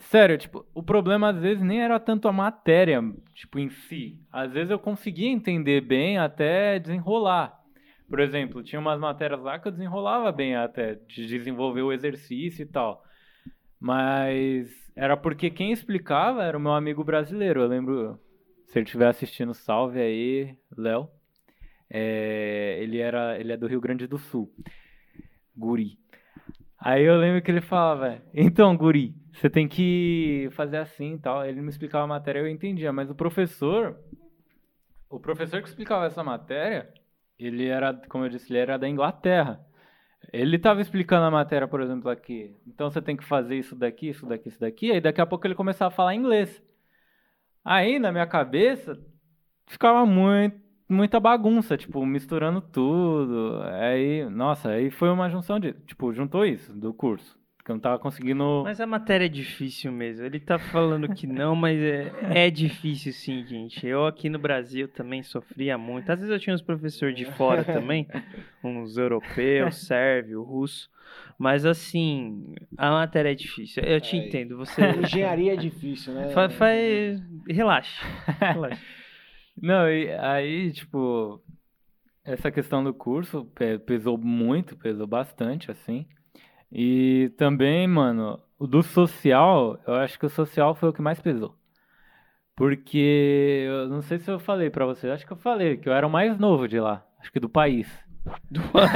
Sério, 0.00 0.38
tipo, 0.38 0.66
o 0.74 0.82
problema 0.82 1.28
às 1.28 1.38
vezes 1.38 1.62
nem 1.62 1.82
era 1.82 2.00
tanto 2.00 2.26
a 2.26 2.32
matéria, 2.32 3.02
tipo, 3.34 3.58
em 3.58 3.68
si. 3.68 4.18
Às 4.32 4.50
vezes 4.50 4.70
eu 4.70 4.78
conseguia 4.78 5.28
entender 5.28 5.82
bem 5.82 6.16
até 6.16 6.78
desenrolar. 6.78 7.60
Por 8.08 8.18
exemplo, 8.18 8.62
tinha 8.62 8.80
umas 8.80 8.98
matérias 8.98 9.40
lá 9.40 9.58
que 9.58 9.68
eu 9.68 9.72
desenrolava 9.72 10.32
bem 10.32 10.56
até, 10.56 10.94
de 10.94 11.26
desenvolver 11.26 11.82
o 11.82 11.92
exercício 11.92 12.62
e 12.62 12.66
tal. 12.66 13.04
Mas 13.78 14.68
era 14.96 15.16
porque 15.16 15.50
quem 15.50 15.70
explicava 15.70 16.42
era 16.44 16.56
o 16.56 16.60
meu 16.60 16.72
amigo 16.72 17.04
brasileiro. 17.04 17.60
Eu 17.60 17.68
lembro, 17.68 18.18
se 18.66 18.78
ele 18.78 18.86
estiver 18.86 19.06
assistindo, 19.06 19.52
salve 19.52 20.00
aí, 20.00 20.56
Léo. 20.76 21.08
É, 21.88 22.78
ele, 22.80 22.98
era, 22.98 23.38
ele 23.38 23.52
é 23.52 23.56
do 23.56 23.66
Rio 23.66 23.80
Grande 23.80 24.06
do 24.06 24.18
Sul. 24.18 24.50
Guri. 25.56 25.98
Aí 26.80 27.04
eu 27.04 27.16
lembro 27.16 27.42
que 27.42 27.50
ele 27.50 27.60
falava, 27.60 28.22
então, 28.32 28.74
Guri, 28.74 29.14
você 29.32 29.50
tem 29.50 29.68
que 29.68 30.48
fazer 30.52 30.78
assim 30.78 31.14
e 31.14 31.18
tal. 31.18 31.44
Ele 31.44 31.60
me 31.60 31.68
explicava 31.68 32.04
a 32.04 32.08
matéria, 32.08 32.40
eu 32.40 32.48
entendia, 32.48 32.92
mas 32.92 33.10
o 33.10 33.14
professor, 33.14 33.98
o 35.08 35.20
professor 35.20 35.60
que 35.60 35.68
explicava 35.68 36.06
essa 36.06 36.24
matéria, 36.24 36.92
ele 37.38 37.66
era, 37.66 37.92
como 38.08 38.24
eu 38.24 38.30
disse, 38.30 38.50
ele 38.50 38.58
era 38.58 38.78
da 38.78 38.88
Inglaterra. 38.88 39.64
Ele 40.32 40.56
estava 40.56 40.80
explicando 40.80 41.26
a 41.26 41.30
matéria, 41.30 41.68
por 41.68 41.80
exemplo, 41.80 42.10
aqui. 42.10 42.56
Então 42.66 42.90
você 42.90 43.02
tem 43.02 43.16
que 43.16 43.24
fazer 43.24 43.56
isso 43.56 43.76
daqui, 43.76 44.08
isso 44.08 44.26
daqui, 44.26 44.48
isso 44.48 44.60
daqui. 44.60 44.92
Aí 44.92 45.00
daqui 45.00 45.20
a 45.20 45.26
pouco 45.26 45.46
ele 45.46 45.54
começava 45.54 45.88
a 45.88 45.96
falar 45.96 46.14
inglês. 46.14 46.62
Aí 47.64 47.98
na 47.98 48.10
minha 48.12 48.26
cabeça 48.26 48.98
ficava 49.66 50.06
muito, 50.06 50.58
muita 50.90 51.20
bagunça, 51.20 51.76
tipo, 51.76 52.04
misturando 52.04 52.60
tudo. 52.60 53.62
Aí, 53.80 54.28
nossa, 54.28 54.70
aí 54.70 54.90
foi 54.90 55.08
uma 55.08 55.30
junção 55.30 55.58
de, 55.58 55.72
tipo, 55.86 56.12
juntou 56.12 56.44
isso 56.44 56.72
do 56.74 56.92
curso. 56.92 57.38
Porque 57.56 57.70
eu 57.70 57.74
não 57.74 57.80
tava 57.80 57.98
conseguindo. 57.98 58.62
Mas 58.64 58.80
a 58.80 58.86
matéria 58.86 59.26
é 59.26 59.28
difícil 59.28 59.92
mesmo. 59.92 60.24
Ele 60.24 60.40
tá 60.40 60.58
falando 60.58 61.14
que 61.14 61.26
não, 61.26 61.54
mas 61.54 61.78
é, 61.78 62.10
é 62.46 62.50
difícil 62.50 63.12
sim, 63.12 63.44
gente. 63.46 63.86
Eu 63.86 64.06
aqui 64.06 64.30
no 64.30 64.38
Brasil 64.38 64.88
também 64.88 65.22
sofria 65.22 65.76
muito. 65.76 66.10
Às 66.10 66.20
vezes 66.20 66.32
eu 66.32 66.40
tinha 66.40 66.54
uns 66.54 66.62
professores 66.62 67.14
de 67.14 67.26
fora 67.26 67.62
também, 67.62 68.08
uns 68.64 68.96
europeus, 68.96 69.76
sérvio, 69.86 70.42
russo. 70.42 70.90
Mas 71.38 71.66
assim, 71.66 72.54
a 72.78 72.92
matéria 72.92 73.32
é 73.32 73.34
difícil. 73.34 73.82
Eu 73.82 74.00
te 74.00 74.16
entendo. 74.16 74.56
Você... 74.56 74.80
Engenharia 74.92 75.52
é 75.52 75.56
difícil, 75.56 76.14
né? 76.14 76.30
Faz. 76.30 76.54
faz... 76.54 77.22
Relaxa. 77.46 78.06
Relaxa. 78.40 78.80
Não, 79.62 79.88
e 79.90 80.10
aí, 80.12 80.72
tipo, 80.72 81.42
essa 82.24 82.50
questão 82.50 82.82
do 82.82 82.94
curso 82.94 83.46
pesou 83.86 84.16
muito, 84.16 84.76
pesou 84.76 85.06
bastante, 85.06 85.70
assim. 85.70 86.06
E 86.72 87.32
também, 87.36 87.86
mano, 87.86 88.40
o 88.58 88.66
do 88.66 88.82
social, 88.82 89.78
eu 89.86 89.94
acho 89.94 90.18
que 90.18 90.26
o 90.26 90.30
social 90.30 90.74
foi 90.74 90.88
o 90.88 90.92
que 90.92 91.02
mais 91.02 91.20
pesou. 91.20 91.56
Porque 92.56 93.64
eu 93.66 93.88
não 93.88 94.02
sei 94.02 94.18
se 94.18 94.30
eu 94.30 94.38
falei 94.38 94.70
para 94.70 94.86
você, 94.86 95.08
acho 95.08 95.26
que 95.26 95.32
eu 95.32 95.36
falei 95.36 95.76
que 95.78 95.88
eu 95.88 95.92
era 95.92 96.06
o 96.06 96.10
mais 96.10 96.38
novo 96.38 96.68
de 96.68 96.78
lá, 96.78 97.04
acho 97.18 97.32
que 97.32 97.40
do 97.40 97.48
país. 97.48 97.88
Do 98.50 98.60
país. 98.68 98.90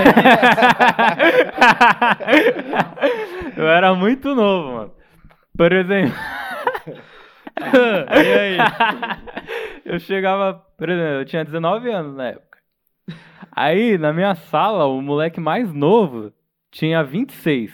eu 3.57 3.67
era 3.67 3.95
muito 3.95 4.35
novo, 4.35 4.73
mano. 4.73 4.93
Por 5.57 5.73
exemplo, 5.73 6.15
e 8.11 8.39
aí? 8.39 8.59
eu 9.85 9.99
chegava, 9.99 10.55
por 10.77 10.89
exemplo, 10.89 11.21
eu 11.21 11.25
tinha 11.25 11.45
19 11.45 11.91
anos 11.91 12.17
na 12.17 12.29
época. 12.29 12.59
Aí, 13.53 13.97
na 13.99 14.13
minha 14.13 14.35
sala, 14.35 14.87
o 14.87 15.01
moleque 15.01 15.41
mais 15.41 15.73
novo 15.73 16.33
tinha 16.71 17.03
26. 17.05 17.73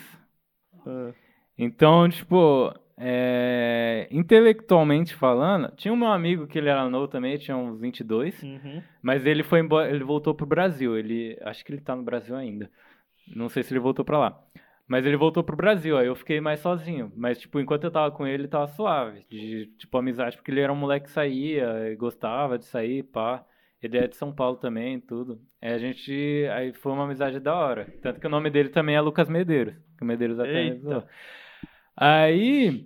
Uh. 0.87 1.15
Então, 1.57 2.09
tipo, 2.09 2.73
é, 3.03 4.07
intelectualmente 4.11 5.15
falando, 5.15 5.73
tinha 5.75 5.93
um 5.93 5.97
meu 5.97 6.09
amigo 6.09 6.47
que 6.47 6.59
ele 6.59 6.69
era 6.69 6.89
novo 6.89 7.09
também, 7.09 7.39
tinha 7.39 7.57
uns 7.57 7.81
22, 7.81 8.43
uhum. 8.43 8.83
mas 9.01 9.25
ele 9.25 9.43
foi 9.43 9.61
embora, 9.61 9.89
ele 9.89 10.05
voltou 10.05 10.35
pro 10.35 10.45
Brasil. 10.45 10.99
Ele, 10.99 11.39
acho 11.43 11.65
que 11.65 11.73
ele 11.73 11.81
tá 11.81 11.97
no 11.97 12.03
Brasil 12.03 12.37
ainda. 12.37 12.71
Não 13.35 13.49
sei 13.49 13.63
se 13.63 13.73
ele 13.73 13.81
voltou 13.81 14.05
para 14.05 14.19
lá. 14.19 14.43
Mas 14.91 15.07
ele 15.07 15.17
voltou 15.17 15.45
pro 15.45 15.57
Brasil, 15.57 15.97
aí 15.97 16.09
eu 16.09 16.17
fiquei 16.17 16.41
mais 16.41 16.59
sozinho. 16.59 17.13
Mas, 17.15 17.39
tipo, 17.39 17.61
enquanto 17.61 17.85
eu 17.85 17.93
tava 17.93 18.11
com 18.11 18.27
ele, 18.27 18.43
ele 18.43 18.49
tava 18.49 18.67
suave. 18.67 19.25
De, 19.31 19.67
tipo, 19.79 19.97
amizade, 19.97 20.37
porque 20.37 20.51
ele 20.51 20.61
era 20.61 20.73
um 20.73 20.77
moleque 20.77 21.07
que 21.07 21.13
saía, 21.13 21.95
gostava 21.97 22.59
de 22.59 22.65
sair, 22.65 23.05
pá. 23.05 23.47
Ele 23.81 23.97
é 23.97 24.09
de 24.09 24.17
São 24.17 24.33
Paulo 24.33 24.57
também, 24.57 24.99
tudo. 24.99 25.41
Aí 25.63 25.73
a 25.75 25.79
gente. 25.79 26.45
Aí 26.53 26.73
foi 26.73 26.91
uma 26.91 27.05
amizade 27.05 27.39
da 27.39 27.55
hora. 27.55 27.87
Tanto 28.03 28.19
que 28.19 28.27
o 28.27 28.31
nome 28.31 28.51
dele 28.51 28.69
também 28.71 28.97
é 28.97 29.01
Lucas 29.01 29.29
Medeiros. 29.29 29.77
Que 29.97 30.03
o 30.03 30.07
Medeiros 30.07 30.41
até 30.41 30.61
Eita. 30.61 31.07
Aí, 31.97 32.85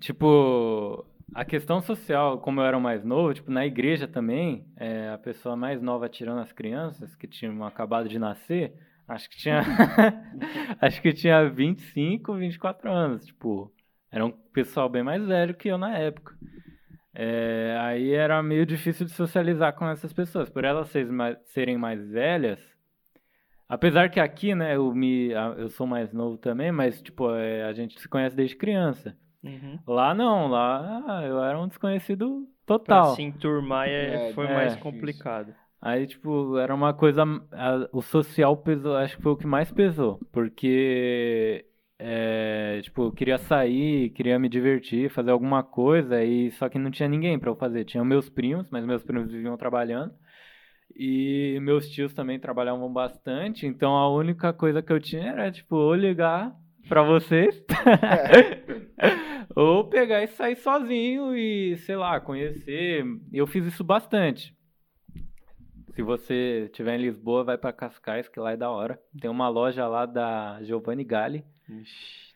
tipo, 0.00 1.04
a 1.34 1.44
questão 1.44 1.82
social, 1.82 2.38
como 2.38 2.62
eu 2.62 2.64
era 2.64 2.80
mais 2.80 3.04
novo, 3.04 3.34
tipo, 3.34 3.50
na 3.50 3.66
igreja 3.66 4.08
também, 4.08 4.64
é, 4.78 5.10
a 5.10 5.18
pessoa 5.18 5.54
mais 5.54 5.82
nova 5.82 6.08
tirando 6.08 6.40
as 6.40 6.50
crianças 6.50 7.14
que 7.14 7.26
tinham 7.26 7.62
acabado 7.62 8.08
de 8.08 8.18
nascer, 8.18 8.72
acho 9.08 9.30
que 9.30 9.36
tinha 9.38 9.62
acho 10.80 11.02
que 11.02 11.12
tinha 11.12 11.48
25, 11.48 12.34
24 12.34 12.90
anos, 12.90 13.24
tipo, 13.26 13.72
era 14.10 14.24
um 14.24 14.30
pessoal 14.30 14.88
bem 14.88 15.02
mais 15.02 15.24
velho 15.24 15.54
que 15.54 15.68
eu 15.68 15.78
na 15.78 15.96
época. 15.96 16.36
É, 17.14 17.76
aí 17.80 18.12
era 18.12 18.40
meio 18.42 18.64
difícil 18.64 19.04
de 19.04 19.12
socializar 19.12 19.72
com 19.74 19.88
essas 19.88 20.12
pessoas, 20.12 20.48
por 20.48 20.64
elas 20.64 20.88
serem 21.46 21.76
mais 21.76 22.08
velhas, 22.08 22.60
Apesar 23.68 24.08
que 24.08 24.18
aqui, 24.18 24.54
né, 24.54 24.76
eu, 24.76 24.94
me, 24.94 25.30
eu 25.58 25.68
sou 25.68 25.86
mais 25.86 26.10
novo 26.10 26.38
também, 26.38 26.72
mas, 26.72 27.02
tipo, 27.02 27.30
é, 27.34 27.64
a 27.64 27.72
gente 27.74 28.00
se 28.00 28.08
conhece 28.08 28.34
desde 28.34 28.56
criança. 28.56 29.14
Uhum. 29.44 29.78
Lá 29.86 30.14
não, 30.14 30.48
lá 30.48 31.04
ah, 31.06 31.22
eu 31.22 31.42
era 31.44 31.60
um 31.60 31.68
desconhecido 31.68 32.48
total. 32.64 33.08
Pra 33.08 33.14
se 33.14 33.22
enturmar 33.22 33.86
é, 33.86 34.30
é 34.30 34.32
foi 34.32 34.46
é, 34.46 34.54
mais 34.54 34.76
complicado. 34.76 35.54
Aí, 35.80 36.06
tipo, 36.06 36.58
era 36.58 36.74
uma 36.74 36.92
coisa. 36.92 37.22
A, 37.52 37.88
o 37.92 38.02
social 38.02 38.56
pesou, 38.56 38.96
acho 38.96 39.16
que 39.16 39.22
foi 39.22 39.32
o 39.32 39.36
que 39.36 39.46
mais 39.46 39.70
pesou. 39.70 40.18
Porque, 40.32 41.64
é, 41.98 42.80
tipo, 42.82 43.04
eu 43.04 43.12
queria 43.12 43.38
sair, 43.38 44.10
queria 44.10 44.38
me 44.38 44.48
divertir, 44.48 45.10
fazer 45.10 45.30
alguma 45.30 45.62
coisa, 45.62 46.22
e 46.24 46.50
só 46.52 46.68
que 46.68 46.78
não 46.78 46.90
tinha 46.90 47.08
ninguém 47.08 47.38
para 47.38 47.50
eu 47.50 47.56
fazer. 47.56 47.84
Tinha 47.84 48.04
meus 48.04 48.28
primos, 48.28 48.68
mas 48.70 48.84
meus 48.84 49.02
primos 49.04 49.30
viviam 49.30 49.56
trabalhando. 49.56 50.12
E 50.96 51.58
meus 51.62 51.88
tios 51.88 52.12
também 52.14 52.40
trabalhavam 52.40 52.92
bastante, 52.92 53.66
então 53.66 53.96
a 53.96 54.10
única 54.12 54.52
coisa 54.52 54.82
que 54.82 54.92
eu 54.92 55.00
tinha 55.00 55.30
era, 55.30 55.50
tipo, 55.50 55.76
ou 55.76 55.94
ligar 55.94 56.52
pra 56.88 57.02
vocês, 57.02 57.64
ou 59.54 59.84
pegar 59.84 60.22
e 60.24 60.28
sair 60.28 60.56
sozinho 60.56 61.36
e, 61.36 61.76
sei 61.78 61.96
lá, 61.96 62.18
conhecer. 62.20 63.04
Eu 63.32 63.46
fiz 63.46 63.64
isso 63.66 63.84
bastante. 63.84 64.57
Se 65.98 66.02
você 66.02 66.66
estiver 66.66 66.94
em 66.94 67.02
Lisboa, 67.02 67.42
vai 67.42 67.58
para 67.58 67.72
Cascais, 67.72 68.28
que 68.28 68.38
lá 68.38 68.52
é 68.52 68.56
da 68.56 68.70
hora. 68.70 69.00
Tem 69.20 69.28
uma 69.28 69.48
loja 69.48 69.84
lá 69.88 70.06
da 70.06 70.62
Giovanni 70.62 71.02
Galli. 71.02 71.44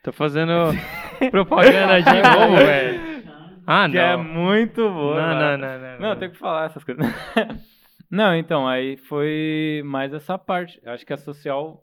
tô 0.03 0.11
fazendo 0.11 0.53
propaganda 1.31 2.03
de 2.03 2.11
novo, 2.29 2.57
velho. 2.57 3.23
Ah, 3.65 3.89
que 3.89 3.97
é 3.97 4.17
não. 4.17 4.21
é 4.21 4.25
muito 4.25 4.81
boa. 4.91 5.15
Não, 5.15 5.39
não, 5.39 5.59
não, 5.59 5.79
não, 5.79 6.01
não. 6.01 6.17
tem 6.17 6.33
que 6.33 6.39
falar 6.39 6.67
essas 6.67 6.83
coisas. 6.83 7.07
Não, 8.11 8.35
então, 8.35 8.69
aí 8.69 8.97
foi 8.97 9.81
mais 9.87 10.13
essa 10.13 10.37
parte. 10.37 10.83
Acho 10.85 11.07
que 11.07 11.13
a 11.15 11.17
social, 11.17 11.83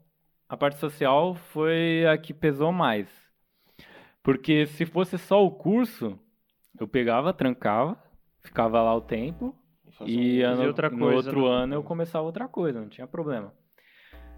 a 0.49 0.55
parte 0.55 0.77
social 0.77 1.33
foi 1.33 2.05
a 2.05 2.17
que 2.17 2.33
pesou 2.33 2.73
mais. 2.73 3.07
Porque 4.21 4.67
se 4.67 4.85
fosse 4.85 5.17
só 5.17 5.43
o 5.43 5.49
curso, 5.49 6.19
eu 6.79 6.87
pegava, 6.87 7.33
trancava, 7.33 7.97
ficava 8.43 8.79
lá 8.83 8.93
o 8.93 9.01
tempo 9.01 9.58
e 10.05 10.41
ano, 10.41 10.65
outra 10.65 10.89
coisa, 10.89 11.05
no 11.05 11.15
outro 11.15 11.41
né? 11.49 11.63
ano 11.63 11.73
eu 11.75 11.83
começava 11.83 12.25
outra 12.25 12.47
coisa, 12.47 12.79
não 12.79 12.89
tinha 12.89 13.07
problema. 13.07 13.53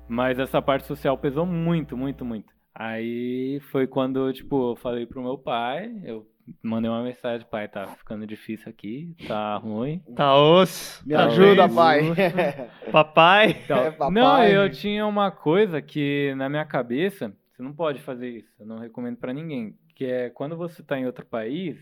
Mas 0.08 0.40
essa 0.40 0.62
parte 0.62 0.86
social 0.86 1.18
pesou 1.18 1.46
muito, 1.46 1.96
muito, 1.96 2.26
muito. 2.26 2.54
Aí 2.74 3.60
foi 3.72 3.88
quando, 3.88 4.32
tipo, 4.34 4.72
eu 4.72 4.76
falei 4.76 5.06
pro 5.06 5.22
meu 5.22 5.38
pai, 5.38 5.92
eu 6.04 6.28
mandei 6.64 6.90
uma 6.90 7.04
mensagem, 7.04 7.46
pai, 7.50 7.68
tá 7.68 7.88
ficando 7.88 8.26
difícil 8.26 8.70
aqui, 8.70 9.16
tá 9.28 9.58
ruim. 9.58 10.00
Tá 10.16 10.36
osso. 10.36 11.08
Me 11.08 11.14
tá 11.14 11.26
ajuda, 11.26 11.70
pai. 11.70 12.02
papai. 12.92 13.58
Então, 13.64 13.78
é, 13.78 13.92
papai. 13.92 14.12
Não, 14.12 14.44
eu 14.46 14.70
tinha 14.70 15.06
uma 15.06 15.32
coisa 15.32 15.82
que 15.82 16.34
na 16.36 16.50
minha 16.50 16.66
cabeça, 16.66 17.34
você 17.52 17.62
não 17.62 17.74
pode 17.74 18.02
fazer 18.02 18.30
isso, 18.30 18.50
eu 18.60 18.66
não 18.66 18.80
recomendo 18.80 19.18
para 19.18 19.34
ninguém, 19.34 19.78
que 19.96 20.06
é 20.06 20.30
quando 20.30 20.58
você 20.58 20.82
tá 20.82 20.98
em 20.98 21.06
outro 21.06 21.26
país, 21.26 21.78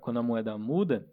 quando 0.00 0.18
a 0.18 0.22
moeda 0.22 0.56
muda, 0.56 1.06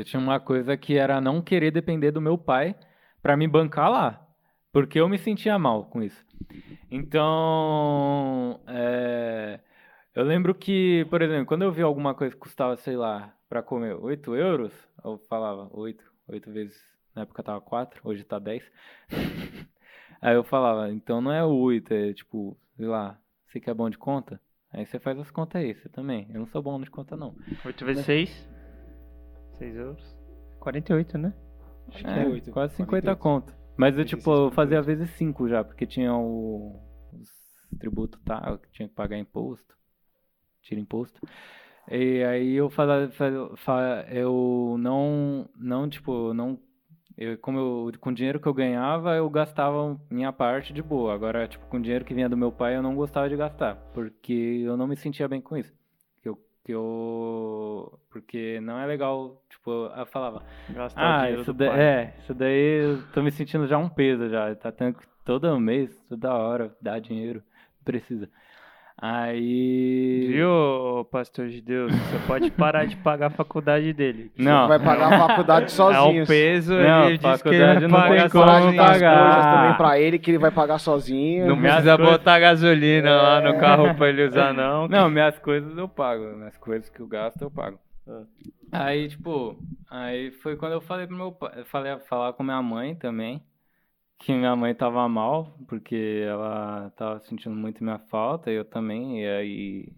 eu 0.00 0.04
tinha 0.04 0.20
uma 0.20 0.40
coisa 0.40 0.76
que 0.76 0.96
era 0.96 1.20
não 1.20 1.40
querer 1.42 1.70
depender 1.70 2.10
do 2.10 2.20
meu 2.20 2.36
pai 2.36 2.74
para 3.22 3.36
me 3.36 3.46
bancar 3.46 3.90
lá. 3.90 4.26
Porque 4.72 4.98
eu 4.98 5.08
me 5.08 5.18
sentia 5.18 5.58
mal 5.58 5.84
com 5.84 6.02
isso. 6.02 6.24
Então, 6.90 8.60
é, 8.66 9.60
eu 10.14 10.24
lembro 10.24 10.54
que, 10.54 11.06
por 11.10 11.22
exemplo, 11.22 11.46
quando 11.46 11.62
eu 11.62 11.72
vi 11.72 11.82
alguma 11.82 12.14
coisa 12.14 12.34
que 12.34 12.40
custava, 12.40 12.76
sei 12.76 12.96
lá, 12.96 13.32
para 13.48 13.62
comer 13.62 13.94
8 13.94 14.34
euros, 14.34 14.72
eu 15.04 15.18
falava 15.28 15.68
8, 15.72 16.04
8 16.28 16.50
vezes, 16.50 16.76
na 17.14 17.22
época 17.22 17.42
tava 17.42 17.60
4, 17.60 18.00
hoje 18.02 18.24
tá 18.24 18.38
10. 18.38 18.62
Aí 20.20 20.34
eu 20.34 20.42
falava, 20.42 20.90
então 20.90 21.20
não 21.20 21.32
é 21.32 21.44
8, 21.44 21.94
é 21.94 22.12
tipo, 22.12 22.56
sei 22.76 22.86
lá, 22.86 23.18
você 23.46 23.60
que 23.60 23.70
é 23.70 23.74
bom 23.74 23.88
de 23.88 23.98
conta? 23.98 24.40
Aí 24.72 24.84
você 24.84 24.98
faz 24.98 25.16
as 25.20 25.30
contas 25.30 25.62
aí, 25.62 25.72
você 25.72 25.88
também. 25.88 26.26
Eu 26.34 26.40
não 26.40 26.46
sou 26.46 26.60
bom 26.60 26.80
de 26.80 26.90
conta, 26.90 27.16
não. 27.16 27.36
8 27.64 27.84
vezes 27.84 28.04
6? 28.04 28.53
6 29.58 29.76
euros? 29.76 30.16
48, 30.60 31.18
né? 31.18 31.34
Acho 31.88 32.06
é, 32.06 32.14
que 32.14 32.20
é 32.20 32.26
8. 32.26 32.50
Quase 32.52 32.74
50 32.76 33.14
48. 33.14 33.18
conto. 33.18 33.54
Mas 33.76 33.98
eu, 33.98 34.04
tipo, 34.04 34.30
eu 34.32 34.50
fazia 34.50 34.80
vezes 34.80 35.10
5 35.10 35.48
já, 35.48 35.64
porque 35.64 35.86
tinha 35.86 36.14
o, 36.14 36.80
os 37.12 37.28
tributos 37.78 38.20
tal, 38.24 38.58
que 38.58 38.70
tinha 38.70 38.88
que 38.88 38.94
pagar 38.94 39.18
imposto 39.18 39.74
tira 40.64 40.80
imposto. 40.80 41.20
E 41.90 42.24
aí 42.24 42.54
eu 42.54 42.70
fala, 42.70 43.10
fala, 43.56 44.06
eu 44.10 44.76
não, 44.78 45.48
não 45.54 45.88
tipo, 45.88 46.32
não, 46.32 46.58
eu, 47.16 47.36
como 47.38 47.58
eu, 47.58 47.92
com 48.00 48.10
o 48.10 48.14
dinheiro 48.14 48.40
que 48.40 48.48
eu 48.48 48.54
ganhava, 48.54 49.14
eu 49.14 49.28
gastava 49.28 50.00
minha 50.10 50.32
parte 50.32 50.72
de 50.72 50.82
boa. 50.82 51.14
Agora, 51.14 51.46
tipo, 51.46 51.66
com 51.66 51.76
o 51.76 51.82
dinheiro 51.82 52.04
que 52.04 52.14
vinha 52.14 52.28
do 52.28 52.36
meu 52.36 52.50
pai, 52.50 52.74
eu 52.74 52.82
não 52.82 52.94
gostava 52.94 53.28
de 53.28 53.36
gastar, 53.36 53.76
porque 53.92 54.62
eu 54.64 54.76
não 54.76 54.86
me 54.86 54.96
sentia 54.96 55.28
bem 55.28 55.42
com 55.42 55.56
isso. 55.56 55.72
Que 56.64 56.72
eu, 56.72 58.00
que 58.06 58.08
porque 58.10 58.60
não 58.60 58.78
é 58.78 58.86
legal, 58.86 59.42
tipo, 59.50 59.70
eu 59.70 60.06
falava, 60.06 60.42
gastar 60.70 61.20
ah, 61.20 61.30
isso 61.30 61.52
daí, 61.52 61.68
é, 61.78 62.14
isso 62.18 62.32
daí 62.32 62.82
eu 62.82 63.02
tô 63.12 63.22
me 63.22 63.30
sentindo 63.30 63.66
já 63.66 63.76
um 63.76 63.88
peso 63.88 64.30
já, 64.30 64.54
tá 64.54 64.72
tendo 64.72 64.98
todo 65.24 65.60
mês, 65.60 65.94
toda 66.08 66.32
hora, 66.32 66.74
dá 66.80 66.98
dinheiro, 66.98 67.42
precisa. 67.84 68.30
Aí. 69.06 70.28
Viu, 70.28 71.06
pastor 71.10 71.48
de 71.48 71.60
Deus? 71.60 71.92
Você 71.92 72.26
pode 72.26 72.50
parar 72.50 72.86
de 72.86 72.96
pagar 72.96 73.26
a 73.26 73.30
faculdade 73.30 73.92
dele. 73.92 74.32
Não. 74.34 74.62
Você 74.62 74.68
vai 74.68 74.78
pagar 74.78 75.12
a 75.12 75.28
faculdade 75.28 75.72
sozinho. 75.72 75.94
É 76.04 76.22
um 76.22 76.26
peso, 76.26 76.72
não, 76.72 77.08
ele 77.08 77.18
diz 77.18 77.42
que 77.42 77.48
ele 77.50 77.58
vai 77.58 77.80
não 77.80 77.90
pagar 77.90 78.30
sozinho. 78.30 78.76
pagar. 78.76 79.56
também 79.56 79.76
pra 79.76 80.00
ele, 80.00 80.18
que 80.18 80.30
ele 80.30 80.38
vai 80.38 80.50
pagar 80.50 80.78
sozinho. 80.78 81.46
Não 81.46 81.60
precisa 81.60 81.96
coisas... 81.96 82.12
botar 82.12 82.38
gasolina 82.38 83.10
é... 83.10 83.14
lá 83.14 83.40
no 83.42 83.60
carro 83.60 83.94
pra 83.94 84.08
ele 84.08 84.24
usar, 84.24 84.54
não. 84.54 84.88
Não, 84.88 85.10
minhas 85.10 85.38
coisas 85.38 85.76
eu 85.76 85.86
pago. 85.86 86.24
Minhas 86.38 86.56
coisas 86.56 86.88
que 86.88 87.00
eu 87.00 87.06
gasto, 87.06 87.42
eu 87.42 87.50
pago. 87.50 87.78
Aí, 88.72 89.08
tipo, 89.08 89.58
aí 89.90 90.30
foi 90.30 90.56
quando 90.56 90.72
eu 90.72 90.80
falei 90.80 91.06
pro 91.06 91.14
meu 91.14 91.30
pai, 91.30 91.62
falei 91.66 91.98
falar 92.08 92.32
com 92.32 92.42
minha 92.42 92.62
mãe 92.62 92.94
também 92.94 93.42
que 94.18 94.32
minha 94.32 94.54
mãe 94.56 94.74
tava 94.74 95.08
mal, 95.08 95.56
porque 95.68 96.24
ela 96.26 96.90
tava 96.96 97.20
sentindo 97.20 97.54
muito 97.54 97.82
minha 97.82 97.98
falta, 97.98 98.50
e 98.50 98.54
eu 98.54 98.64
também, 98.64 99.22
e 99.22 99.28
aí 99.28 99.88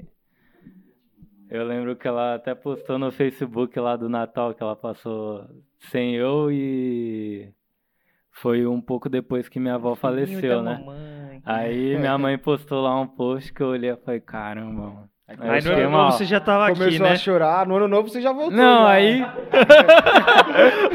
eu 1.48 1.64
lembro 1.64 1.94
que 1.94 2.08
ela 2.08 2.34
até 2.34 2.54
postou 2.54 2.98
no 2.98 3.12
Facebook 3.12 3.78
lá 3.78 3.96
do 3.96 4.08
Natal 4.08 4.52
que 4.52 4.62
ela 4.62 4.74
passou 4.74 5.44
sem 5.78 6.16
eu 6.16 6.50
e 6.50 7.52
foi 8.32 8.66
um 8.66 8.80
pouco 8.80 9.08
depois 9.08 9.48
que 9.48 9.60
minha 9.60 9.74
avó 9.74 9.94
faleceu, 9.94 10.62
né? 10.62 10.78
Mamãe. 10.78 11.42
Aí 11.44 11.96
minha 11.96 12.18
mãe 12.18 12.36
postou 12.36 12.82
lá 12.82 12.98
um 13.00 13.06
post 13.06 13.52
que 13.52 13.62
eu 13.62 13.68
olhei 13.68 13.90
e 13.90 13.96
falei, 13.96 14.20
caramba, 14.20 15.08
Aí 15.28 15.36
no 15.36 15.72
ano 15.72 15.90
novo 15.90 16.12
você 16.12 16.24
já 16.24 16.38
tava 16.38 16.66
Começou 16.66 16.86
aqui, 16.86 16.98
né? 17.00 17.10
a 17.10 17.16
chorar, 17.16 17.66
no 17.66 17.74
ano 17.74 17.88
novo 17.88 18.08
você 18.08 18.20
já 18.20 18.30
voltou. 18.32 18.56
Não, 18.56 18.84
já. 18.84 18.90
aí. 18.90 19.22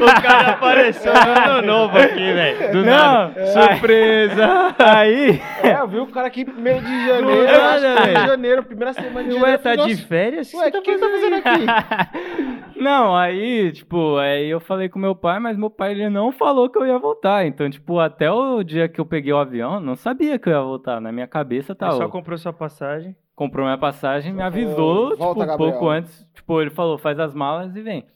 o 0.00 0.22
cara 0.22 0.50
apareceu 0.52 1.12
no 1.12 1.50
ano 1.52 1.66
novo 1.66 1.98
aqui, 1.98 2.14
velho. 2.32 2.72
Do 2.72 2.78
Não, 2.82 2.84
nada. 2.84 3.40
é. 3.40 3.46
Surpresa! 3.46 4.74
Aí. 4.78 5.38
É, 5.62 5.74
eu 5.80 5.86
vi 5.86 5.98
o 5.98 6.06
cara 6.06 6.28
aqui 6.28 6.46
primeiro 6.46 6.80
de 6.80 7.06
janeiro, 7.06 7.44
nada, 7.44 7.94
acho 7.94 8.02
que 8.02 8.14
de 8.20 8.26
janeiro, 8.26 8.62
primeira 8.62 8.92
semana 8.94 9.28
de 9.28 9.34
Ué, 9.34 9.40
janeiro. 9.40 9.58
tá 9.62 9.70
eu 9.70 9.76
falei, 9.76 9.86
de 9.86 9.94
"Nossa, 9.96 10.08
férias? 10.08 10.54
Ué, 10.54 10.68
o 10.68 10.72
que, 10.72 10.80
que 10.80 10.92
você 10.92 10.98
tá 10.98 11.10
fazendo 11.10 11.34
aqui? 11.36 12.80
Não, 12.80 13.14
aí, 13.14 13.70
tipo, 13.72 14.16
aí 14.16 14.48
eu 14.48 14.58
falei 14.60 14.88
com 14.88 14.98
meu 14.98 15.14
pai, 15.14 15.38
mas 15.38 15.56
meu 15.58 15.70
pai 15.70 15.92
ele 15.92 16.08
não 16.08 16.32
falou 16.32 16.68
que 16.70 16.78
eu 16.78 16.86
ia 16.86 16.98
voltar. 16.98 17.46
Então, 17.46 17.68
tipo, 17.70 18.00
até 18.00 18.30
o 18.30 18.62
dia 18.64 18.88
que 18.88 19.00
eu 19.00 19.04
peguei 19.06 19.32
o 19.32 19.36
avião, 19.38 19.78
não 19.78 19.94
sabia 19.94 20.36
que 20.38 20.48
eu 20.48 20.52
ia 20.52 20.60
voltar. 20.62 21.00
Na 21.00 21.12
minha 21.12 21.28
cabeça 21.28 21.74
tá. 21.74 21.86
Ele 21.88 21.96
só 21.96 22.08
comprou 22.08 22.36
sua 22.38 22.52
passagem. 22.52 23.14
Comprou 23.42 23.66
minha 23.66 23.78
passagem, 23.78 24.32
me 24.32 24.42
avisou, 24.42 25.16
falou, 25.16 25.16
"Volta, 25.16 25.40
tipo, 25.40 25.46
Gabriel." 25.46 25.72
pouco 25.72 25.88
antes. 25.88 26.26
Tipo, 26.32 26.60
ele 26.60 26.70
falou, 26.70 26.96
faz 26.96 27.18
as 27.18 27.34
malas 27.34 27.74
e 27.74 27.82
vem. 27.82 28.06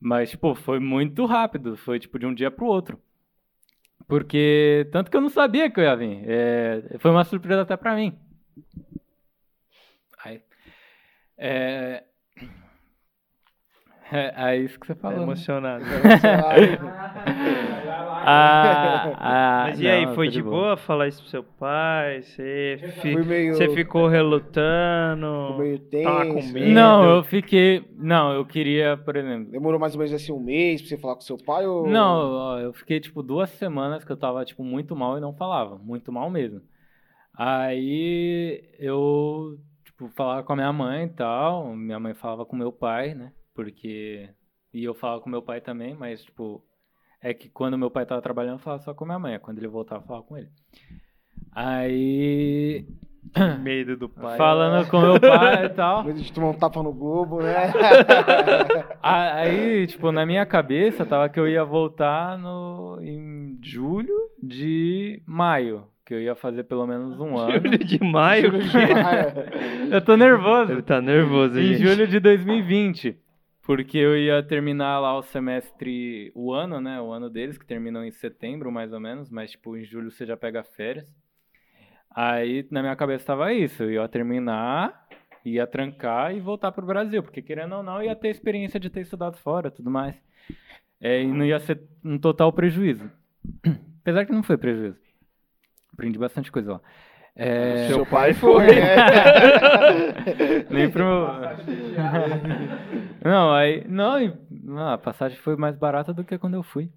Mas, 0.00 0.30
tipo, 0.30 0.54
foi 0.54 0.78
muito 0.78 1.26
rápido. 1.26 1.76
Foi, 1.76 1.98
tipo, 1.98 2.18
de 2.18 2.26
um 2.26 2.34
dia 2.34 2.50
pro 2.50 2.66
outro. 2.66 2.98
Porque, 4.06 4.88
tanto 4.92 5.10
que 5.10 5.16
eu 5.16 5.20
não 5.20 5.28
sabia 5.28 5.70
que 5.70 5.80
eu 5.80 5.84
ia 5.84 5.96
vir. 5.96 6.24
É, 6.26 6.96
foi 6.98 7.10
uma 7.10 7.24
surpresa 7.24 7.62
até 7.62 7.76
pra 7.76 7.94
mim. 7.94 8.16
Aí, 10.24 10.40
é... 11.38 12.04
É, 14.10 14.50
é 14.50 14.56
isso 14.58 14.78
que 14.78 14.86
você 14.86 14.94
falou. 14.94 15.18
né? 15.18 15.22
emocionado. 15.24 15.84
Ah, 18.24 19.02
ah, 19.18 19.64
Mas 19.66 19.80
e 19.80 19.88
aí, 19.88 20.06
não, 20.06 20.14
foi 20.14 20.26
tô 20.26 20.32
de 20.32 20.42
boa 20.42 20.76
falar 20.76 21.08
isso 21.08 21.20
pro 21.22 21.30
seu 21.30 21.42
pai? 21.44 22.22
Você, 22.22 22.78
fi- 23.00 23.12
Fui 23.12 23.24
meio- 23.24 23.54
você 23.54 23.68
ficou 23.68 24.08
relutando? 24.08 25.26
Ficou 25.48 25.58
meio 25.58 25.78
Tava 26.02 26.24
com 26.26 26.40
tenso. 26.40 26.54
medo? 26.54 26.72
Não, 26.72 27.16
eu 27.16 27.22
fiquei. 27.24 27.84
Não, 27.96 28.32
eu 28.32 28.44
queria, 28.44 28.96
por 28.96 29.16
exemplo. 29.16 29.50
Demorou 29.50 29.78
mais 29.80 29.94
ou 29.94 29.98
menos 29.98 30.12
assim 30.14 30.32
um 30.32 30.40
mês 30.40 30.80
pra 30.80 30.88
você 30.88 30.98
falar 30.98 31.14
com 31.16 31.20
seu 31.20 31.36
pai 31.38 31.66
ou... 31.66 31.86
Não, 31.88 32.58
eu 32.60 32.72
fiquei 32.72 33.00
tipo 33.00 33.22
duas 33.22 33.50
semanas 33.50 34.04
que 34.04 34.12
eu 34.12 34.16
tava 34.16 34.44
tipo 34.44 34.62
muito 34.64 34.94
mal 34.94 35.18
e 35.18 35.20
não 35.20 35.34
falava, 35.34 35.78
muito 35.78 36.12
mal 36.12 36.30
mesmo. 36.30 36.60
Aí 37.34 38.62
eu 38.78 39.58
tipo 39.84 40.08
falava 40.10 40.42
com 40.42 40.52
a 40.52 40.56
minha 40.56 40.72
mãe 40.72 41.04
e 41.06 41.10
tal, 41.10 41.74
minha 41.74 41.98
mãe 41.98 42.14
falava 42.14 42.44
com 42.44 42.56
meu 42.56 42.72
pai, 42.72 43.14
né? 43.14 43.32
Porque 43.54 44.28
e 44.72 44.84
eu 44.84 44.94
falava 44.94 45.20
com 45.20 45.30
meu 45.30 45.42
pai 45.42 45.60
também, 45.60 45.94
mas 45.94 46.22
tipo 46.24 46.62
é 47.22 47.32
que 47.32 47.48
quando 47.48 47.78
meu 47.78 47.90
pai 47.90 48.04
tava 48.04 48.20
trabalhando 48.20 48.54
eu 48.54 48.58
falava 48.58 48.82
só 48.82 48.92
com 48.92 49.04
minha 49.04 49.18
mãe, 49.18 49.38
quando 49.38 49.58
ele 49.58 49.68
voltava 49.68 50.02
eu 50.02 50.06
falava 50.06 50.24
com 50.26 50.36
ele. 50.36 50.48
Aí 51.54 52.86
Medo 53.62 53.96
do 53.96 54.08
pai. 54.08 54.36
falando 54.36 54.86
com 54.88 55.00
meu 55.00 55.20
pai 55.20 55.66
e 55.66 55.68
tal. 55.70 56.04
Medo 56.04 56.20
de 56.20 56.32
tomar 56.32 56.48
um 56.50 56.54
tapa 56.54 56.82
no 56.82 56.92
Globo, 56.92 57.40
né? 57.42 57.72
Aí, 59.02 59.86
tipo, 59.86 60.10
na 60.12 60.26
minha 60.26 60.44
cabeça 60.44 61.06
tava 61.06 61.28
que 61.28 61.38
eu 61.38 61.48
ia 61.48 61.64
voltar 61.64 62.36
no, 62.38 62.98
em 63.00 63.58
julho 63.62 64.14
de 64.42 65.22
maio. 65.26 65.84
Que 66.04 66.14
eu 66.14 66.20
ia 66.20 66.34
fazer 66.34 66.64
pelo 66.64 66.86
menos 66.86 67.18
um 67.20 67.38
ano. 67.38 67.52
Julho 67.52 67.78
de 67.78 68.04
maio. 68.04 68.52
Eu 69.90 70.00
tô 70.04 70.16
nervoso. 70.16 70.72
Ele 70.72 70.82
tá 70.82 71.00
nervoso, 71.00 71.58
Em 71.60 71.74
gente. 71.74 71.86
julho 71.86 72.08
de 72.08 72.18
2020. 72.18 73.16
Porque 73.62 73.96
eu 73.96 74.16
ia 74.16 74.42
terminar 74.42 74.98
lá 74.98 75.16
o 75.16 75.22
semestre, 75.22 76.32
o 76.34 76.52
ano, 76.52 76.80
né? 76.80 77.00
O 77.00 77.12
ano 77.12 77.30
deles, 77.30 77.56
que 77.56 77.64
terminam 77.64 78.04
em 78.04 78.10
setembro, 78.10 78.72
mais 78.72 78.92
ou 78.92 78.98
menos. 78.98 79.30
Mas, 79.30 79.52
tipo, 79.52 79.76
em 79.76 79.84
julho 79.84 80.10
você 80.10 80.26
já 80.26 80.36
pega 80.36 80.64
férias. 80.64 81.06
Aí, 82.10 82.66
na 82.70 82.82
minha 82.82 82.96
cabeça 82.96 83.26
tava 83.26 83.52
isso. 83.52 83.84
Eu 83.84 83.92
ia 83.92 84.08
terminar, 84.08 85.06
ia 85.44 85.66
trancar 85.66 86.34
e 86.34 86.40
voltar 86.40 86.72
pro 86.72 86.84
Brasil. 86.84 87.22
Porque, 87.22 87.40
querendo 87.40 87.76
ou 87.76 87.82
não, 87.84 88.02
ia 88.02 88.16
ter 88.16 88.30
experiência 88.30 88.80
de 88.80 88.90
ter 88.90 89.02
estudado 89.02 89.36
fora 89.36 89.70
tudo 89.70 89.90
mais. 89.90 90.16
É, 91.00 91.22
e 91.22 91.26
não 91.26 91.44
ia 91.44 91.60
ser 91.60 91.82
um 92.04 92.18
total 92.18 92.52
prejuízo. 92.52 93.08
Apesar 94.02 94.26
que 94.26 94.32
não 94.32 94.42
foi 94.42 94.56
prejuízo. 94.58 94.98
Aprendi 95.92 96.18
bastante 96.18 96.50
coisa 96.50 96.72
lá. 96.72 96.80
É... 97.34 97.88
Seu 97.88 98.04
pai 98.04 98.34
foi? 98.34 98.66
Nem 100.70 100.90
pro 100.90 101.04
meu... 101.04 101.26
Não, 103.24 103.52
aí. 103.54 103.84
Não, 103.88 104.20
e- 104.20 104.32
a 104.78 104.98
passagem 104.98 105.38
foi 105.38 105.56
mais 105.56 105.76
barata 105.76 106.12
do 106.12 106.24
que 106.24 106.38
quando 106.38 106.54
eu 106.54 106.62
fui. 106.62 106.90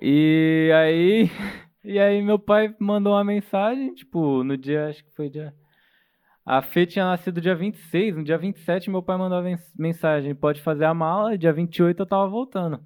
E 0.00 0.70
aí. 0.74 1.30
E 1.84 1.98
aí 1.98 2.20
meu 2.20 2.38
pai 2.38 2.74
mandou 2.78 3.14
uma 3.14 3.24
mensagem, 3.24 3.94
tipo, 3.94 4.44
no 4.44 4.58
dia, 4.58 4.88
acho 4.88 5.02
que 5.02 5.14
foi 5.14 5.30
dia. 5.30 5.54
A 6.44 6.60
Fê 6.60 6.84
tinha 6.84 7.04
nascido 7.04 7.40
dia 7.40 7.54
26, 7.54 8.16
no 8.16 8.24
dia 8.24 8.36
27 8.36 8.90
meu 8.90 9.02
pai 9.02 9.16
mandou 9.16 9.38
a 9.38 9.42
mens- 9.42 9.72
mensagem, 9.78 10.34
pode 10.34 10.60
fazer 10.60 10.84
a 10.84 10.92
mala, 10.92 11.34
e 11.34 11.38
dia 11.38 11.52
28 11.52 12.02
eu 12.02 12.06
tava 12.06 12.28
voltando. 12.28 12.80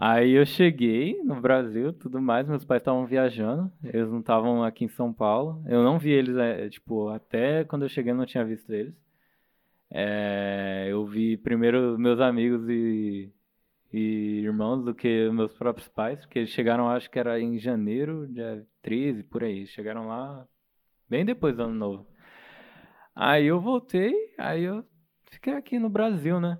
Aí 0.00 0.30
eu 0.30 0.46
cheguei 0.46 1.20
no 1.24 1.40
Brasil, 1.40 1.92
tudo 1.92 2.20
mais, 2.22 2.46
meus 2.46 2.64
pais 2.64 2.80
estavam 2.80 3.04
viajando, 3.04 3.72
eles 3.82 4.08
não 4.08 4.20
estavam 4.20 4.62
aqui 4.62 4.84
em 4.84 4.88
São 4.88 5.12
Paulo. 5.12 5.60
Eu 5.66 5.82
não 5.82 5.98
vi 5.98 6.10
eles, 6.10 6.36
é, 6.36 6.68
tipo, 6.68 7.08
até 7.08 7.64
quando 7.64 7.82
eu 7.82 7.88
cheguei 7.88 8.12
eu 8.12 8.16
não 8.16 8.24
tinha 8.24 8.44
visto 8.44 8.72
eles. 8.72 8.94
É, 9.90 10.86
eu 10.88 11.04
vi 11.04 11.36
primeiro 11.36 11.98
meus 11.98 12.20
amigos 12.20 12.68
e, 12.68 13.32
e 13.92 14.40
irmãos 14.44 14.84
do 14.84 14.94
que 14.94 15.28
meus 15.30 15.52
próprios 15.54 15.88
pais, 15.88 16.20
porque 16.20 16.40
eles 16.40 16.50
chegaram, 16.50 16.88
acho 16.88 17.10
que 17.10 17.18
era 17.18 17.40
em 17.40 17.58
janeiro, 17.58 18.28
dia 18.28 18.64
13, 18.82 19.24
por 19.24 19.42
aí. 19.42 19.66
Chegaram 19.66 20.06
lá 20.06 20.46
bem 21.08 21.24
depois 21.24 21.56
do 21.56 21.64
ano 21.64 21.74
novo. 21.74 22.06
Aí 23.16 23.46
eu 23.46 23.60
voltei, 23.60 24.14
aí 24.38 24.62
eu 24.62 24.84
fiquei 25.30 25.54
aqui 25.54 25.76
no 25.76 25.88
Brasil, 25.90 26.40
né? 26.40 26.56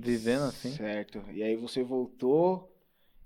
Vivendo 0.00 0.44
assim. 0.44 0.70
Certo. 0.70 1.22
E 1.32 1.42
aí 1.42 1.56
você 1.56 1.82
voltou. 1.82 2.70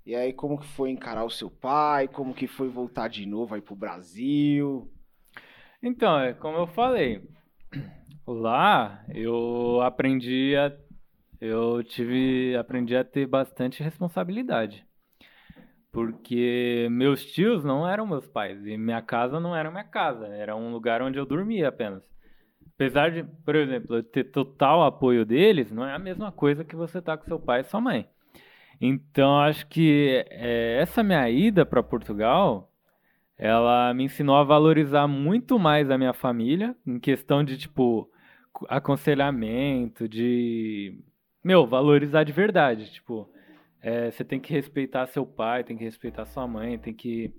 E 0.05 0.15
aí 0.15 0.33
como 0.33 0.59
que 0.59 0.67
foi 0.67 0.91
encarar 0.91 1.23
o 1.23 1.29
seu 1.29 1.49
pai? 1.49 2.07
Como 2.07 2.33
que 2.33 2.47
foi 2.47 2.69
voltar 2.69 3.07
de 3.07 3.25
novo 3.25 3.55
aí 3.55 3.61
pro 3.61 3.75
Brasil? 3.75 4.91
Então, 5.81 6.19
é 6.19 6.33
como 6.33 6.57
eu 6.57 6.67
falei, 6.67 7.27
lá 8.25 9.03
eu 9.09 9.81
aprendi 9.81 10.55
a 10.55 10.71
eu 11.41 11.83
tive 11.83 12.55
aprendi 12.55 12.95
a 12.95 13.03
ter 13.03 13.27
bastante 13.27 13.83
responsabilidade. 13.83 14.85
Porque 15.91 16.87
meus 16.91 17.25
tios 17.25 17.63
não 17.63 17.87
eram 17.87 18.05
meus 18.05 18.27
pais 18.27 18.65
e 18.65 18.77
minha 18.77 19.01
casa 19.01 19.39
não 19.39 19.55
era 19.55 19.71
minha 19.71 19.83
casa, 19.83 20.27
era 20.27 20.55
um 20.55 20.71
lugar 20.71 21.01
onde 21.01 21.17
eu 21.17 21.25
dormia 21.25 21.69
apenas. 21.69 22.03
Apesar 22.75 23.09
de, 23.09 23.23
por 23.23 23.55
exemplo, 23.55 23.95
eu 23.95 24.03
ter 24.03 24.25
total 24.25 24.83
apoio 24.83 25.25
deles, 25.25 25.71
não 25.71 25.85
é 25.85 25.95
a 25.95 25.99
mesma 25.99 26.31
coisa 26.31 26.63
que 26.65 26.75
você 26.75 27.01
tá 27.01 27.17
com 27.17 27.23
seu 27.23 27.39
pai 27.39 27.61
e 27.61 27.63
sua 27.63 27.79
mãe. 27.79 28.07
Então, 28.81 29.39
acho 29.39 29.65
que 29.67 30.25
é, 30.29 30.79
essa 30.81 31.01
minha 31.01 31.29
ida 31.29 31.65
para 31.65 31.81
Portugal, 31.81 32.69
ela 33.37 33.93
me 33.93 34.03
ensinou 34.03 34.35
a 34.35 34.43
valorizar 34.43 35.07
muito 35.07 35.57
mais 35.57 35.89
a 35.89 35.97
minha 35.97 36.13
família, 36.13 36.75
em 36.85 36.99
questão 36.99 37.45
de, 37.45 37.57
tipo, 37.57 38.09
aconselhamento, 38.67 40.07
de, 40.09 41.01
meu, 41.41 41.65
valorizar 41.65 42.25
de 42.25 42.33
verdade, 42.33 42.91
tipo, 42.91 43.29
é, 43.81 44.11
você 44.11 44.23
tem 44.25 44.39
que 44.39 44.51
respeitar 44.51 45.07
seu 45.07 45.25
pai, 45.25 45.63
tem 45.63 45.77
que 45.77 45.83
respeitar 45.85 46.25
sua 46.25 46.45
mãe, 46.45 46.77
tem 46.77 46.93
que, 46.93 47.33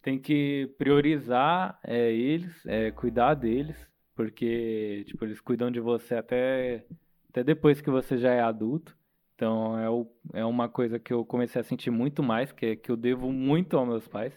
tem 0.00 0.18
que 0.18 0.72
priorizar 0.78 1.78
é, 1.82 2.12
eles, 2.12 2.64
é, 2.66 2.92
cuidar 2.92 3.34
deles, 3.34 3.76
porque, 4.16 5.04
tipo, 5.06 5.24
eles 5.24 5.40
cuidam 5.40 5.70
de 5.70 5.78
você 5.80 6.16
até, 6.16 6.84
até 7.30 7.44
depois 7.44 7.80
que 7.80 7.90
você 7.90 8.18
já 8.18 8.32
é 8.32 8.40
adulto. 8.40 8.96
Então, 9.34 9.78
é, 9.78 9.90
o, 9.90 10.10
é 10.32 10.44
uma 10.44 10.68
coisa 10.68 10.98
que 10.98 11.12
eu 11.12 11.24
comecei 11.24 11.60
a 11.60 11.64
sentir 11.64 11.90
muito 11.90 12.22
mais, 12.22 12.50
que, 12.52 12.66
é 12.66 12.76
que 12.76 12.90
eu 12.90 12.96
devo 12.96 13.30
muito 13.30 13.76
aos 13.76 13.86
meus 13.88 14.08
pais. 14.08 14.32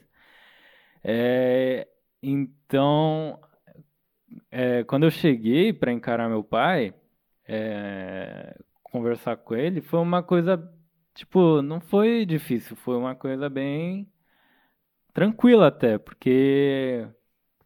É, 1.03 1.87
então, 2.21 3.39
é, 4.51 4.83
quando 4.83 5.03
eu 5.05 5.11
cheguei 5.11 5.73
para 5.73 5.91
encarar 5.91 6.29
meu 6.29 6.43
pai, 6.43 6.93
é, 7.47 8.57
conversar 8.83 9.37
com 9.37 9.55
ele, 9.55 9.81
foi 9.81 9.99
uma 9.99 10.21
coisa, 10.23 10.57
tipo, 11.13 11.61
não 11.61 11.79
foi 11.79 12.25
difícil, 12.25 12.75
foi 12.75 12.97
uma 12.97 13.15
coisa 13.15 13.49
bem 13.49 14.11
tranquila 15.13 15.67
até, 15.67 15.97
porque, 15.97 17.07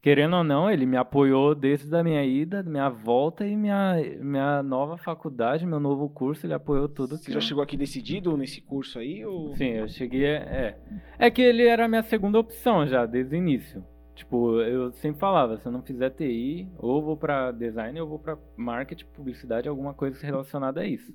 querendo 0.04 0.36
ou 0.36 0.44
não, 0.44 0.70
ele 0.70 0.86
me 0.86 0.98
apoiou 0.98 1.56
desde 1.56 1.96
a 1.96 2.04
minha 2.04 2.22
ida, 2.26 2.62
minha 2.62 2.90
volta 2.90 3.48
e 3.48 3.56
minha, 3.56 3.96
minha 4.20 4.62
nova 4.62 4.98
faculdade, 4.98 5.66
meu 5.66 5.80
novo 5.80 6.10
curso, 6.10 6.46
ele 6.46 6.54
apoiou 6.54 6.90
tudo 6.90 7.16
Você 7.16 7.32
já 7.32 7.40
chegou 7.40 7.64
aqui 7.64 7.78
decidido 7.78 8.36
nesse 8.36 8.60
curso 8.60 9.00
aí? 9.00 9.26
Ou... 9.26 9.56
Sim, 9.56 9.70
eu 9.70 9.88
cheguei. 9.88 10.26
É. 10.26 10.78
É 11.18 11.32
que 11.32 11.42
ele 11.42 11.66
era 11.66 11.86
a 11.86 11.88
minha 11.88 12.04
segunda 12.04 12.38
opção 12.38 12.86
já, 12.86 13.06
desde 13.06 13.34
o 13.34 13.38
início. 13.38 13.82
Tipo, 14.14 14.60
eu 14.60 14.92
sempre 14.92 15.22
falava, 15.22 15.56
se 15.56 15.66
eu 15.66 15.72
não 15.72 15.82
fizer 15.82 16.10
TI, 16.10 16.68
ou 16.78 17.02
vou 17.02 17.16
pra 17.16 17.52
design, 17.52 18.00
ou 18.02 18.08
vou 18.10 18.20
pra 18.20 18.38
marketing, 18.58 19.06
publicidade, 19.06 19.70
alguma 19.70 19.94
coisa 19.94 20.20
relacionada 20.24 20.82
a 20.82 20.86
isso. 20.86 21.14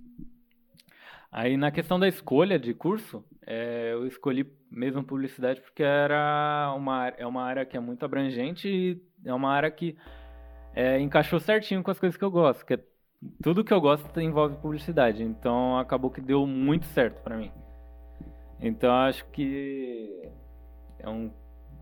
Aí 1.31 1.57
na 1.57 1.70
questão 1.70 1.99
da 2.01 2.09
escolha 2.09 2.59
de 2.59 2.72
curso, 2.72 3.24
é, 3.47 3.93
eu 3.93 4.07
escolhi 4.07 4.51
mesmo 4.70 5.05
publicidade 5.05 5.61
porque 5.61 5.83
era 5.83 6.72
uma, 6.76 7.09
é 7.09 7.26
uma 7.26 7.43
área 7.43 7.66
que 7.66 7.76
é 7.76 7.81
muito 7.81 8.05
abrangente 8.05 8.68
e 8.68 9.03
é 9.24 9.35
uma 9.35 9.51
área 9.51 9.70
que 9.70 9.97
é, 10.74 10.99
encaixou 11.01 11.39
certinho 11.39 11.83
com 11.83 11.91
as 11.91 11.99
coisas 11.99 12.16
que 12.16 12.24
eu 12.24 12.31
gosto, 12.31 12.64
que 12.64 12.74
é, 12.74 12.81
tudo 13.43 13.64
que 13.64 13.72
eu 13.72 13.81
gosto 13.81 14.20
envolve 14.20 14.57
publicidade. 14.57 15.22
Então 15.22 15.79
acabou 15.79 16.11
que 16.11 16.20
deu 16.20 16.47
muito 16.47 16.87
certo 16.87 17.22
para 17.22 17.37
mim. 17.37 17.53
Então 18.61 18.91
acho 18.93 19.24
que 19.26 20.31
é 20.99 21.09
um, 21.09 21.31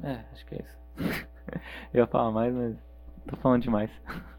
é, 0.03 0.25
acho 0.33 0.45
que 0.45 0.55
é 0.57 0.63
isso. 0.63 0.79
eu 1.95 2.01
ia 2.01 2.07
falar 2.07 2.33
mais, 2.33 2.55
mas 2.55 2.77
tô 3.27 3.37
falando 3.37 3.63
demais. 3.63 3.91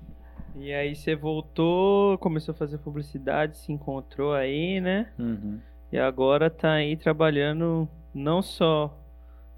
E 0.60 0.74
aí 0.74 0.96
você 0.96 1.16
voltou, 1.16 2.18
começou 2.18 2.54
a 2.54 2.58
fazer 2.58 2.78
publicidade, 2.80 3.58
se 3.58 3.72
encontrou 3.72 4.34
aí, 4.34 4.82
né? 4.82 5.12
Uhum. 5.18 5.60
E 5.92 5.98
agora 5.98 6.50
tá 6.50 6.74
aí 6.74 6.98
trabalhando 6.98 7.88
não 8.14 8.42
só 8.42 8.98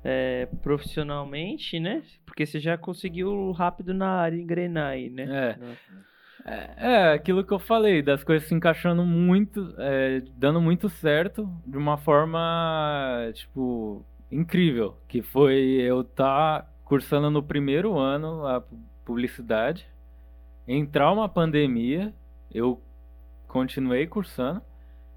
é, 0.04 0.48
profissionalmente, 0.62 1.80
né? 1.80 2.04
Porque 2.26 2.46
você 2.46 2.60
já 2.60 2.78
conseguiu 2.78 3.52
rápido 3.52 3.94
na 3.94 4.10
área 4.10 4.38
engrenar 4.38 4.92
aí, 4.92 5.10
né? 5.10 5.58
É. 5.58 6.00
É, 6.46 6.74
é 6.78 7.14
aquilo 7.14 7.44
que 7.44 7.52
eu 7.52 7.60
falei, 7.60 8.02
das 8.02 8.24
coisas 8.24 8.48
se 8.48 8.56
encaixando 8.56 9.04
muito, 9.04 9.74
é, 9.78 10.22
dando 10.36 10.62
muito 10.62 10.90
certo, 10.90 11.50
de 11.66 11.78
uma 11.78 11.98
forma, 11.98 13.30
tipo, 13.34 14.06
incrível. 14.32 14.98
Que 15.08 15.22
foi 15.22 15.58
eu 15.82 16.02
estar 16.02 16.62
tá 16.62 16.70
cursando 16.86 17.30
no 17.30 17.44
primeiro 17.44 17.98
ano 17.98 18.46
a 18.48 18.64
publicidade, 19.06 19.88
entrar 20.72 21.12
uma 21.12 21.28
pandemia, 21.28 22.14
eu 22.54 22.80
continuei 23.48 24.06
cursando, 24.06 24.62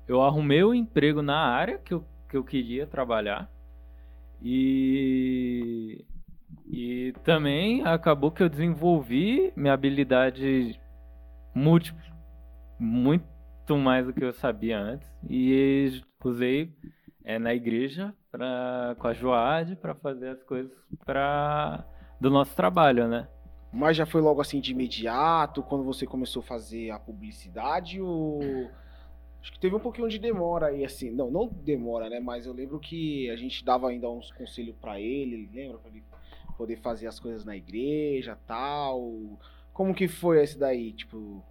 eu 0.09 0.23
arrumei 0.23 0.65
o 0.65 0.71
um 0.71 0.75
emprego 0.75 1.21
na 1.21 1.37
área 1.37 1.77
que 1.77 1.93
eu, 1.93 2.03
que 2.27 2.37
eu 2.39 2.43
queria 2.43 2.87
trabalhar. 2.87 3.51
E, 4.41 6.05
e 6.67 7.13
também 7.23 7.85
acabou 7.85 8.31
que 8.31 8.43
eu 8.43 8.49
desenvolvi 8.49 9.53
minha 9.55 9.75
habilidade 9.75 10.81
múltipla, 11.55 12.03
muito 12.79 13.77
mais 13.77 14.07
do 14.07 14.13
que 14.15 14.25
eu 14.25 14.33
sabia 14.33 14.81
antes. 14.81 15.09
E 15.29 16.03
usei 16.25 16.73
é, 17.23 17.39
na 17.39 17.55
igreja 17.55 18.15
pra, 18.31 18.97
com 18.99 19.07
a 19.07 19.13
Joade 19.13 19.77
para 19.77 19.95
fazer 19.95 20.31
as 20.31 20.43
coisas 20.43 20.73
pra, 21.05 21.85
do 22.19 22.31
nosso 22.31 22.57
trabalho, 22.57 23.07
né? 23.07 23.29
Mas 23.73 23.97
já 23.97 24.05
foi 24.05 24.21
logo 24.21 24.41
assim 24.41 24.61
de 24.61 24.73
imediato, 24.73 25.63
quando 25.63 25.83
você 25.83 26.07
começou 26.07 26.41
a 26.41 26.45
fazer 26.45 26.91
a 26.91 26.99
publicidade 26.99 28.01
ou 28.01 28.41
Acho 29.43 29.53
que 29.53 29.59
teve 29.59 29.75
um 29.75 29.81
pouquinho 29.81 30.09
de 30.09 30.21
demora 30.21 30.67
aí, 30.67 30.85
assim. 30.85 31.11
Não, 31.11 31.29
não 31.29 31.49
demora, 31.49 32.09
né? 32.09 32.21
Mas 32.21 32.47
eu 32.47 32.53
lembro 32.53 32.79
que 32.79 33.29
a 33.29 33.35
gente 33.35 33.65
dava 33.65 33.89
ainda 33.89 34.09
uns 34.09 34.31
conselhos 34.31 34.77
para 34.81 35.01
ele, 35.01 35.51
lembra? 35.53 35.79
Pra 35.79 35.91
ele 35.91 36.05
poder 36.57 36.77
fazer 36.77 37.09
as 37.09 37.19
coisas 37.19 37.45
na 37.45 37.57
igreja 37.57 38.39
tal. 38.47 39.37
Como 39.73 39.93
que 39.93 40.07
foi 40.07 40.41
esse 40.41 40.57
daí? 40.57 40.93
Tipo. 40.93 41.43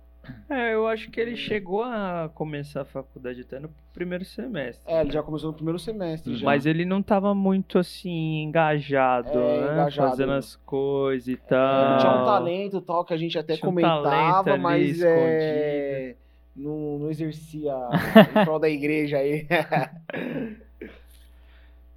É, 0.50 0.74
eu 0.74 0.88
acho 0.88 1.10
que 1.10 1.20
ele 1.20 1.36
chegou 1.36 1.84
a 1.84 2.30
começar 2.34 2.82
a 2.82 2.86
faculdade 2.86 3.42
até 3.42 3.60
no 3.60 3.70
primeiro 3.94 4.26
semestre. 4.26 4.92
É, 4.92 5.00
ele 5.00 5.08
né? 5.08 5.14
já 5.14 5.24
começou 5.24 5.50
no 5.50 5.56
primeiro 5.56 5.80
semestre. 5.80 6.36
Já. 6.36 6.46
Mas 6.46 6.66
ele 6.66 6.86
não 6.86 7.02
tava 7.02 7.34
muito 7.34 7.78
assim, 7.78 8.44
engajado, 8.44 9.30
é, 9.30 9.62
né? 9.62 9.74
Engajado. 9.74 10.10
Fazendo 10.10 10.34
as 10.34 10.56
coisas 10.56 11.28
e 11.28 11.38
tal. 11.38 11.92
Ele 11.92 12.00
tinha 12.00 12.22
um 12.22 12.26
talento 12.26 12.82
tal 12.82 13.06
que 13.06 13.14
a 13.14 13.18
gente 13.18 13.38
até 13.38 13.56
tinha 13.56 13.66
comentava, 13.66 14.54
um 14.54 14.58
mas 14.58 15.02
é 15.02 16.16
não, 16.56 17.00
não 17.00 17.10
exercia 17.10 17.74
em 18.42 18.46
prol 18.46 18.60
da 18.60 18.70
igreja 18.70 19.18
aí. 19.18 19.48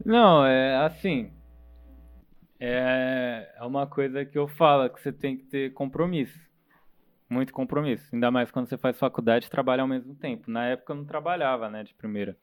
não, 0.05 0.45
é 0.45 0.76
assim. 0.76 1.30
É, 2.59 3.53
é 3.57 3.64
uma 3.64 3.87
coisa 3.87 4.24
que 4.24 4.39
eu 4.39 4.47
falo, 4.49 4.89
que 4.89 5.01
você 5.01 5.12
tem 5.12 5.37
que 5.37 5.45
ter 5.45 5.72
compromisso. 5.72 6.39
Muito 7.29 7.53
compromisso. 7.53 8.09
Ainda 8.12 8.31
mais 8.31 8.51
quando 8.51 8.68
você 8.68 8.77
faz 8.77 8.99
faculdade 8.99 9.47
e 9.47 9.51
trabalha 9.51 9.83
ao 9.83 9.89
mesmo 9.89 10.14
tempo. 10.14 10.51
Na 10.51 10.66
época 10.66 10.93
eu 10.93 10.97
não 10.97 11.05
trabalhava, 11.05 11.68
né, 11.70 11.83
de 11.83 11.95
primeira. 11.95 12.37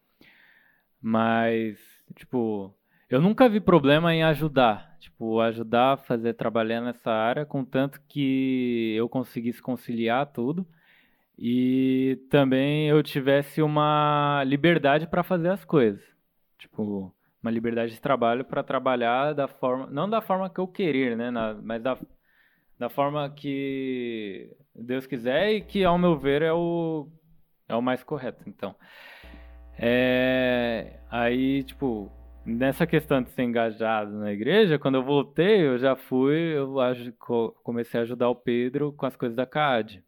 Mas, 1.01 1.77
tipo, 2.15 2.73
eu 3.09 3.21
nunca 3.21 3.49
vi 3.49 3.59
problema 3.59 4.13
em 4.13 4.23
ajudar. 4.23 4.97
Tipo, 4.99 5.39
ajudar 5.39 5.93
a 5.93 5.97
fazer, 5.97 6.33
trabalhar 6.33 6.81
nessa 6.81 7.11
área, 7.11 7.45
contanto 7.45 7.99
que 8.07 8.93
eu 8.95 9.09
conseguisse 9.09 9.61
conciliar 9.61 10.27
tudo 10.27 10.65
e 11.37 12.19
também 12.29 12.87
eu 12.87 13.01
tivesse 13.01 13.61
uma 13.61 14.43
liberdade 14.45 15.07
para 15.07 15.23
fazer 15.23 15.49
as 15.49 15.65
coisas. 15.65 16.03
Tipo, 16.57 17.11
uma 17.41 17.51
liberdade 17.51 17.93
de 17.93 17.99
trabalho 18.01 18.45
para 18.45 18.63
trabalhar 18.63 19.33
da 19.33 19.47
forma, 19.47 19.87
não 19.87 20.07
da 20.07 20.21
forma 20.21 20.49
que 20.49 20.59
eu 20.59 20.67
querer, 20.67 21.17
né, 21.17 21.31
na, 21.31 21.55
mas 21.55 21.81
da, 21.81 21.97
da 22.81 22.89
forma 22.89 23.29
que 23.29 24.49
Deus 24.73 25.05
quiser 25.05 25.51
e 25.51 25.61
que 25.61 25.83
ao 25.83 25.99
meu 25.99 26.17
ver 26.17 26.41
é 26.41 26.51
o 26.51 27.07
é 27.69 27.75
o 27.75 27.81
mais 27.81 28.03
correto. 28.03 28.43
Então, 28.47 28.75
é, 29.77 30.99
aí, 31.07 31.63
tipo, 31.63 32.11
nessa 32.43 32.87
questão 32.87 33.21
de 33.21 33.29
ser 33.29 33.43
engajado 33.43 34.17
na 34.17 34.33
igreja, 34.33 34.79
quando 34.79 34.95
eu 34.95 35.03
voltei, 35.03 35.67
eu 35.67 35.77
já 35.77 35.95
fui, 35.95 36.57
eu 36.57 36.73
comecei 37.63 37.99
a 37.99 38.03
ajudar 38.03 38.29
o 38.29 38.35
Pedro 38.35 38.91
com 38.93 39.05
as 39.05 39.15
coisas 39.15 39.35
da 39.35 39.45
CAD 39.45 40.03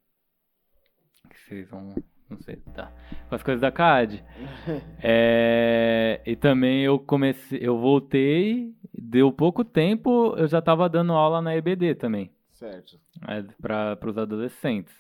que 1.30 1.40
vocês 1.42 1.70
vão. 1.70 1.90
Não 2.28 2.40
sei, 2.40 2.56
tá. 2.74 2.92
Com 3.30 3.36
as 3.36 3.44
coisas 3.44 3.62
da 3.62 3.72
CAD. 3.72 4.24
é, 5.00 6.22
e 6.26 6.36
também 6.36 6.82
eu 6.82 6.98
comecei. 6.98 7.60
Eu 7.62 7.78
voltei, 7.78 8.74
deu 8.92 9.32
pouco 9.32 9.64
tempo, 9.64 10.34
eu 10.38 10.48
já 10.48 10.58
estava 10.58 10.90
dando 10.90 11.14
aula 11.14 11.40
na 11.40 11.56
EBD 11.56 11.94
também. 11.94 12.33
Certo. 12.64 12.98
É, 13.28 13.44
para 13.62 14.10
os 14.10 14.18
adolescentes. 14.18 14.94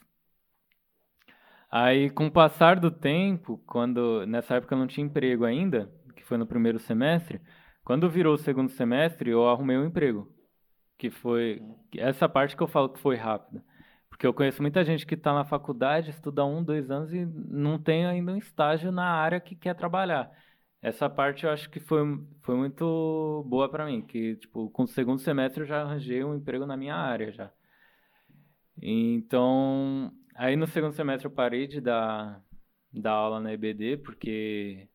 Aí, 1.71 2.09
com 2.09 2.27
o 2.27 2.31
passar 2.31 2.77
do 2.79 2.91
tempo, 2.91 3.57
quando 3.65 4.25
nessa 4.27 4.55
época 4.55 4.75
eu 4.75 4.79
não 4.79 4.85
tinha 4.85 5.05
emprego 5.05 5.45
ainda, 5.45 5.89
que 6.15 6.23
foi 6.23 6.37
no 6.37 6.45
primeiro 6.45 6.77
semestre, 6.77 7.41
quando 7.85 8.09
virou 8.09 8.35
o 8.35 8.37
segundo 8.37 8.69
semestre, 8.69 9.29
eu 9.29 9.47
arrumei 9.47 9.77
um 9.77 9.85
emprego. 9.85 10.29
Que 10.97 11.09
foi 11.09 11.61
essa 11.97 12.27
parte 12.27 12.55
que 12.55 12.61
eu 12.61 12.67
falo 12.67 12.89
que 12.89 12.99
foi 12.99 13.15
rápida. 13.15 13.63
Porque 14.09 14.27
eu 14.27 14.33
conheço 14.33 14.61
muita 14.61 14.83
gente 14.83 15.05
que 15.05 15.15
está 15.15 15.33
na 15.33 15.45
faculdade, 15.45 16.09
estuda 16.09 16.45
um, 16.45 16.63
dois 16.63 16.91
anos 16.91 17.13
e 17.13 17.25
não 17.25 17.79
tem 17.79 18.05
ainda 18.05 18.33
um 18.33 18.37
estágio 18.37 18.91
na 18.91 19.05
área 19.05 19.39
que 19.39 19.55
quer 19.55 19.73
trabalhar. 19.73 20.29
Essa 20.83 21.09
parte 21.09 21.45
eu 21.45 21.49
acho 21.49 21.69
que 21.69 21.79
foi, 21.79 22.01
foi 22.41 22.55
muito 22.57 23.45
boa 23.47 23.69
para 23.69 23.85
mim, 23.85 24.01
que 24.01 24.35
tipo, 24.35 24.69
com 24.69 24.83
o 24.83 24.87
segundo 24.87 25.19
semestre 25.19 25.61
eu 25.61 25.65
já 25.65 25.81
arranjei 25.81 26.21
um 26.25 26.35
emprego 26.35 26.65
na 26.65 26.75
minha 26.75 26.93
área 26.93 27.31
já. 27.31 27.49
Então, 28.81 30.11
aí 30.35 30.57
no 30.57 30.67
segundo 30.67 30.91
semestre 30.91 31.25
eu 31.25 31.31
parei 31.31 31.67
de 31.67 31.79
dar, 31.79 32.43
dar 32.91 33.11
aula 33.11 33.39
na 33.39 33.53
EBD, 33.53 33.95
porque 34.03 34.89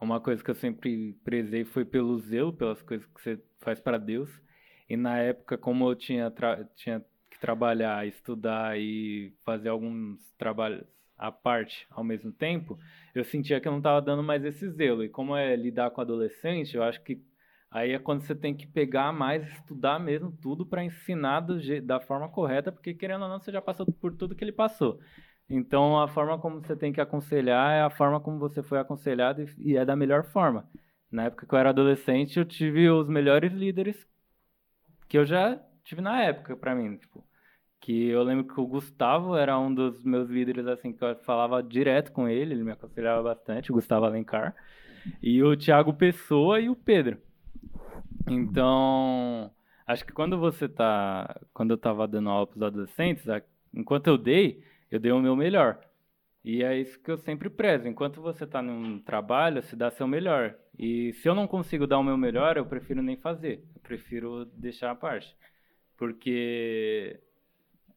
uma 0.00 0.18
coisa 0.18 0.42
que 0.42 0.50
eu 0.50 0.54
sempre 0.54 1.12
prezei 1.22 1.62
foi 1.62 1.84
pelo 1.84 2.18
zelo, 2.20 2.50
pelas 2.50 2.80
coisas 2.80 3.06
que 3.06 3.20
você 3.20 3.38
faz 3.60 3.78
para 3.78 3.98
Deus. 3.98 4.30
E 4.88 4.96
na 4.96 5.18
época, 5.18 5.58
como 5.58 5.90
eu 5.90 5.94
tinha, 5.94 6.32
tinha 6.74 7.04
trabalhar, 7.38 8.06
estudar 8.06 8.78
e 8.78 9.34
fazer 9.44 9.68
alguns 9.68 10.18
trabalhos 10.38 10.86
à 11.16 11.30
parte 11.30 11.86
ao 11.90 12.04
mesmo 12.04 12.32
tempo, 12.32 12.78
eu 13.14 13.24
sentia 13.24 13.60
que 13.60 13.68
eu 13.68 13.72
não 13.72 13.78
estava 13.78 14.02
dando 14.02 14.22
mais 14.22 14.44
esse 14.44 14.68
zelo. 14.70 15.04
E 15.04 15.08
como 15.08 15.36
é 15.36 15.54
lidar 15.56 15.90
com 15.90 16.00
adolescente, 16.00 16.76
eu 16.76 16.82
acho 16.82 17.02
que 17.02 17.22
aí 17.70 17.92
é 17.92 17.98
quando 17.98 18.22
você 18.22 18.34
tem 18.34 18.54
que 18.54 18.66
pegar 18.66 19.12
mais, 19.12 19.46
estudar 19.52 19.98
mesmo 19.98 20.32
tudo 20.40 20.66
para 20.66 20.84
ensinar 20.84 21.40
do, 21.40 21.58
da 21.82 22.00
forma 22.00 22.28
correta, 22.28 22.72
porque 22.72 22.94
querendo 22.94 23.22
ou 23.22 23.28
não, 23.28 23.40
você 23.40 23.52
já 23.52 23.62
passou 23.62 23.86
por 23.86 24.14
tudo 24.16 24.34
que 24.34 24.44
ele 24.44 24.52
passou. 24.52 24.98
Então, 25.48 26.00
a 26.00 26.08
forma 26.08 26.38
como 26.38 26.60
você 26.60 26.74
tem 26.74 26.92
que 26.92 27.00
aconselhar 27.00 27.72
é 27.72 27.82
a 27.82 27.90
forma 27.90 28.20
como 28.20 28.38
você 28.38 28.62
foi 28.62 28.78
aconselhado 28.78 29.42
e, 29.42 29.72
e 29.72 29.76
é 29.76 29.84
da 29.84 29.94
melhor 29.94 30.24
forma. 30.24 30.68
Na 31.10 31.24
época 31.24 31.46
que 31.46 31.54
eu 31.54 31.58
era 31.58 31.70
adolescente, 31.70 32.38
eu 32.38 32.44
tive 32.44 32.88
os 32.90 33.08
melhores 33.08 33.52
líderes 33.52 34.06
que 35.08 35.18
eu 35.18 35.24
já 35.24 35.60
tive 35.84 36.00
na 36.00 36.22
época 36.22 36.56
para 36.56 36.74
mim, 36.74 36.96
tipo, 36.96 37.24
que 37.84 38.08
eu 38.08 38.22
lembro 38.22 38.46
que 38.46 38.58
o 38.58 38.66
Gustavo 38.66 39.36
era 39.36 39.58
um 39.58 39.72
dos 39.72 40.02
meus 40.02 40.30
líderes, 40.30 40.66
assim, 40.66 40.90
que 40.90 41.04
eu 41.04 41.14
falava 41.16 41.62
direto 41.62 42.12
com 42.12 42.26
ele, 42.26 42.54
ele 42.54 42.64
me 42.64 42.72
aconselhava 42.72 43.22
bastante, 43.22 43.70
o 43.70 43.74
Gustavo 43.74 44.06
Alencar, 44.06 44.56
e 45.22 45.42
o 45.42 45.54
Thiago 45.54 45.92
Pessoa 45.92 46.58
e 46.58 46.70
o 46.70 46.74
Pedro. 46.74 47.18
Então, 48.26 49.50
acho 49.86 50.02
que 50.02 50.14
quando 50.14 50.38
você 50.38 50.66
tá, 50.66 51.38
quando 51.52 51.72
eu 51.72 51.76
tava 51.76 52.08
dando 52.08 52.30
aula 52.30 52.46
para 52.46 52.56
os 52.56 52.62
adolescentes, 52.62 53.26
enquanto 53.74 54.06
eu 54.06 54.16
dei, 54.16 54.64
eu 54.90 54.98
dei 54.98 55.12
o 55.12 55.20
meu 55.20 55.36
melhor. 55.36 55.78
E 56.42 56.62
é 56.62 56.78
isso 56.78 56.98
que 56.98 57.10
eu 57.10 57.18
sempre 57.18 57.50
prezo. 57.50 57.86
Enquanto 57.86 58.22
você 58.22 58.44
está 58.44 58.62
num 58.62 58.98
trabalho, 58.98 59.62
se 59.62 59.76
dá 59.76 59.90
seu 59.90 60.08
melhor. 60.08 60.54
E 60.78 61.12
se 61.14 61.28
eu 61.28 61.34
não 61.34 61.46
consigo 61.46 61.86
dar 61.86 61.98
o 61.98 62.02
meu 62.02 62.16
melhor, 62.16 62.56
eu 62.56 62.64
prefiro 62.64 63.02
nem 63.02 63.18
fazer. 63.18 63.62
Eu 63.74 63.82
prefiro 63.82 64.46
deixar 64.46 64.90
a 64.90 64.94
parte. 64.94 65.36
Porque 65.98 67.20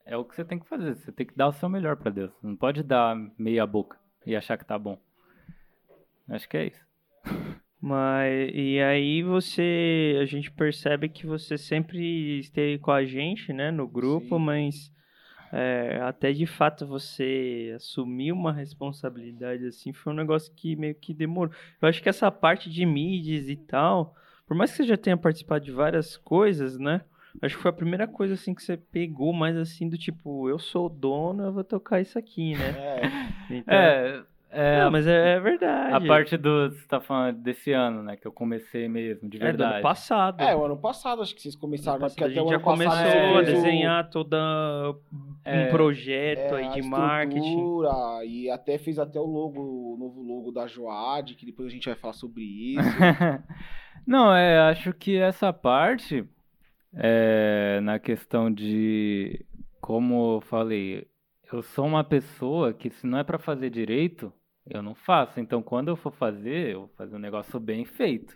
é 0.08 0.16
o 0.16 0.24
que 0.24 0.36
você 0.36 0.46
tem 0.46 0.58
que 0.58 0.68
fazer. 0.68 0.96
Você 0.96 1.12
tem 1.12 1.26
que 1.26 1.36
dar 1.36 1.48
o 1.48 1.52
seu 1.52 1.70
melhor 1.70 1.98
para 1.98 2.10
Deus. 2.10 2.32
Não 2.42 2.56
pode 2.56 2.82
dar 2.82 3.16
meia 3.38 3.68
boca 3.68 3.98
e 4.26 4.36
achar 4.36 4.58
que 4.58 4.66
tá 4.66 4.80
bom. 4.80 4.98
Acho 6.30 6.48
que 6.48 6.58
é 6.58 6.68
isso. 6.68 6.86
Mas 7.80 8.50
e 8.54 8.82
aí 8.82 9.22
você, 9.22 10.18
a 10.20 10.26
gente 10.26 10.50
percebe 10.50 11.10
que 11.10 11.28
você 11.28 11.58
sempre 11.58 12.40
esteve 12.40 12.80
com 12.80 12.92
a 12.92 13.06
gente, 13.06 13.54
né, 13.54 13.70
no 13.70 13.88
grupo, 13.88 14.38
Sim. 14.38 14.44
mas 14.44 14.92
é, 15.54 16.00
até 16.02 16.34
de 16.34 16.48
fato 16.48 16.88
você 16.88 17.74
assumir 17.76 18.32
uma 18.32 18.52
responsabilidade 18.52 19.64
assim 19.68 19.94
foi 19.94 20.12
um 20.12 20.16
negócio 20.16 20.52
que 20.56 20.76
meio 20.76 20.96
que 20.96 21.14
demorou. 21.14 21.54
Eu 21.80 21.88
acho 21.88 22.02
que 22.02 22.10
essa 22.10 22.32
parte 22.32 22.68
de 22.68 22.84
mídias 22.84 23.48
e 23.48 23.56
tal, 23.56 24.16
por 24.48 24.58
mais 24.58 24.72
que 24.72 24.78
você 24.78 24.84
já 24.84 24.98
tenha 24.98 25.16
participado 25.16 25.64
de 25.64 25.72
várias 25.72 26.18
coisas, 26.18 26.80
né? 26.80 27.02
Acho 27.42 27.56
que 27.56 27.62
foi 27.62 27.70
a 27.70 27.74
primeira 27.74 28.08
coisa 28.08 28.34
assim 28.34 28.54
que 28.54 28.64
você 28.64 28.78
pegou 28.78 29.32
mais 29.34 29.56
assim 29.58 29.88
do 29.88 29.98
tipo, 29.98 30.50
eu 30.50 30.58
sou 30.58 30.88
o 30.88 30.90
dono, 30.90 31.44
eu 31.44 31.54
vou 31.54 31.64
tocar 31.64 32.02
isso 32.02 32.18
aqui, 32.18 32.56
né? 32.56 32.74
É. 33.50 33.56
Então, 33.56 33.74
é 33.74 34.24
é, 34.50 34.82
não, 34.82 34.92
mas 34.92 35.06
é, 35.06 35.34
é, 35.36 35.40
verdade. 35.40 35.94
A 35.94 36.08
parte 36.08 36.38
do. 36.38 36.72
Você 36.72 36.88
tá 36.88 37.02
falando 37.02 37.38
desse 37.38 37.74
ano, 37.74 38.02
né? 38.02 38.16
Que 38.16 38.26
eu 38.26 38.32
comecei 38.32 38.88
mesmo, 38.88 39.28
de 39.30 39.38
verdade. 39.38 39.62
É, 39.62 39.68
do 39.68 39.74
ano 39.76 39.84
passado. 39.84 40.42
É, 40.42 40.56
o 40.56 40.66
ano 40.66 40.78
passado 40.78 41.22
acho 41.22 41.36
que 41.36 41.42
vocês 41.42 41.56
começaram, 41.56 42.00
né? 42.00 42.08
Porque 42.08 42.24
até 42.24 42.42
o 42.42 42.50
ano 42.50 42.60
começou 42.62 42.94
passado, 42.94 43.38
a 43.38 43.42
desenhar 43.42 44.06
o... 44.06 44.10
todo 44.10 44.36
um 45.46 45.70
projeto 45.70 46.56
é, 46.56 46.64
aí 46.64 46.82
de 46.82 46.82
marketing. 46.82 47.82
E 48.26 48.50
até 48.50 48.78
fez 48.78 48.98
até 48.98 49.20
o 49.20 49.26
logo, 49.26 49.62
o 49.62 49.98
novo 50.00 50.22
logo 50.24 50.52
da 50.52 50.66
Joad, 50.66 51.36
que 51.36 51.46
depois 51.46 51.68
a 51.68 51.72
gente 51.72 51.86
vai 51.86 51.96
falar 51.96 52.14
sobre 52.14 52.44
isso. 52.44 52.90
Não, 54.08 54.34
é, 54.34 54.60
acho 54.70 54.94
que 54.94 55.18
essa 55.18 55.52
parte, 55.52 56.26
é, 56.98 57.80
na 57.82 58.00
questão 58.00 58.52
de. 58.52 59.46
Como 59.80 60.38
eu 60.38 60.42
falei, 60.42 61.08
eu 61.52 61.62
sou 61.62 61.86
uma 61.86 62.04
pessoa 62.04 62.74
que 62.74 62.90
se 62.90 63.06
não 63.06 63.20
é 63.20 63.24
para 63.24 63.38
fazer 63.38 63.70
direito, 63.70 64.34
eu 64.66 64.82
não 64.82 64.96
faço. 64.96 65.40
Então, 65.40 65.62
quando 65.62 65.90
eu 65.90 65.96
for 65.96 66.12
fazer, 66.12 66.74
eu 66.74 66.80
vou 66.82 66.90
fazer 66.98 67.16
um 67.16 67.20
negócio 67.20 67.60
bem 67.60 67.86
feito. 67.86 68.36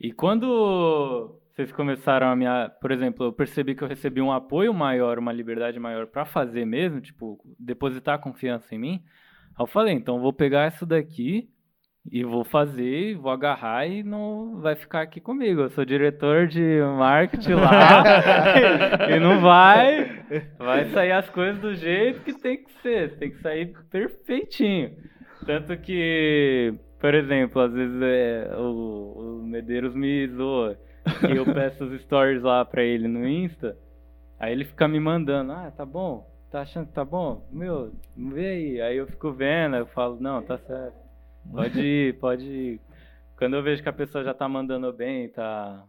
E 0.00 0.12
quando 0.12 1.38
vocês 1.54 1.70
começaram 1.72 2.28
a 2.28 2.36
minha, 2.36 2.70
por 2.80 2.90
exemplo, 2.90 3.26
eu 3.26 3.32
percebi 3.32 3.74
que 3.74 3.82
eu 3.82 3.88
recebi 3.88 4.20
um 4.20 4.32
apoio 4.32 4.72
maior, 4.72 5.18
uma 5.18 5.32
liberdade 5.32 5.78
maior 5.78 6.06
para 6.06 6.24
fazer 6.24 6.64
mesmo, 6.64 7.00
tipo, 7.00 7.38
depositar 7.58 8.20
confiança 8.20 8.74
em 8.74 8.78
mim. 8.78 9.04
eu 9.58 9.66
falei, 9.66 9.94
então 9.94 10.16
eu 10.16 10.22
vou 10.22 10.32
pegar 10.32 10.68
isso 10.68 10.86
daqui 10.86 11.48
e 12.10 12.22
vou 12.22 12.44
fazer, 12.44 13.16
vou 13.16 13.32
agarrar 13.32 13.86
e 13.86 14.02
não 14.02 14.60
vai 14.60 14.74
ficar 14.74 15.02
aqui 15.02 15.20
comigo. 15.20 15.62
Eu 15.62 15.70
sou 15.70 15.84
diretor 15.84 16.46
de 16.46 16.80
marketing 16.98 17.54
lá 17.54 18.04
e 19.08 19.18
não 19.18 19.40
vai, 19.40 20.22
vai 20.58 20.84
sair 20.90 21.12
as 21.12 21.28
coisas 21.30 21.60
do 21.60 21.74
jeito 21.74 22.20
que 22.20 22.34
tem 22.34 22.62
que 22.62 22.70
ser, 22.82 23.16
tem 23.16 23.30
que 23.30 23.40
sair 23.40 23.74
perfeitinho. 23.90 24.92
Tanto 25.46 25.76
que, 25.78 26.74
por 27.00 27.14
exemplo, 27.14 27.62
às 27.62 27.72
vezes 27.72 28.00
é, 28.02 28.54
o, 28.56 29.40
o 29.40 29.46
Medeiros 29.46 29.94
me 29.94 30.26
zoa 30.28 30.78
e 31.28 31.36
eu 31.36 31.44
peço 31.44 31.84
os 31.84 32.00
stories 32.02 32.42
lá 32.42 32.64
pra 32.64 32.82
ele 32.82 33.08
no 33.08 33.26
Insta, 33.26 33.76
aí 34.38 34.52
ele 34.52 34.64
fica 34.64 34.86
me 34.86 35.00
mandando, 35.00 35.52
ah, 35.52 35.72
tá 35.74 35.84
bom, 35.84 36.26
tá 36.50 36.60
achando 36.60 36.86
que 36.86 36.92
tá 36.92 37.04
bom? 37.04 37.46
Meu, 37.50 37.92
vê 38.16 38.46
aí. 38.46 38.80
Aí 38.80 38.96
eu 38.96 39.06
fico 39.06 39.32
vendo, 39.32 39.76
eu 39.76 39.86
falo, 39.86 40.18
não, 40.20 40.42
tá 40.42 40.58
certo. 40.58 41.03
Pode 41.50 41.80
ir, 41.80 42.18
pode 42.18 42.44
ir. 42.44 42.80
Quando 43.36 43.56
eu 43.56 43.62
vejo 43.62 43.82
que 43.82 43.88
a 43.88 43.92
pessoa 43.92 44.24
já 44.24 44.32
tá 44.32 44.48
mandando 44.48 44.92
bem, 44.92 45.28
tá. 45.28 45.84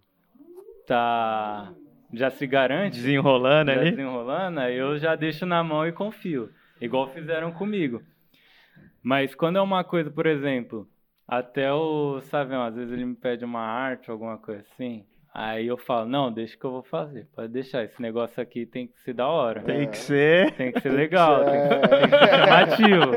tá 0.88 1.74
já 2.14 2.30
se 2.30 2.48
garante. 2.48 2.98
Desenrolando 2.98 3.72
já 3.72 3.80
ali. 3.80 3.92
Desenrolando, 3.92 4.62
eu 4.62 4.98
já 4.98 5.16
deixo 5.16 5.46
na 5.46 5.64
mão 5.64 5.88
e 5.88 5.92
confio. 5.92 6.50
Igual 6.80 7.10
fizeram 7.10 7.52
comigo. 7.52 8.02
Mas 9.02 9.36
quando 9.36 9.58
é 9.58 9.62
uma 9.62 9.84
coisa, 9.84 10.10
por 10.10 10.26
exemplo, 10.26 10.88
até 11.28 11.72
o 11.72 12.20
Savião, 12.22 12.64
às 12.64 12.76
vezes 12.76 12.92
ele 12.92 13.06
me 13.06 13.16
pede 13.16 13.46
uma 13.46 13.62
arte, 13.62 14.10
alguma 14.10 14.38
coisa 14.38 14.64
assim. 14.72 15.06
Aí 15.34 15.68
eu 15.68 15.78
falo, 15.78 16.08
não, 16.08 16.32
deixa 16.32 16.58
que 16.58 16.64
eu 16.64 16.72
vou 16.72 16.84
fazer. 16.84 17.28
Pode 17.36 17.52
deixar, 17.52 17.84
esse 17.84 18.02
negócio 18.02 18.42
aqui 18.42 18.66
tem 18.66 18.88
que 18.88 18.98
ser 19.02 19.14
da 19.14 19.28
hora. 19.28 19.62
Tem 19.62 19.90
que 19.90 19.98
ser. 19.98 20.52
Tem 20.54 20.72
que 20.72 20.80
ser 20.80 20.90
legal, 20.90 21.44
tem 21.44 21.62
que, 21.62 21.88
tem 21.88 22.10
que 22.10 22.18
ser 22.18 22.30
chamativo. 22.40 23.12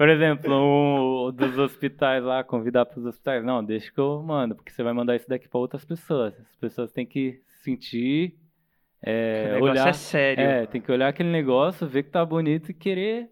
Por 0.00 0.08
exemplo, 0.08 1.26
o 1.26 1.30
dos 1.30 1.58
hospitais 1.58 2.24
lá, 2.24 2.42
convidar 2.42 2.86
para 2.86 2.98
os 2.98 3.04
hospitais. 3.04 3.44
Não, 3.44 3.62
deixa 3.62 3.92
que 3.92 3.98
eu 4.00 4.22
mando, 4.22 4.54
porque 4.56 4.72
você 4.72 4.82
vai 4.82 4.94
mandar 4.94 5.14
isso 5.14 5.28
daqui 5.28 5.46
para 5.46 5.60
outras 5.60 5.84
pessoas. 5.84 6.32
As 6.40 6.56
pessoas 6.56 6.90
têm 6.90 7.04
que 7.04 7.42
sentir. 7.62 8.34
É, 9.02 9.58
o 9.60 9.64
olhar, 9.64 9.88
é 9.88 9.92
sério. 9.92 10.42
É, 10.42 10.64
tem 10.64 10.80
que 10.80 10.90
olhar 10.90 11.08
aquele 11.08 11.28
negócio, 11.28 11.86
ver 11.86 12.04
que 12.04 12.08
tá 12.08 12.24
bonito 12.24 12.70
e 12.70 12.74
querer 12.74 13.28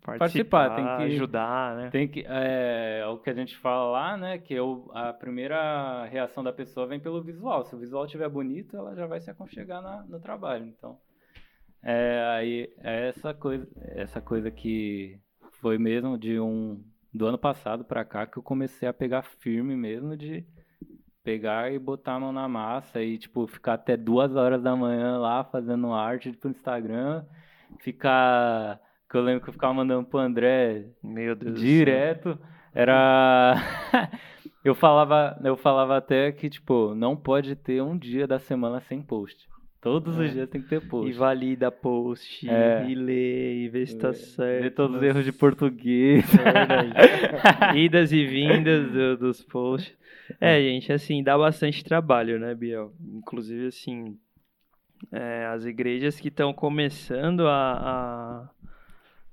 participar, 0.00 0.70
participar 0.70 0.74
tem 0.74 0.84
que 0.84 1.14
ajudar, 1.14 1.76
né? 1.76 1.90
Tem 1.90 2.08
que 2.08 2.20
é, 2.26 3.00
é, 3.02 3.06
o 3.06 3.18
que 3.18 3.28
a 3.28 3.34
gente 3.34 3.54
fala 3.58 3.90
lá, 3.90 4.16
né? 4.16 4.38
Que 4.38 4.54
eu, 4.54 4.90
a 4.94 5.12
primeira 5.12 6.06
reação 6.06 6.42
da 6.42 6.50
pessoa 6.50 6.86
vem 6.86 6.98
pelo 6.98 7.22
visual. 7.22 7.62
Se 7.66 7.74
o 7.74 7.78
visual 7.78 8.06
estiver 8.06 8.30
bonito, 8.30 8.74
ela 8.74 8.94
já 8.94 9.06
vai 9.06 9.20
se 9.20 9.30
aconchegar 9.30 9.82
na, 9.82 10.02
no 10.08 10.18
trabalho. 10.18 10.64
Então, 10.64 10.96
é, 11.82 12.24
aí 12.38 12.72
é 12.78 13.08
essa 13.08 13.34
coisa, 13.34 13.68
essa 13.96 14.22
coisa 14.22 14.50
que 14.50 15.20
foi 15.60 15.78
mesmo 15.78 16.18
de 16.18 16.40
um 16.40 16.82
do 17.12 17.26
ano 17.26 17.38
passado 17.38 17.84
para 17.84 18.04
cá 18.04 18.26
que 18.26 18.38
eu 18.38 18.42
comecei 18.42 18.88
a 18.88 18.92
pegar 18.92 19.22
firme 19.22 19.76
mesmo 19.76 20.16
de 20.16 20.44
pegar 21.22 21.72
e 21.72 21.78
botar 21.78 22.14
a 22.14 22.20
mão 22.20 22.32
na 22.32 22.48
massa 22.48 23.02
e 23.02 23.18
tipo 23.18 23.46
ficar 23.46 23.74
até 23.74 23.96
duas 23.96 24.34
horas 24.34 24.62
da 24.62 24.74
manhã 24.74 25.18
lá 25.18 25.44
fazendo 25.44 25.92
arte 25.92 26.32
pro 26.32 26.50
Instagram, 26.50 27.24
ficar 27.78 28.80
que 29.08 29.16
eu 29.16 29.22
lembro 29.22 29.42
que 29.42 29.50
eu 29.50 29.52
ficava 29.52 29.74
mandando 29.74 30.06
pro 30.06 30.20
André 30.20 30.86
Meu 31.02 31.34
Deus 31.34 31.60
direto 31.60 32.38
era 32.72 33.56
eu 34.64 34.74
falava 34.74 35.38
eu 35.44 35.56
falava 35.56 35.96
até 35.96 36.30
que 36.32 36.48
tipo 36.48 36.94
não 36.94 37.16
pode 37.16 37.56
ter 37.56 37.82
um 37.82 37.98
dia 37.98 38.26
da 38.26 38.38
semana 38.38 38.80
sem 38.80 39.02
post 39.02 39.49
Todos 39.80 40.18
é. 40.18 40.24
os 40.24 40.32
dias 40.32 40.48
tem 40.48 40.60
que 40.60 40.68
ter 40.68 40.86
post. 40.86 41.10
E 41.10 41.12
valida 41.14 41.70
post, 41.70 42.48
é. 42.48 42.86
e 42.86 42.94
lê, 42.94 43.64
e 43.64 43.68
vê 43.68 43.86
se 43.86 43.96
tá 43.96 44.12
certo. 44.12 44.62
Vê 44.62 44.70
todos 44.70 44.96
os 44.96 45.02
erros 45.02 45.24
de 45.24 45.32
português. 45.32 46.24
É 47.72 47.76
Idas 47.80 48.12
e 48.12 48.26
vindas 48.26 48.92
do, 48.92 49.16
dos 49.16 49.42
posts. 49.42 49.96
É, 50.38 50.60
gente, 50.60 50.92
assim, 50.92 51.22
dá 51.22 51.36
bastante 51.36 51.82
trabalho, 51.82 52.38
né, 52.38 52.54
Biel? 52.54 52.92
Inclusive, 53.00 53.68
assim, 53.68 54.18
é, 55.10 55.46
as 55.46 55.64
igrejas 55.64 56.20
que 56.20 56.28
estão 56.28 56.52
começando 56.52 57.48
a, 57.48 58.50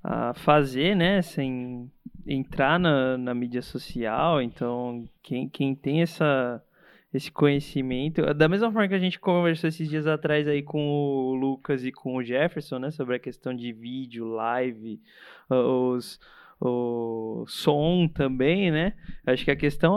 a, 0.02 0.30
a, 0.30 0.34
fazer, 0.34 0.96
né, 0.96 1.20
sem 1.20 1.90
entrar 2.26 2.80
na, 2.80 3.18
na 3.18 3.34
mídia 3.34 3.62
social, 3.62 4.40
então, 4.40 5.04
quem, 5.22 5.48
quem 5.48 5.74
tem 5.74 6.00
essa 6.00 6.62
esse 7.12 7.30
conhecimento. 7.30 8.22
Da 8.34 8.48
mesma 8.48 8.70
forma 8.70 8.88
que 8.88 8.94
a 8.94 8.98
gente 8.98 9.18
conversou 9.18 9.68
esses 9.68 9.88
dias 9.88 10.06
atrás 10.06 10.46
aí 10.46 10.62
com 10.62 10.80
o 10.80 11.34
Lucas 11.34 11.84
e 11.84 11.92
com 11.92 12.16
o 12.16 12.22
Jefferson, 12.22 12.78
né, 12.78 12.90
sobre 12.90 13.16
a 13.16 13.18
questão 13.18 13.54
de 13.54 13.72
vídeo, 13.72 14.26
live, 14.26 15.00
os 15.48 16.18
o 16.60 17.44
som 17.46 18.08
também, 18.08 18.70
né? 18.70 18.94
Acho 19.24 19.44
que 19.44 19.50
a 19.50 19.56
questão 19.56 19.96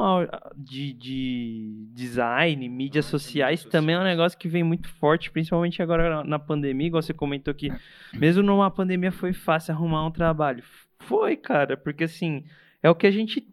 de, 0.56 0.94
de 0.94 1.88
design, 1.92 2.70
mídias 2.70 3.06
sociais 3.06 3.66
também 3.66 3.96
é 3.96 4.00
um 4.00 4.04
negócio 4.04 4.38
que 4.38 4.48
vem 4.48 4.64
muito 4.64 4.88
forte, 4.88 5.32
principalmente 5.32 5.82
agora 5.82 6.24
na 6.24 6.38
pandemia, 6.38 6.88
igual 6.88 7.02
você 7.02 7.14
comentou 7.14 7.54
que 7.54 7.72
mesmo 8.14 8.44
numa 8.44 8.70
pandemia 8.70 9.12
foi 9.12 9.34
fácil 9.34 9.74
arrumar 9.74 10.06
um 10.06 10.12
trabalho. 10.12 10.64
Foi, 11.00 11.36
cara, 11.36 11.76
porque 11.76 12.04
assim, 12.04 12.46
é 12.84 12.90
o 12.90 12.96
que 12.96 13.08
a 13.08 13.12
gente 13.12 13.48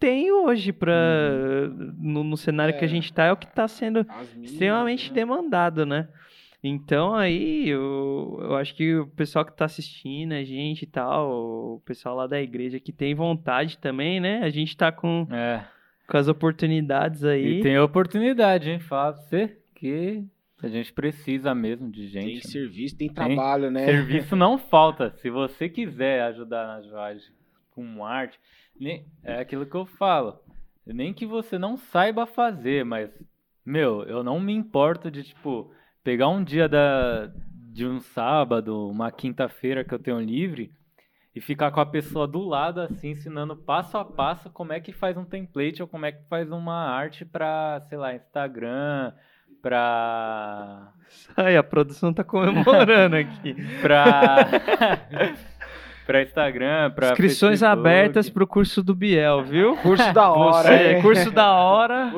tem 0.00 0.32
hoje 0.32 0.72
para 0.72 1.68
uhum. 1.68 1.94
no, 1.98 2.24
no, 2.24 2.36
cenário 2.36 2.74
é. 2.74 2.78
que 2.78 2.84
a 2.84 2.88
é. 2.88 2.90
gente 2.90 3.04
está 3.04 3.26
é 3.26 3.32
o 3.32 3.36
que 3.36 3.46
está 3.46 3.68
sendo 3.68 4.04
extremamente 4.42 5.10
né? 5.10 5.14
demandado, 5.14 5.84
né? 5.84 6.08
Então 6.64 7.14
aí 7.14 7.68
eu, 7.68 8.38
eu 8.42 8.56
acho 8.56 8.74
que 8.74 8.96
o 8.96 9.06
pessoal 9.08 9.44
que 9.44 9.52
está 9.52 9.66
assistindo 9.66 10.32
a 10.32 10.42
gente 10.42 10.82
e 10.82 10.86
tal, 10.86 11.30
o 11.30 11.82
pessoal 11.84 12.16
lá 12.16 12.26
da 12.26 12.40
igreja 12.40 12.80
que 12.80 12.92
tem 12.92 13.14
vontade 13.14 13.78
também, 13.78 14.18
né? 14.18 14.40
A 14.42 14.50
gente 14.50 14.68
está 14.68 14.90
com, 14.90 15.26
é. 15.30 15.64
com 16.06 16.16
as 16.16 16.28
oportunidades 16.28 17.24
aí. 17.24 17.60
E 17.60 17.62
tem 17.62 17.78
oportunidade, 17.78 18.70
hein? 18.70 18.78
Fala 18.78 19.12
você 19.12 19.58
que 19.74 20.24
a 20.62 20.68
gente 20.68 20.92
precisa 20.92 21.54
mesmo 21.54 21.90
de 21.90 22.06
gente. 22.08 22.26
Tem 22.26 22.40
serviço, 22.40 22.96
tem 22.96 23.08
trabalho, 23.08 23.64
tem, 23.64 23.72
né? 23.72 23.86
Serviço 23.86 24.36
não 24.36 24.58
falta. 24.58 25.10
Se 25.16 25.30
você 25.30 25.68
quiser 25.68 26.22
ajudar 26.24 26.66
na 26.66 26.82
Joage 26.82 27.32
com 27.70 28.04
arte, 28.04 28.38
nem, 28.80 29.06
é 29.22 29.40
aquilo 29.40 29.66
que 29.66 29.76
eu 29.76 29.86
falo. 29.86 30.38
Nem 30.86 31.12
que 31.12 31.26
você 31.26 31.58
não 31.58 31.76
saiba 31.76 32.26
fazer, 32.26 32.84
mas, 32.84 33.10
meu, 33.64 34.02
eu 34.04 34.24
não 34.24 34.40
me 34.40 34.52
importo 34.52 35.10
de, 35.10 35.22
tipo, 35.22 35.70
pegar 36.02 36.28
um 36.28 36.42
dia 36.42 36.68
da, 36.68 37.30
de 37.72 37.86
um 37.86 38.00
sábado, 38.00 38.88
uma 38.88 39.12
quinta-feira 39.12 39.84
que 39.84 39.94
eu 39.94 39.98
tenho 39.98 40.18
livre 40.20 40.72
e 41.34 41.40
ficar 41.40 41.70
com 41.70 41.80
a 41.80 41.86
pessoa 41.86 42.26
do 42.26 42.40
lado, 42.40 42.80
assim, 42.80 43.10
ensinando 43.10 43.54
passo 43.54 43.96
a 43.96 44.04
passo 44.04 44.50
como 44.50 44.72
é 44.72 44.80
que 44.80 44.92
faz 44.92 45.16
um 45.16 45.24
template 45.24 45.80
ou 45.80 45.86
como 45.86 46.06
é 46.06 46.12
que 46.12 46.26
faz 46.28 46.50
uma 46.50 46.74
arte 46.90 47.24
pra, 47.24 47.80
sei 47.88 47.98
lá, 47.98 48.14
Instagram, 48.14 49.12
pra. 49.62 50.92
Ai, 51.36 51.56
a 51.56 51.62
produção 51.62 52.12
tá 52.12 52.24
comemorando 52.24 53.14
aqui. 53.16 53.54
pra. 53.80 54.48
para 56.10 56.22
Instagram, 56.22 56.90
para 56.90 57.10
Inscrições 57.10 57.60
Facebook. 57.60 57.78
abertas 57.78 58.28
pro 58.28 58.44
curso 58.44 58.82
do 58.82 58.96
Biel, 58.96 59.44
viu? 59.44 59.76
Curso 59.78 60.12
da 60.12 60.32
hora. 60.32 60.68
Você, 60.68 60.74
é. 60.74 61.00
Curso 61.00 61.30
da 61.30 61.52
hora. 61.52 62.12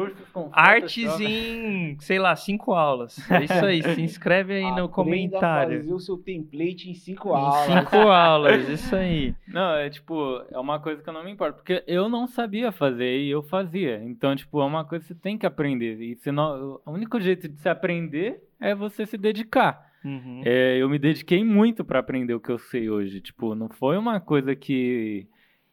Artes 0.51 1.21
em, 1.21 1.99
sei 2.01 2.19
lá, 2.19 2.35
cinco 2.35 2.73
aulas. 2.73 3.19
É 3.31 3.45
isso 3.45 3.65
aí. 3.67 3.83
Se 3.83 4.01
inscreve 4.01 4.55
aí 4.55 4.75
no 4.75 4.89
comentário. 4.89 5.81
fazer 5.81 5.93
o 5.93 5.99
seu 6.01 6.17
template 6.17 6.89
em 6.89 6.95
cinco 6.95 7.35
aulas. 7.35 7.69
Em 7.69 7.81
cinco 7.81 7.97
aulas, 7.99 8.69
isso 8.71 8.97
aí. 8.97 9.35
Não, 9.47 9.75
é 9.75 9.91
tipo, 9.91 10.43
é 10.51 10.59
uma 10.59 10.81
coisa 10.81 11.03
que 11.03 11.09
eu 11.11 11.13
não 11.13 11.23
me 11.23 11.31
importo, 11.31 11.57
porque 11.57 11.85
eu 11.87 12.09
não 12.09 12.27
sabia 12.27 12.73
fazer 12.73 13.19
e 13.19 13.31
eu 13.31 13.43
fazia. 13.43 14.03
Então, 14.03 14.35
tipo, 14.35 14.59
é 14.63 14.65
uma 14.65 14.87
coisa 14.87 15.05
que 15.05 15.13
você 15.13 15.21
tem 15.21 15.37
que 15.37 15.45
aprender. 15.45 16.01
E 16.01 16.17
senão, 16.17 16.81
o 16.87 16.93
único 16.93 17.21
jeito 17.21 17.47
de 17.47 17.61
se 17.61 17.69
aprender 17.69 18.43
é 18.59 18.75
você 18.75 19.05
se 19.05 19.19
dedicar. 19.19 19.92
Uhum. 20.05 20.43
É, 20.45 20.79
eu 20.79 20.89
me 20.89 20.99
dediquei 20.99 21.45
muito 21.45 21.85
para 21.85 21.99
aprender 21.99 22.35
o 22.35 22.41
que 22.41 22.51
eu 22.51 22.59
sei 22.59 22.91
hoje. 22.91 23.21
Tipo, 23.21 23.55
não 23.55 23.69
foi 23.69 23.97
uma 23.97 24.21
coisa 24.21 24.55
que 24.55 25.29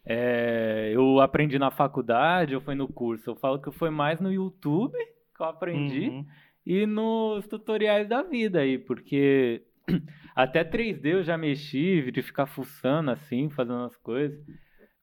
é, 0.05 0.91
eu 0.93 1.19
aprendi 1.19 1.59
na 1.59 1.71
faculdade 1.71 2.55
ou 2.55 2.61
foi 2.61 2.75
no 2.75 2.87
curso. 2.87 3.29
Eu 3.29 3.35
falo 3.35 3.61
que 3.61 3.71
foi 3.71 3.89
mais 3.89 4.19
no 4.19 4.31
YouTube 4.31 4.97
que 5.39 5.43
eu 5.43 5.47
aprendi 5.47 6.09
uhum. 6.09 6.25
e 6.65 6.85
nos 6.85 7.47
tutoriais 7.47 8.07
da 8.07 8.21
vida 8.21 8.59
aí, 8.59 8.77
porque 8.77 9.63
até 10.35 10.63
3D 10.63 11.05
eu 11.05 11.23
já 11.23 11.37
mexi, 11.37 12.11
de 12.11 12.21
ficar 12.21 12.45
fuçando 12.45 13.11
assim, 13.11 13.49
fazendo 13.49 13.83
as 13.83 13.95
coisas. 13.95 14.39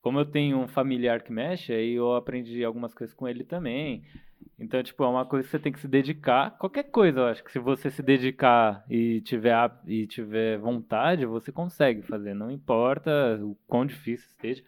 Como 0.03 0.21
eu 0.21 0.27
tenho 0.27 0.59
um 0.59 0.69
familiar 0.69 1.23
que 1.23 1.33
mexe, 1.33 1.73
aí 1.73 1.95
eu 1.95 2.15
aprendi 2.15 2.63
algumas 2.63 2.95
coisas 2.95 3.15
com 3.15 3.27
ele 3.27 3.43
também. 3.43 4.05
Então, 4.59 4.83
tipo, 4.83 5.05
é 5.05 5.09
uma 5.09 5.27
coisa 5.27 5.45
que 5.45 5.51
você 5.51 5.59
tem 5.59 5.73
que 5.73 5.81
se 5.81 5.89
dedicar. 5.89 6.57
Qualquer 6.59 6.85
coisa, 6.85 7.21
eu 7.21 7.27
acho 7.27 7.45
que 7.45 7.53
se 7.53 7.59
você 7.59 7.91
se 7.91 8.03
dedicar 8.03 8.85
e 8.89 9.21
tiver, 9.21 9.71
e 9.87 10.07
tiver 10.07 10.59
vontade, 10.59 11.27
você 11.27 11.53
consegue 11.53 12.03
fazer. 12.03 12.35
Não 12.35 12.51
importa 12.51 13.39
o 13.43 13.57
quão 13.67 13.85
difícil 13.85 14.27
esteja. 14.31 14.65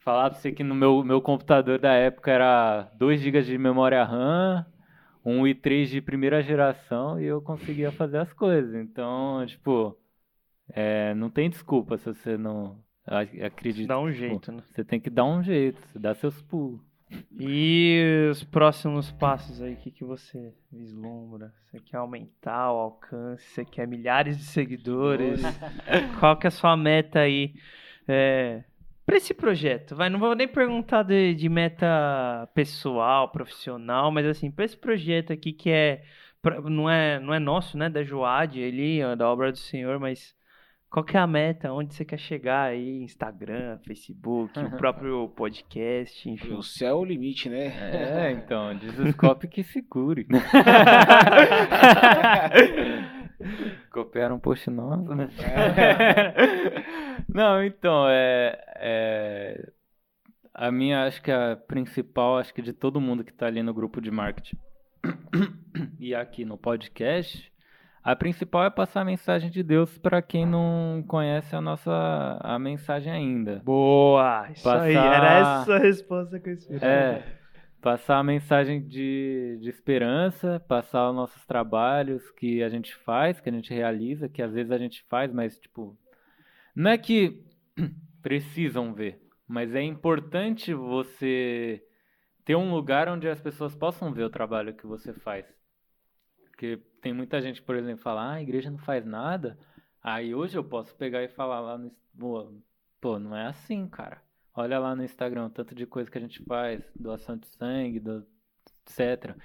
Falar 0.00 0.30
pra 0.30 0.38
você 0.38 0.52
que 0.52 0.64
no 0.64 0.74
meu, 0.74 1.02
meu 1.04 1.22
computador 1.22 1.78
da 1.78 1.94
época 1.94 2.30
era 2.30 2.90
2 2.98 3.20
GB 3.20 3.42
de 3.42 3.56
memória 3.56 4.04
RAM, 4.04 4.66
um 5.24 5.42
i3 5.42 5.86
de 5.86 6.00
primeira 6.00 6.42
geração 6.42 7.20
e 7.20 7.24
eu 7.24 7.40
conseguia 7.40 7.92
fazer 7.92 8.18
as 8.18 8.32
coisas. 8.32 8.74
Então, 8.74 9.44
tipo, 9.46 9.96
é, 10.70 11.14
não 11.14 11.30
tem 11.30 11.48
desculpa 11.48 11.96
se 11.98 12.06
você 12.06 12.36
não 12.36 12.78
acredita. 13.06 13.88
Dá 13.88 14.00
um 14.00 14.08
tipo, 14.08 14.18
jeito, 14.18 14.52
né? 14.52 14.62
Você 14.70 14.84
tem 14.84 15.00
que 15.00 15.10
dar 15.10 15.24
um 15.24 15.42
jeito, 15.42 15.80
dá 15.94 16.14
seus 16.14 16.42
pulos. 16.42 16.80
E 17.38 18.28
os 18.30 18.44
próximos 18.44 19.10
passos 19.12 19.60
aí, 19.60 19.74
o 19.74 19.76
que, 19.76 19.90
que 19.90 20.04
você 20.04 20.54
vislumbra? 20.70 21.52
Você 21.64 21.80
quer 21.80 21.96
aumentar 21.96 22.72
o 22.72 22.78
alcance? 22.78 23.44
Você 23.44 23.64
quer 23.64 23.86
milhares 23.86 24.38
de 24.38 24.44
seguidores? 24.44 25.40
Qual 26.20 26.36
que 26.36 26.46
é 26.46 26.48
a 26.48 26.50
sua 26.50 26.76
meta 26.76 27.20
aí 27.20 27.54
é, 28.06 28.62
para 29.04 29.16
esse 29.16 29.34
projeto? 29.34 29.96
Vai, 29.96 30.08
não 30.08 30.18
vou 30.18 30.34
nem 30.34 30.46
perguntar 30.46 31.02
de, 31.02 31.34
de 31.34 31.48
meta 31.48 32.48
pessoal, 32.54 33.30
profissional, 33.30 34.10
mas 34.10 34.26
assim, 34.26 34.50
para 34.50 34.64
esse 34.64 34.76
projeto 34.76 35.32
aqui 35.32 35.52
que 35.52 35.70
é 35.70 36.04
não 36.64 36.90
é 36.90 37.20
não 37.20 37.32
é 37.32 37.38
nosso, 37.38 37.78
né, 37.78 37.88
da 37.88 38.02
Joad, 38.02 38.58
ele, 38.60 39.00
da 39.16 39.30
obra 39.30 39.52
do 39.52 39.58
Senhor, 39.58 39.98
mas 40.00 40.34
qual 40.92 41.02
que 41.02 41.16
é 41.16 41.20
a 41.20 41.26
meta? 41.26 41.72
Onde 41.72 41.94
você 41.94 42.04
quer 42.04 42.18
chegar 42.18 42.64
aí? 42.64 43.02
Instagram, 43.02 43.78
Facebook, 43.78 44.58
o 44.58 44.70
próprio 44.76 45.26
podcast, 45.30 46.28
enfim. 46.28 46.52
O 46.52 46.62
céu 46.62 46.88
é 46.90 47.00
o 47.00 47.04
limite, 47.04 47.48
né? 47.48 47.68
É, 48.28 48.30
então, 48.36 48.76
diz 48.76 48.98
o 48.98 49.10
Scope 49.10 49.48
que 49.48 49.64
se 49.64 49.80
cure. 49.80 50.26
Copiaram 53.90 54.36
um 54.36 54.38
post 54.38 54.68
nosso, 54.68 55.14
né? 55.14 55.30
É. 55.40 56.34
Não, 57.26 57.64
então, 57.64 58.06
é, 58.08 58.62
é, 58.76 59.72
A 60.52 60.70
minha, 60.70 61.06
acho 61.06 61.22
que 61.22 61.32
a 61.32 61.56
principal, 61.56 62.36
acho 62.36 62.52
que 62.52 62.60
de 62.60 62.74
todo 62.74 63.00
mundo 63.00 63.24
que 63.24 63.32
está 63.32 63.46
ali 63.46 63.62
no 63.62 63.72
grupo 63.72 63.98
de 63.98 64.10
marketing 64.10 64.58
e 65.98 66.14
aqui 66.14 66.44
no 66.44 66.58
podcast 66.58 67.51
a 68.04 68.16
principal 68.16 68.64
é 68.64 68.70
passar 68.70 69.02
a 69.02 69.04
mensagem 69.04 69.50
de 69.50 69.62
Deus 69.62 69.96
para 69.96 70.20
quem 70.20 70.44
não 70.44 71.04
conhece 71.06 71.54
a 71.54 71.60
nossa 71.60 72.38
a 72.40 72.58
mensagem 72.58 73.12
ainda. 73.12 73.62
Boa! 73.64 74.50
Isso 74.50 74.64
passar... 74.64 74.82
aí, 74.82 74.96
era 74.96 75.60
essa 75.60 75.74
a 75.76 75.78
resposta 75.78 76.40
que 76.40 76.48
eu 76.48 76.54
esperava. 76.54 76.86
É, 76.86 77.24
passar 77.80 78.18
a 78.18 78.24
mensagem 78.24 78.80
de, 78.86 79.58
de 79.60 79.68
esperança, 79.68 80.60
passar 80.66 81.10
os 81.10 81.14
nossos 81.14 81.46
trabalhos 81.46 82.28
que 82.32 82.62
a 82.62 82.68
gente 82.68 82.94
faz, 82.94 83.40
que 83.40 83.48
a 83.48 83.52
gente 83.52 83.72
realiza, 83.72 84.28
que 84.28 84.42
às 84.42 84.52
vezes 84.52 84.72
a 84.72 84.78
gente 84.78 85.04
faz, 85.08 85.32
mas 85.32 85.56
tipo, 85.58 85.96
não 86.74 86.90
é 86.90 86.98
que 86.98 87.44
precisam 88.20 88.92
ver, 88.92 89.20
mas 89.46 89.74
é 89.76 89.82
importante 89.82 90.74
você 90.74 91.80
ter 92.44 92.56
um 92.56 92.72
lugar 92.72 93.08
onde 93.08 93.28
as 93.28 93.40
pessoas 93.40 93.76
possam 93.76 94.12
ver 94.12 94.24
o 94.24 94.30
trabalho 94.30 94.74
que 94.74 94.86
você 94.86 95.12
faz. 95.12 95.46
Porque 96.62 96.80
tem 97.00 97.12
muita 97.12 97.40
gente, 97.40 97.60
por 97.60 97.74
exemplo, 97.74 98.04
fala, 98.04 98.22
ah, 98.22 98.32
a 98.34 98.40
igreja 98.40 98.70
não 98.70 98.78
faz 98.78 99.04
nada. 99.04 99.58
Aí 100.00 100.32
hoje 100.32 100.56
eu 100.56 100.62
posso 100.62 100.94
pegar 100.94 101.20
e 101.24 101.26
falar 101.26 101.58
lá 101.58 101.76
no. 101.76 101.92
Pô, 103.00 103.18
não 103.18 103.36
é 103.36 103.46
assim, 103.48 103.88
cara. 103.88 104.22
Olha 104.54 104.78
lá 104.78 104.94
no 104.94 105.02
Instagram, 105.02 105.50
tanto 105.50 105.74
de 105.74 105.86
coisa 105.86 106.08
que 106.08 106.18
a 106.18 106.20
gente 106.20 106.40
faz, 106.44 106.80
doação 106.94 107.36
de 107.36 107.48
sangue, 107.48 107.98
do, 107.98 108.24
etc. 108.86 109.36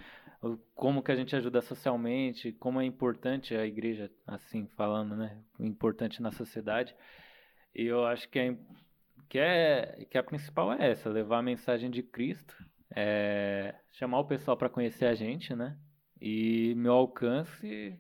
Como 0.76 1.02
que 1.02 1.12
a 1.12 1.16
gente 1.16 1.36
ajuda 1.36 1.60
socialmente, 1.60 2.52
como 2.52 2.80
é 2.80 2.86
importante 2.86 3.56
a 3.56 3.66
igreja, 3.66 4.12
assim, 4.28 4.68
falando, 4.68 5.16
né? 5.16 5.42
Importante 5.60 6.22
na 6.22 6.32
sociedade. 6.32 6.96
E 7.74 7.84
eu 7.84 8.06
acho 8.06 8.30
que, 8.30 8.38
é, 8.38 8.58
que, 9.28 9.40
é, 9.40 10.06
que 10.08 10.20
a 10.20 10.24
principal 10.24 10.72
é 10.72 10.92
essa, 10.92 11.10
levar 11.10 11.40
a 11.40 11.42
mensagem 11.42 11.90
de 11.90 12.04
Cristo, 12.04 12.56
é, 12.96 13.74
chamar 13.92 14.20
o 14.20 14.28
pessoal 14.28 14.56
para 14.56 14.70
conhecer 14.70 15.06
a 15.06 15.16
gente, 15.16 15.56
né? 15.56 15.76
E 16.22 16.74
meu 16.76 16.94
alcance 16.94 17.98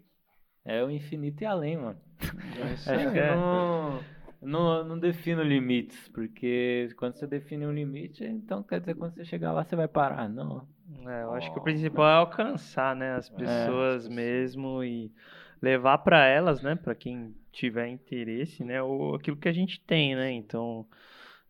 é 0.66 0.84
o 0.84 0.90
infinito 0.90 1.44
e 1.44 1.46
além, 1.46 1.78
mano. 1.78 2.00
Acho 2.86 3.12
que 3.12 3.22
não, 3.36 4.00
não, 4.42 4.84
não 4.84 5.00
defino 5.00 5.44
limites, 5.44 6.10
porque 6.10 6.90
quando 6.98 7.16
você 7.16 7.28
define 7.28 7.66
um 7.66 7.72
limite, 7.72 8.24
então 8.26 8.64
quer 8.64 8.80
dizer 8.80 8.96
quando 8.96 9.14
você 9.14 9.24
chegar 9.24 9.52
lá 9.52 9.64
você 9.64 9.76
vai 9.76 9.88
parar. 9.88 10.28
Não. 10.28 10.68
É, 11.06 11.24
eu 11.24 11.34
acho 11.34 11.52
que 11.52 11.60
o 11.60 11.64
principal 11.64 12.08
é 12.08 12.14
alcançar, 12.14 12.96
né, 12.96 13.16
as 13.16 13.32
é. 13.32 13.36
pessoas 13.36 14.06
é. 14.08 14.10
mesmo 14.10 14.84
e 14.84 15.12
levar 15.62 16.00
para 16.00 16.26
elas, 16.26 16.62
né, 16.62 16.76
para 16.76 16.96
quem 16.96 17.36
tiver 17.52 17.88
interesse, 17.88 18.64
né, 18.64 18.82
o, 18.82 19.16
aquilo 19.16 19.38
que 19.38 19.50
a 19.50 19.54
gente 19.54 19.80
tem, 19.82 20.16
né. 20.16 20.32
Então, 20.32 20.88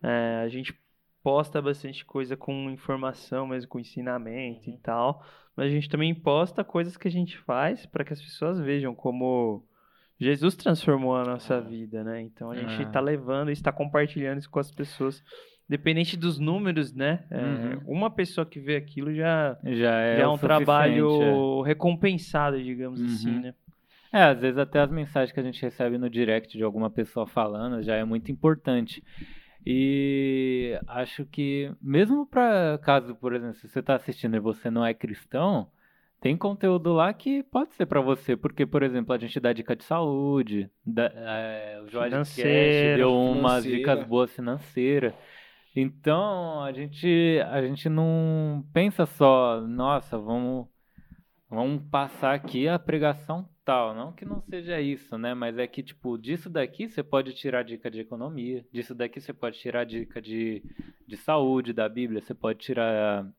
é, 0.02 0.42
a 0.44 0.48
gente 0.48 0.78
posta 1.24 1.62
bastante 1.62 2.06
coisa 2.06 2.38
com 2.38 2.70
informação, 2.70 3.48
mas 3.48 3.66
com 3.66 3.80
ensinamento 3.80 4.70
e 4.70 4.74
uhum. 4.74 4.80
tal 4.80 5.24
mas 5.58 5.66
a 5.66 5.70
gente 5.70 5.90
também 5.90 6.14
posta 6.14 6.64
coisas 6.64 6.96
que 6.96 7.08
a 7.08 7.12
gente 7.12 7.36
faz 7.40 7.88
para 7.88 8.06
que 8.06 8.14
as 8.14 8.22
pessoas 8.22 8.60
vejam 8.60 8.94
como 8.94 9.66
Jesus 10.20 10.56
transformou 10.56 11.16
a 11.16 11.24
nossa 11.24 11.56
ah. 11.56 11.60
vida, 11.60 12.04
né? 12.04 12.22
Então 12.22 12.52
a 12.52 12.56
gente 12.56 12.84
está 12.84 13.00
ah. 13.00 13.02
levando 13.02 13.50
e 13.50 13.54
está 13.54 13.72
compartilhando 13.72 14.38
isso 14.38 14.50
com 14.50 14.60
as 14.60 14.72
pessoas. 14.72 15.24
Dependente 15.68 16.16
dos 16.16 16.40
números, 16.40 16.94
né? 16.94 17.26
É, 17.30 17.42
uhum. 17.42 17.82
Uma 17.88 18.10
pessoa 18.10 18.46
que 18.46 18.58
vê 18.58 18.78
aquilo 18.78 19.14
já, 19.14 19.58
já 19.66 20.00
é, 20.00 20.18
já 20.18 20.24
é 20.24 20.28
um 20.28 20.38
trabalho 20.38 21.66
é. 21.66 21.68
recompensado, 21.68 22.62
digamos 22.64 23.02
assim, 23.02 23.32
uhum. 23.32 23.40
assim, 23.40 23.48
né? 23.48 23.54
É, 24.14 24.24
às 24.24 24.40
vezes 24.40 24.58
até 24.58 24.80
as 24.80 24.90
mensagens 24.90 25.34
que 25.34 25.40
a 25.40 25.44
gente 25.44 25.62
recebe 25.62 25.98
no 25.98 26.10
direct 26.10 26.58
de 26.58 26.64
alguma 26.64 26.90
pessoa 26.90 27.28
falando 27.28 27.84
já 27.84 27.96
é 27.96 28.06
muito 28.06 28.32
importante. 28.32 29.04
E 29.66 30.80
acho 30.88 31.26
que, 31.26 31.72
mesmo 31.82 32.26
para 32.26 32.80
caso, 32.82 33.16
por 33.16 33.34
exemplo, 33.34 33.56
se 33.56 33.68
você 33.68 33.80
está 33.80 33.96
assistindo 33.96 34.36
e 34.36 34.40
você 34.40 34.70
não 34.70 34.86
é 34.86 34.94
cristão, 34.94 35.70
tem 36.20 36.36
conteúdo 36.36 36.94
lá 36.94 37.14
que 37.14 37.44
pode 37.44 37.74
ser 37.76 37.86
para 37.86 38.02
você, 38.02 38.36
porque, 38.36 38.66
por 38.66 38.82
exemplo, 38.82 39.14
a 39.14 39.18
gente 39.18 39.40
dá 39.40 39.54
dica 39.54 39.76
de 39.76 39.84
saúde, 39.84 40.70
da, 40.86 41.12
é, 41.14 41.82
o 41.84 41.90
Jorge 41.90 42.16
Cash 42.16 42.36
deu 42.96 43.14
umas 43.14 43.64
dicas 43.64 44.04
boas 44.04 44.32
financeiras. 44.32 45.14
Então, 45.76 46.64
a 46.64 46.72
gente, 46.72 47.40
a 47.52 47.62
gente 47.62 47.88
não 47.88 48.66
pensa 48.74 49.06
só, 49.06 49.62
nossa, 49.62 50.18
vamos, 50.18 50.68
vamos 51.48 51.84
passar 51.92 52.34
aqui 52.34 52.68
a 52.68 52.80
pregação 52.80 53.48
tal. 53.68 53.94
Não 53.94 54.14
que 54.14 54.24
não 54.24 54.42
seja 54.50 54.80
isso, 54.80 55.18
né? 55.18 55.34
Mas 55.34 55.58
é 55.58 55.68
que, 55.68 55.84
tipo, 55.84 56.18
disso 56.18 56.50
daqui 56.50 56.88
você 56.88 57.04
pode 57.04 57.34
tirar 57.34 57.64
dica 57.64 57.92
de 57.92 58.00
economia, 58.00 58.66
disso 58.72 58.96
daqui 58.96 59.20
você 59.20 59.34
pode 59.34 59.60
tirar 59.60 59.84
dica 59.84 60.22
de, 60.22 60.64
de 61.06 61.18
saúde 61.18 61.74
da 61.74 61.90
Bíblia, 61.90 62.22
você 62.22 62.34
pode 62.34 62.60
tirar. 62.60 63.30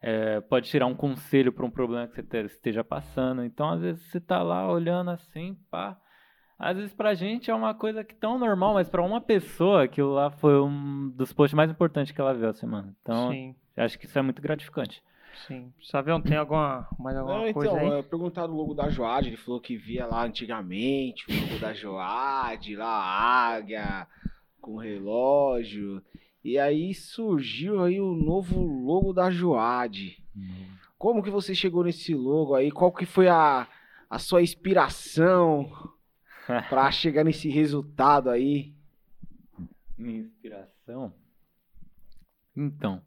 É, 0.00 0.40
pode 0.48 0.70
tirar 0.70 0.86
um 0.86 0.94
conselho 0.94 1.52
para 1.52 1.66
um 1.66 1.70
problema 1.70 2.08
que 2.08 2.14
você 2.14 2.46
esteja 2.46 2.82
passando. 2.82 3.44
Então, 3.44 3.68
às 3.68 3.82
vezes, 3.82 4.02
você 4.04 4.18
tá 4.18 4.42
lá 4.42 4.72
olhando 4.72 5.10
assim, 5.10 5.54
pá. 5.70 6.00
Às 6.58 6.76
vezes 6.76 6.94
pra 6.94 7.12
gente 7.12 7.50
é 7.50 7.54
uma 7.54 7.74
coisa 7.74 8.04
que 8.04 8.14
tão 8.14 8.38
normal, 8.38 8.74
mas 8.74 8.88
para 8.88 9.02
uma 9.02 9.20
pessoa 9.20 9.82
aquilo 9.82 10.14
lá 10.14 10.30
foi 10.30 10.60
um 10.60 11.10
dos 11.10 11.32
posts 11.32 11.54
mais 11.54 11.68
importantes 11.68 12.12
que 12.12 12.20
ela 12.20 12.32
viu 12.32 12.48
a 12.48 12.52
semana. 12.52 12.94
Então, 13.02 13.32
Sim. 13.32 13.56
acho 13.76 13.98
que 13.98 14.06
isso 14.06 14.16
é 14.16 14.22
muito 14.22 14.40
gratificante. 14.40 15.02
Sim. 15.46 15.72
Sabião, 15.82 16.20
tem 16.20 16.36
alguma, 16.36 16.86
mais 16.98 17.16
alguma 17.16 17.46
Não, 17.46 17.52
coisa 17.52 17.72
então, 17.72 17.80
aí? 17.80 17.98
eu 17.98 18.04
perguntar 18.04 18.46
do 18.46 18.54
logo 18.54 18.74
da 18.74 18.88
Joad, 18.88 19.28
ele 19.28 19.36
falou 19.36 19.60
que 19.60 19.76
via 19.76 20.06
lá 20.06 20.24
antigamente 20.24 21.24
o 21.28 21.34
logo 21.34 21.58
da 21.58 21.72
Joad, 21.72 22.76
lá 22.76 22.86
a 22.86 23.54
águia, 23.54 24.06
com 24.60 24.76
relógio. 24.76 26.02
E 26.44 26.58
aí 26.58 26.94
surgiu 26.94 27.82
aí 27.82 28.00
o 28.00 28.14
novo 28.14 28.60
logo 28.62 29.12
da 29.12 29.30
Joad. 29.30 30.22
Como 30.98 31.22
que 31.22 31.30
você 31.30 31.54
chegou 31.54 31.84
nesse 31.84 32.14
logo 32.14 32.54
aí? 32.54 32.70
Qual 32.70 32.92
que 32.92 33.04
foi 33.06 33.28
a, 33.28 33.66
a 34.08 34.18
sua 34.18 34.42
inspiração 34.42 35.70
para 36.68 36.90
chegar 36.90 37.24
nesse 37.24 37.48
resultado 37.48 38.30
aí? 38.30 38.74
Minha 39.96 40.20
inspiração? 40.20 41.12
Então. 42.56 43.02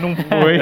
Não 0.00 0.14
foi. 0.16 0.58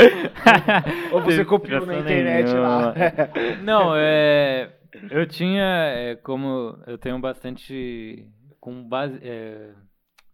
Ou 1.12 1.22
você 1.22 1.44
copiou 1.44 1.84
na 1.86 1.98
internet 1.98 2.46
nenhuma. 2.46 2.68
lá? 2.68 2.94
Não, 3.62 3.92
é. 3.96 4.72
Eu 5.10 5.26
tinha. 5.26 5.62
É, 5.62 6.16
como 6.16 6.78
eu 6.86 6.98
tenho 6.98 7.18
bastante. 7.18 8.26
Com 8.60 8.88
base. 8.88 9.18
É, 9.22 9.70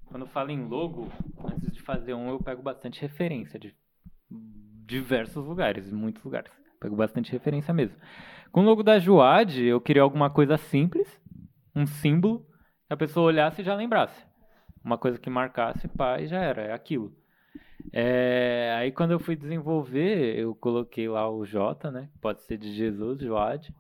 quando 0.07 0.22
eu 0.22 0.29
falo 0.29 0.51
em 0.51 0.66
logo, 0.66 1.09
antes 1.45 1.72
de 1.72 1.83
fazer 1.83 2.14
um, 2.14 2.31
eu 2.31 2.39
pego 2.39 2.62
bastante 2.62 3.01
referência 3.01 3.59
de 3.59 3.74
diversos 4.87 5.45
lugares, 5.45 5.93
muitos 5.93 6.22
lugares. 6.24 6.51
Pego 6.81 6.97
bastante 6.97 7.33
referência 7.33 7.74
mesmo. 7.74 7.97
Com 8.51 8.62
o 8.62 8.64
logo 8.64 8.83
da 8.83 8.99
Juad, 8.99 9.62
eu 9.62 9.81
queria 9.81 10.03
alguma 10.03 10.31
coisa 10.31 10.57
simples, 10.57 11.20
um 11.76 11.87
símbolo, 11.87 12.47
que 12.87 12.95
a 12.95 12.97
pessoa 12.97 13.26
olhasse 13.26 13.61
e 13.61 13.64
já 13.64 13.74
lembrasse. 13.74 14.26
Uma 14.83 14.97
coisa 14.97 15.18
que 15.18 15.29
marcasse, 15.29 15.87
pá, 15.89 16.20
e 16.20 16.26
já 16.26 16.39
era, 16.39 16.62
é 16.62 16.72
aquilo. 16.72 17.12
É, 17.93 18.74
aí 18.78 18.93
quando 18.93 19.12
eu 19.12 19.18
fui 19.18 19.36
desenvolver, 19.36 20.39
eu 20.39 20.55
coloquei 20.55 21.09
lá 21.09 21.28
o 21.30 21.45
J, 21.45 21.91
né? 21.91 22.09
Pode 22.20 22.43
ser 22.43 22.59
de 22.59 22.72
Jesus, 22.72 23.20
Joad, 23.20 23.72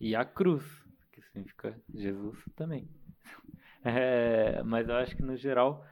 e 0.00 0.14
a 0.14 0.24
cruz, 0.24 0.64
que 1.12 1.22
significa 1.22 1.74
Jesus 1.94 2.38
também. 2.56 2.88
É, 3.82 4.62
mas 4.62 4.90
eu 4.90 4.94
acho 4.94 5.16
que 5.16 5.22
no 5.22 5.34
geral 5.38 5.82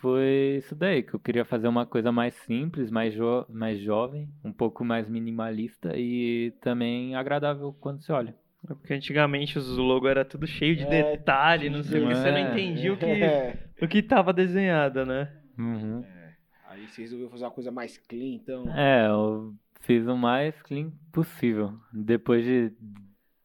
foi 0.00 0.56
isso 0.58 0.74
daí, 0.74 1.02
que 1.02 1.14
eu 1.14 1.20
queria 1.20 1.44
fazer 1.44 1.68
uma 1.68 1.86
coisa 1.86 2.10
mais 2.10 2.34
simples, 2.34 2.90
mais, 2.90 3.14
jo 3.14 3.46
mais 3.48 3.78
jovem, 3.80 4.28
um 4.44 4.52
pouco 4.52 4.84
mais 4.84 5.08
minimalista 5.08 5.96
e 5.96 6.52
também 6.60 7.14
agradável 7.14 7.72
quando 7.80 8.02
se 8.02 8.10
olha. 8.10 8.34
É 8.68 8.74
porque 8.74 8.94
antigamente 8.94 9.58
os 9.58 9.76
logos 9.76 10.10
era 10.10 10.24
tudo 10.24 10.46
cheio 10.46 10.74
de 10.74 10.84
é, 10.84 11.12
detalhe, 11.12 11.68
não 11.68 11.82
sei 11.82 12.02
o 12.02 12.08
que, 12.08 12.14
você 12.14 12.30
não 12.30 12.38
entendia 12.38 12.92
o 12.92 12.96
que, 12.96 13.04
é. 13.04 13.58
o 13.80 13.86
que 13.86 14.02
tava 14.02 14.32
desenhado, 14.32 15.04
né? 15.04 15.30
Uhum. 15.58 16.04
É. 16.74 16.80
Aí 16.80 16.88
você 16.88 17.02
resolveu 17.02 17.30
fazer 17.30 17.44
uma 17.44 17.50
coisa 17.50 17.70
mais 17.70 17.96
clean, 17.96 18.34
então? 18.34 18.68
É, 18.76 19.06
eu 19.06 19.54
fiz 19.80 20.06
o 20.06 20.16
mais 20.16 20.60
clean 20.62 20.90
possível. 21.12 21.78
Depois 21.92 22.44
de 22.44 22.72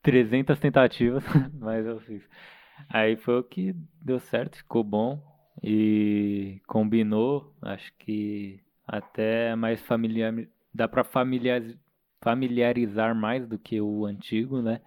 300 0.01 0.59
tentativas, 0.59 1.23
mas 1.53 1.85
eu 1.85 1.99
fiz. 2.01 2.27
Aí 2.89 3.15
foi 3.15 3.39
o 3.39 3.43
que 3.43 3.75
deu 4.01 4.19
certo, 4.19 4.57
ficou 4.57 4.83
bom 4.83 5.21
e 5.61 6.61
combinou, 6.65 7.53
acho 7.61 7.93
que 7.99 8.61
até 8.87 9.55
mais 9.55 9.81
familiar, 9.81 10.33
dá 10.73 10.87
para 10.87 11.03
familiar, 11.03 11.61
familiarizar 12.21 13.13
mais 13.13 13.45
do 13.47 13.59
que 13.59 13.79
o 13.81 14.05
antigo, 14.05 14.61
né? 14.61 14.81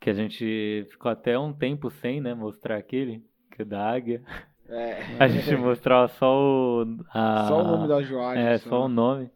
Que 0.00 0.10
a 0.10 0.14
gente 0.14 0.86
ficou 0.90 1.12
até 1.12 1.38
um 1.38 1.52
tempo 1.52 1.90
sem, 1.90 2.20
né, 2.20 2.34
mostrar 2.34 2.76
aquele, 2.76 3.24
que 3.50 3.62
é 3.62 3.64
da 3.64 3.88
águia. 3.88 4.22
É. 4.72 5.16
A 5.18 5.28
gente 5.28 5.54
mostrava 5.56 6.08
só 6.08 6.34
o 6.34 6.96
a, 7.12 7.46
só 7.46 7.60
o 7.60 7.64
nome 7.64 7.88
da 7.88 8.02
Joade. 8.02 8.40
É, 8.40 8.58
só. 8.58 8.68
só 8.70 8.84
o 8.84 8.88
nome. 8.88 9.30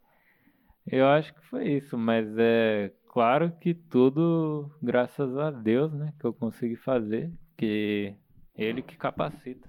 Eu 0.86 1.06
acho 1.06 1.34
que 1.34 1.40
foi 1.46 1.68
isso, 1.68 1.98
mas 1.98 2.26
é 2.38 2.92
claro 3.08 3.52
que 3.60 3.74
tudo 3.74 4.70
graças 4.82 5.36
a 5.36 5.50
Deus, 5.50 5.92
né, 5.92 6.12
que 6.18 6.24
eu 6.24 6.32
consegui 6.32 6.76
fazer 6.76 7.32
porque 7.56 8.14
ele 8.54 8.82
que 8.82 8.96
capacita. 8.96 9.66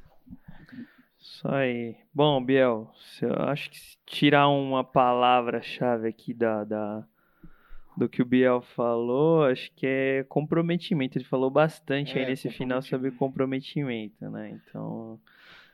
Isso 1.18 1.47
aí. 1.47 1.95
Bom, 2.13 2.43
Biel, 2.43 2.91
eu 3.22 3.34
acho 3.47 3.70
que 3.70 3.80
se 3.80 3.97
tirar 4.05 4.49
uma 4.49 4.84
palavra-chave 4.84 6.09
aqui 6.09 6.34
da, 6.34 6.65
da, 6.65 7.07
do 7.95 8.09
que 8.09 8.22
o 8.22 8.26
Biel 8.26 8.61
falou, 8.61 9.45
acho 9.45 9.72
que 9.74 9.88
é 9.88 10.26
comprometimento. 10.28 11.18
Ele 11.18 11.24
falou 11.24 11.49
bastante 11.49 12.18
é, 12.18 12.22
aí 12.22 12.28
nesse 12.28 12.49
final 12.49 12.82
sobre 12.82 13.09
comprometimento, 13.11 14.30
né? 14.30 14.49
Então, 14.49 15.18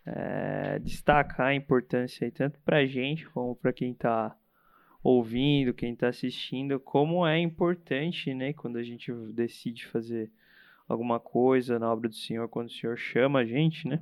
é, 0.06 0.80
destacar 0.80 1.48
a 1.48 1.56
importância 1.56 2.26
aí 2.26 2.32
tanto 2.32 2.60
pra 2.62 2.86
gente 2.86 3.28
como 3.30 3.56
para 3.56 3.72
quem 3.72 3.94
tá 3.94 4.36
ouvindo, 5.02 5.74
quem 5.74 5.96
tá 5.96 6.08
assistindo, 6.08 6.80
como 6.80 7.28
é 7.28 7.38
importante, 7.40 8.34
né, 8.34 8.54
quando 8.54 8.78
a 8.78 8.84
gente 8.84 9.12
decide 9.34 9.86
fazer 9.88 10.32
alguma 10.88 11.20
coisa 11.20 11.78
na 11.80 11.92
obra 11.92 12.10
do 12.10 12.16
Senhor 12.16 12.48
quando 12.48 12.68
o 12.68 12.72
Senhor 12.72 12.98
chama 12.98 13.40
a 13.40 13.46
gente, 13.46 13.88
né? 13.88 14.02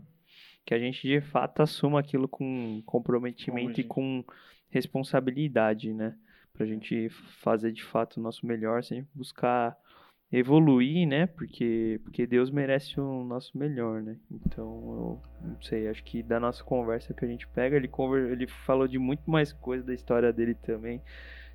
Que 0.65 0.73
a 0.73 0.79
gente 0.79 1.07
de 1.07 1.21
fato 1.21 1.61
assuma 1.61 1.99
aquilo 1.99 2.27
com 2.27 2.81
comprometimento 2.85 3.81
e 3.81 3.83
com 3.83 4.23
responsabilidade, 4.69 5.93
né? 5.93 6.15
Pra 6.53 6.65
gente 6.65 7.09
fazer 7.09 7.71
de 7.71 7.83
fato 7.83 8.17
o 8.17 8.21
nosso 8.21 8.45
melhor, 8.45 8.83
sempre 8.83 9.09
buscar 9.13 9.75
evoluir, 10.31 11.07
né? 11.07 11.27
Porque, 11.27 11.99
porque 12.03 12.25
Deus 12.25 12.49
merece 12.49 12.99
o 12.99 13.23
nosso 13.23 13.57
melhor, 13.57 14.01
né? 14.01 14.15
Então, 14.31 15.21
eu 15.41 15.47
não 15.49 15.61
sei, 15.61 15.89
acho 15.89 16.03
que 16.03 16.23
da 16.23 16.39
nossa 16.39 16.63
conversa 16.63 17.13
que 17.13 17.25
a 17.25 17.27
gente 17.27 17.47
pega, 17.47 17.75
ele, 17.75 17.87
conver, 17.87 18.31
ele 18.31 18.47
falou 18.47 18.87
de 18.87 18.97
muito 18.97 19.29
mais 19.29 19.51
coisa 19.51 19.83
da 19.83 19.93
história 19.93 20.31
dele 20.31 20.55
também. 20.55 21.01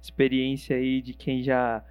Experiência 0.01 0.77
aí 0.77 1.01
de 1.01 1.15
quem 1.15 1.43
já 1.43 1.83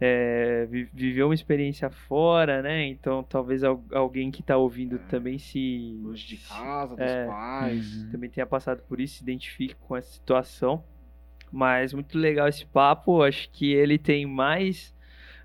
é, 0.00 0.66
viveu 0.92 1.28
uma 1.28 1.34
experiência 1.34 1.88
fora, 1.88 2.62
né? 2.62 2.86
Então 2.86 3.22
talvez 3.22 3.62
alguém 3.62 4.30
que 4.30 4.40
está 4.40 4.56
ouvindo 4.56 4.98
também 5.08 5.38
se. 5.38 5.98
Longe 6.02 6.26
de 6.26 6.36
casa, 6.38 6.96
dos 6.96 7.06
é, 7.06 7.26
pais. 7.26 7.96
Uhum. 7.96 8.10
Também 8.10 8.30
tenha 8.30 8.46
passado 8.46 8.82
por 8.88 9.00
isso, 9.00 9.16
se 9.16 9.22
identifique 9.22 9.74
com 9.76 9.96
essa 9.96 10.10
situação. 10.10 10.84
Mas 11.52 11.92
muito 11.92 12.18
legal 12.18 12.48
esse 12.48 12.66
papo. 12.66 13.22
Acho 13.22 13.48
que 13.50 13.72
ele 13.72 13.98
tem 13.98 14.26
mais. 14.26 14.93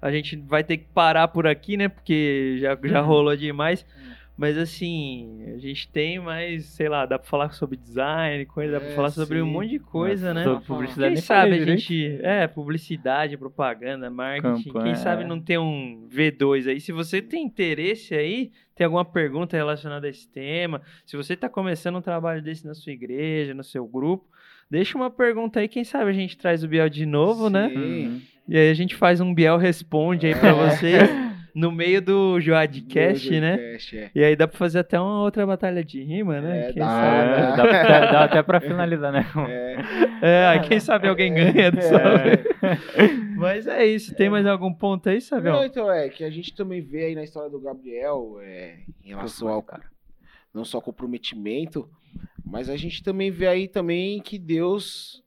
A 0.02 0.12
gente 0.12 0.36
vai 0.36 0.64
ter 0.64 0.78
que 0.78 0.86
parar 0.94 1.28
por 1.28 1.46
aqui, 1.48 1.78
né? 1.78 1.90
Porque 1.90 2.58
já, 2.60 2.78
já 2.84 3.02
uhum. 3.02 3.08
rolou 3.08 3.36
demais. 3.36 3.84
Uhum. 3.84 4.20
Mas 4.40 4.58
assim, 4.58 5.44
a 5.54 5.58
gente 5.58 5.90
tem 5.90 6.18
mais, 6.18 6.64
sei 6.68 6.88
lá, 6.88 7.06
dá 7.06 7.20
pra 7.20 7.28
falar 7.28 7.52
sobre 7.52 7.76
design, 7.76 8.46
coisa, 8.46 8.78
é, 8.78 8.80
dá 8.80 8.80
pra 8.80 8.94
é, 8.94 8.96
falar 8.96 9.10
sobre 9.10 9.38
sim. 9.38 9.44
um 9.44 9.46
monte 9.46 9.72
de 9.72 9.80
coisa, 9.80 10.34
né? 10.34 10.46
Sobre 10.46 10.66
publicidade. 10.66 11.16
Quem 11.16 11.22
sabe 11.22 11.56
a 11.56 11.66
gente. 11.66 12.20
É, 12.24 12.48
publicidade, 12.48 13.36
propaganda, 13.36 14.10
marketing. 14.10 14.64
Campanha, 14.64 14.86
quem 14.86 14.96
sabe 14.96 15.24
é. 15.24 15.28
não 15.28 15.42
ter 15.42 15.60
um 15.60 16.08
V2 16.10 16.70
aí. 16.70 16.80
Se 16.80 16.94
você 16.94 17.22
tem 17.22 17.44
interesse 17.44 18.16
aí, 18.16 18.54
tem 18.74 18.86
alguma 18.86 19.04
pergunta 19.04 19.58
relacionada 19.58 20.08
a 20.08 20.10
esse 20.10 20.32
tema, 20.32 20.82
se 21.06 21.18
você 21.18 21.36
tá 21.36 21.50
começando 21.50 21.98
um 21.98 22.02
trabalho 22.02 22.42
desse 22.42 22.66
na 22.66 22.74
sua 22.74 22.94
igreja, 22.94 23.54
no 23.54 23.62
seu 23.62 23.86
grupo, 23.86 24.26
deixa 24.72 24.98
uma 24.98 25.10
pergunta 25.10 25.60
aí, 25.60 25.68
quem 25.68 25.84
sabe 25.84 26.12
a 26.12 26.14
gente 26.14 26.38
traz 26.38 26.64
o 26.64 26.68
Biel 26.70 26.88
de 26.88 27.06
novo, 27.06 27.50
né? 27.50 27.68
sim. 27.68 27.76
né? 27.76 27.82
Uhum. 27.84 28.22
E 28.50 28.58
aí 28.58 28.72
a 28.72 28.74
gente 28.74 28.96
faz 28.96 29.22
um 29.22 29.32
Biel 29.32 29.58
responde 29.58 30.26
aí 30.26 30.34
pra 30.34 30.54
vocês. 30.54 31.08
no 31.54 31.72
meio 31.72 32.02
do 32.02 32.40
Joadcast, 32.40 33.40
né? 33.40 33.78
É. 33.94 34.12
E 34.16 34.24
aí 34.24 34.36
dá 34.36 34.48
pra 34.48 34.58
fazer 34.58 34.80
até 34.80 35.00
uma 35.00 35.22
outra 35.22 35.46
batalha 35.46 35.84
de 35.84 36.02
rima, 36.02 36.40
né? 36.40 36.70
É, 36.70 36.74
quem 36.74 36.82
dá, 36.82 36.88
sabe? 36.88 37.30
É, 37.30 37.56
dá, 37.56 37.66
dá, 37.66 38.12
dá, 38.12 38.24
até 38.24 38.44
pra 38.44 38.60
finalizar, 38.60 39.12
né? 39.12 39.26
É, 40.22 40.56
é 40.56 40.60
quem 40.60 40.82
sabe 40.82 41.08
alguém 41.08 41.34
ganha 41.34 41.68
é. 41.68 41.72
Mas 43.38 43.68
é 43.68 43.86
isso. 43.86 44.14
Tem 44.16 44.30
mais 44.30 44.46
algum 44.46 44.74
ponto 44.74 45.08
aí, 45.08 45.22
Sabião? 45.22 45.56
Não, 45.56 45.64
então 45.64 45.90
é 45.90 46.10
que 46.10 46.26
a 46.26 46.30
gente 46.30 46.54
também 46.54 46.82
vê 46.82 47.06
aí 47.06 47.16
na 47.16 47.24
história 47.24 47.50
do 47.50 47.60
Gabriel, 47.60 48.38
é, 48.42 48.80
em 49.04 49.10
relação 49.10 49.48
ao 49.48 49.64
cara, 49.64 49.86
não 50.54 50.66
só 50.66 50.82
comprometimento, 50.82 51.90
mas 52.44 52.70
a 52.70 52.76
gente 52.76 53.02
também 53.02 53.32
vê 53.32 53.48
aí 53.48 53.68
também 53.68 54.20
que 54.22 54.38
Deus 54.38 55.24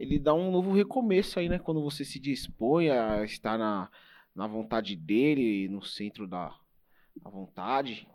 ele 0.00 0.18
dá 0.18 0.32
um 0.32 0.50
novo 0.50 0.72
recomeço 0.72 1.38
aí, 1.38 1.48
né? 1.48 1.58
Quando 1.58 1.82
você 1.82 2.04
se 2.04 2.18
dispõe 2.18 2.88
a 2.90 3.22
estar 3.22 3.58
na 3.58 3.90
na 4.34 4.46
vontade 4.46 4.96
dele, 4.96 5.68
no 5.68 5.82
centro 5.82 6.26
da, 6.26 6.54
da 7.22 7.28
vontade. 7.28 8.06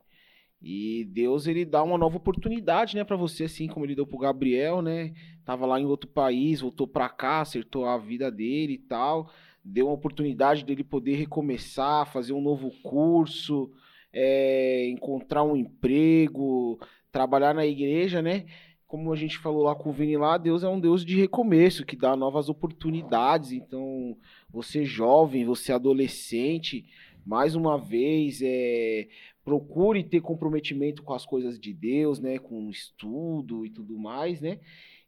E 0.61 1.05
Deus 1.05 1.45
ele 1.45 1.63
dá 1.63 1.83
uma 1.83 1.97
nova 1.97 2.17
oportunidade, 2.17 2.95
né, 2.95 3.03
para 3.03 3.15
você 3.15 3.43
assim 3.43 3.67
como 3.67 3.85
ele 3.85 3.93
deu 3.93 4.07
pro 4.07 4.17
Gabriel, 4.17 4.81
né? 4.81 5.13
Tava 5.43 5.65
lá 5.65 5.79
em 5.79 5.85
outro 5.85 6.09
país, 6.09 6.61
voltou 6.61 6.87
para 6.87 7.07
cá, 7.09 7.41
acertou 7.41 7.85
a 7.85 7.97
vida 7.97 8.31
dele 8.31 8.73
e 8.73 8.77
tal, 8.79 9.29
deu 9.63 9.85
uma 9.87 9.93
oportunidade 9.93 10.65
dele 10.65 10.83
poder 10.83 11.15
recomeçar, 11.15 12.11
fazer 12.11 12.33
um 12.33 12.41
novo 12.41 12.71
curso, 12.81 13.71
é, 14.11 14.87
encontrar 14.87 15.43
um 15.43 15.55
emprego, 15.55 16.79
trabalhar 17.11 17.53
na 17.53 17.65
igreja, 17.65 18.21
né? 18.21 18.45
Como 18.87 19.11
a 19.11 19.15
gente 19.15 19.37
falou 19.37 19.63
lá 19.63 19.75
com 19.75 19.89
o 19.89 19.93
Vini 19.93 20.17
lá, 20.17 20.37
Deus 20.37 20.63
é 20.63 20.69
um 20.69 20.79
Deus 20.79 21.03
de 21.03 21.19
recomeço, 21.19 21.85
que 21.85 21.95
dá 21.95 22.15
novas 22.15 22.49
oportunidades. 22.49 23.51
Então, 23.51 24.15
você 24.49 24.85
jovem, 24.85 25.43
você 25.43 25.73
adolescente, 25.73 26.85
mais 27.25 27.55
uma 27.55 27.77
vez, 27.77 28.41
é, 28.43 29.07
procure 29.43 30.03
ter 30.03 30.21
comprometimento 30.21 31.01
com 31.01 31.13
as 31.13 31.25
coisas 31.25 31.59
de 31.59 31.73
Deus, 31.73 32.19
né, 32.19 32.37
com 32.37 32.69
estudo 32.69 33.65
e 33.65 33.69
tudo 33.69 33.97
mais, 33.97 34.39
né? 34.39 34.59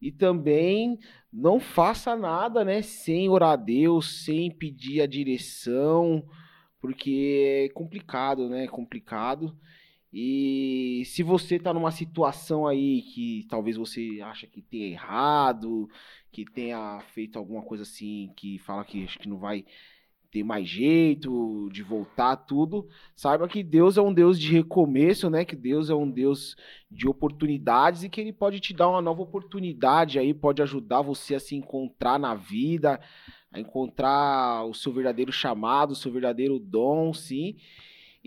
E 0.02 0.12
também 0.12 1.00
não 1.32 1.60
faça 1.60 2.16
nada, 2.16 2.66
né, 2.66 2.82
sem 2.82 3.30
orar 3.30 3.52
a 3.52 3.56
Deus, 3.56 4.24
sem 4.26 4.50
pedir 4.52 5.02
a 5.02 5.08
direção, 5.08 6.24
porque 6.80 7.66
é 7.66 7.74
complicado, 7.74 8.50
né? 8.50 8.66
É 8.66 8.68
complicado. 8.68 9.56
E 10.12 11.04
se 11.06 11.22
você 11.22 11.60
tá 11.60 11.74
numa 11.74 11.92
situação 11.92 12.66
aí 12.66 13.02
que 13.02 13.46
talvez 13.50 13.76
você 13.76 14.20
acha 14.24 14.48
que 14.48 14.62
tenha 14.62 14.88
errado, 14.88 15.90
que 16.32 16.46
tenha 16.46 17.00
feito 17.14 17.38
alguma 17.38 17.62
coisa 17.62 17.84
assim, 17.84 18.32
que 18.36 18.58
fala 18.60 18.86
que 18.86 19.04
acho 19.04 19.20
que 19.20 19.28
não 19.28 19.38
vai 19.38 19.66
ter 20.32 20.44
mais 20.44 20.68
jeito 20.68 21.70
de 21.72 21.82
voltar 21.84 22.36
tudo, 22.36 22.88
saiba 23.16 23.48
que 23.48 23.64
Deus 23.64 23.98
é 23.98 24.02
um 24.02 24.14
Deus 24.14 24.40
de 24.40 24.52
recomeço, 24.52 25.30
né? 25.30 25.46
Que 25.46 25.56
Deus 25.56 25.90
é 25.90 25.96
um 25.96 26.10
Deus 26.10 26.56
de 26.92 27.08
oportunidades 27.08 28.04
e 28.04 28.10
que 28.10 28.22
ele 28.22 28.34
pode 28.34 28.60
te 28.60 28.74
dar 28.74 28.90
uma 28.90 29.02
nova 29.02 29.22
oportunidade 29.22 30.20
aí, 30.20 30.34
pode 30.34 30.62
ajudar 30.62 31.02
você 31.02 31.36
a 31.36 31.40
se 31.40 31.56
encontrar 31.56 32.20
na 32.20 32.36
vida, 32.36 33.00
a 33.52 33.60
encontrar 33.60 34.66
o 34.66 34.74
seu 34.74 34.92
verdadeiro 34.92 35.32
chamado, 35.32 35.92
o 35.92 35.96
seu 35.96 36.12
verdadeiro 36.12 36.60
dom, 36.60 37.14
sim. 37.14 37.56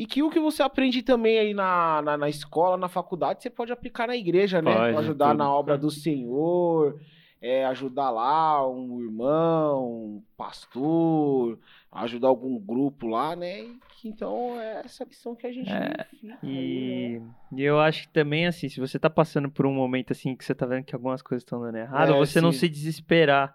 E 0.01 0.07
que 0.07 0.22
o 0.22 0.30
que 0.30 0.40
você 0.40 0.62
aprende 0.62 1.03
também 1.03 1.38
aí 1.38 1.53
na, 1.53 2.01
na, 2.01 2.16
na 2.16 2.28
escola, 2.30 2.78
na 2.78 2.88
faculdade, 2.88 3.42
você 3.42 3.51
pode 3.51 3.70
aplicar 3.70 4.07
na 4.07 4.16
igreja, 4.16 4.62
né? 4.62 4.74
Pode, 4.74 4.96
ajudar 4.96 5.32
tudo. 5.32 5.36
na 5.36 5.55
obra 5.55 5.76
do 5.76 5.90
Senhor, 5.90 6.98
é, 7.38 7.66
ajudar 7.66 8.09
lá 8.09 8.66
um 8.66 8.98
irmão, 8.98 9.84
um 9.84 10.22
pastor, 10.38 11.59
ajudar 11.92 12.28
algum 12.28 12.59
grupo 12.59 13.09
lá, 13.09 13.36
né? 13.36 13.66
Então 14.03 14.59
é 14.59 14.80
essa 14.86 15.05
lição 15.05 15.36
que 15.36 15.46
a 15.46 15.53
gente 15.53 15.70
é, 15.70 16.07
fica, 16.09 16.38
e... 16.42 17.18
Né? 17.20 17.34
e 17.59 17.62
eu 17.62 17.78
acho 17.78 18.05
que 18.05 18.14
também 18.14 18.46
assim, 18.46 18.70
se 18.70 18.80
você 18.80 18.98
tá 18.98 19.11
passando 19.11 19.51
por 19.51 19.66
um 19.66 19.74
momento 19.74 20.14
assim 20.14 20.34
que 20.34 20.46
você 20.46 20.55
tá 20.55 20.64
vendo 20.64 20.84
que 20.84 20.94
algumas 20.94 21.20
coisas 21.20 21.42
estão 21.42 21.61
dando 21.61 21.76
errado, 21.76 22.14
é, 22.14 22.16
você 22.16 22.40
não 22.40 22.53
se 22.53 22.70
desesperar. 22.70 23.55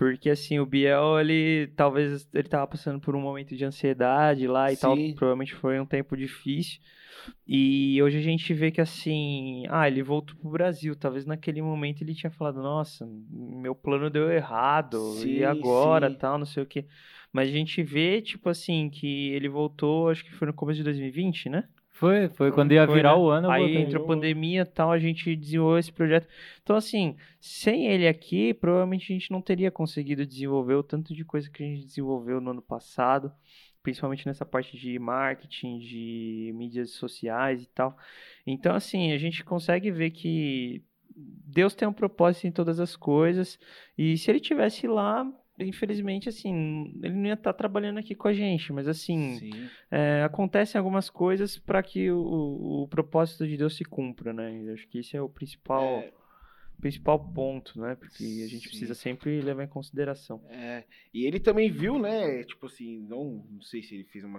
Porque 0.00 0.30
assim, 0.30 0.58
o 0.58 0.64
Biel, 0.64 1.20
ele 1.20 1.66
talvez 1.76 2.26
ele 2.32 2.48
tava 2.48 2.66
passando 2.66 2.98
por 2.98 3.14
um 3.14 3.20
momento 3.20 3.54
de 3.54 3.66
ansiedade 3.66 4.46
lá 4.46 4.72
e 4.72 4.74
sim. 4.74 4.80
tal, 4.80 4.96
provavelmente 5.14 5.54
foi 5.54 5.78
um 5.78 5.84
tempo 5.84 6.16
difícil. 6.16 6.80
E 7.46 8.02
hoje 8.02 8.16
a 8.16 8.22
gente 8.22 8.54
vê 8.54 8.70
que 8.70 8.80
assim, 8.80 9.64
ah, 9.68 9.86
ele 9.86 10.02
voltou 10.02 10.34
pro 10.36 10.48
Brasil. 10.48 10.96
Talvez 10.96 11.26
naquele 11.26 11.60
momento 11.60 12.00
ele 12.00 12.14
tinha 12.14 12.30
falado, 12.30 12.62
nossa, 12.62 13.06
meu 13.30 13.74
plano 13.74 14.08
deu 14.08 14.32
errado, 14.32 14.98
sim, 15.18 15.34
e 15.34 15.44
agora, 15.44 16.08
sim. 16.08 16.16
tal, 16.16 16.38
não 16.38 16.46
sei 16.46 16.62
o 16.62 16.66
que. 16.66 16.86
Mas 17.30 17.50
a 17.50 17.52
gente 17.52 17.82
vê, 17.82 18.22
tipo 18.22 18.48
assim, 18.48 18.88
que 18.88 19.28
ele 19.32 19.50
voltou, 19.50 20.08
acho 20.08 20.24
que 20.24 20.32
foi 20.32 20.46
no 20.46 20.54
começo 20.54 20.78
de 20.78 20.84
2020, 20.84 21.50
né? 21.50 21.68
Foi, 22.00 22.30
foi 22.30 22.50
quando 22.50 22.72
ia 22.72 22.86
foi, 22.86 22.96
virar 22.96 23.14
né? 23.14 23.18
o 23.18 23.28
ano. 23.28 23.50
Aí 23.50 23.76
entrou 23.76 24.06
pandemia 24.06 24.62
e 24.62 24.64
tal, 24.64 24.90
a 24.90 24.98
gente 24.98 25.36
desenvolveu 25.36 25.78
esse 25.78 25.92
projeto. 25.92 26.26
Então, 26.62 26.74
assim, 26.74 27.14
sem 27.38 27.88
ele 27.88 28.08
aqui, 28.08 28.54
provavelmente 28.54 29.12
a 29.12 29.14
gente 29.14 29.30
não 29.30 29.42
teria 29.42 29.70
conseguido 29.70 30.24
desenvolver 30.24 30.76
o 30.76 30.82
tanto 30.82 31.14
de 31.14 31.22
coisa 31.26 31.50
que 31.50 31.62
a 31.62 31.66
gente 31.66 31.84
desenvolveu 31.84 32.40
no 32.40 32.52
ano 32.52 32.62
passado, 32.62 33.30
principalmente 33.82 34.26
nessa 34.26 34.46
parte 34.46 34.78
de 34.78 34.98
marketing, 34.98 35.78
de 35.78 36.52
mídias 36.54 36.92
sociais 36.92 37.64
e 37.64 37.68
tal. 37.68 37.94
Então, 38.46 38.74
assim, 38.74 39.12
a 39.12 39.18
gente 39.18 39.44
consegue 39.44 39.90
ver 39.90 40.10
que 40.12 40.82
Deus 41.14 41.74
tem 41.74 41.86
um 41.86 41.92
propósito 41.92 42.46
em 42.46 42.50
todas 42.50 42.80
as 42.80 42.96
coisas, 42.96 43.58
e 43.98 44.16
se 44.16 44.30
ele 44.30 44.40
tivesse 44.40 44.86
lá, 44.86 45.30
infelizmente, 45.60 46.28
assim, 46.28 46.92
ele 47.02 47.14
não 47.14 47.26
ia 47.26 47.34
estar 47.34 47.52
tá 47.52 47.56
trabalhando 47.56 47.98
aqui 47.98 48.14
com 48.14 48.28
a 48.28 48.32
gente, 48.32 48.72
mas 48.72 48.88
assim, 48.88 49.50
é, 49.90 50.22
acontecem 50.22 50.78
algumas 50.78 51.10
coisas 51.10 51.58
para 51.58 51.82
que 51.82 52.10
o, 52.10 52.82
o, 52.82 52.88
propósito 52.88 53.46
de 53.46 53.56
Deus 53.56 53.76
se 53.76 53.84
cumpra, 53.84 54.32
né? 54.32 54.62
Eu 54.64 54.74
acho 54.74 54.88
que 54.88 54.98
esse 54.98 55.16
é 55.16 55.22
o 55.22 55.28
principal, 55.28 55.84
é... 55.84 56.12
principal 56.80 57.32
ponto, 57.32 57.80
né? 57.80 57.94
Porque 57.94 58.24
a 58.24 58.48
gente 58.48 58.62
Sim. 58.62 58.68
precisa 58.68 58.94
sempre 58.94 59.40
levar 59.40 59.64
em 59.64 59.68
consideração. 59.68 60.42
É, 60.48 60.84
e 61.12 61.26
ele 61.26 61.38
também 61.38 61.70
viu, 61.70 61.98
né? 61.98 62.42
Tipo 62.44 62.66
assim, 62.66 63.00
não, 63.00 63.46
não 63.50 63.62
sei 63.62 63.82
se 63.82 63.94
ele 63.94 64.04
fez 64.04 64.24
uma, 64.24 64.38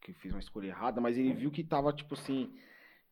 que 0.00 0.12
fez 0.14 0.34
uma 0.34 0.40
escolha 0.40 0.68
errada, 0.68 1.00
mas 1.00 1.16
ele 1.16 1.32
viu 1.32 1.50
que 1.50 1.64
tava, 1.64 1.92
tipo 1.92 2.14
assim, 2.14 2.52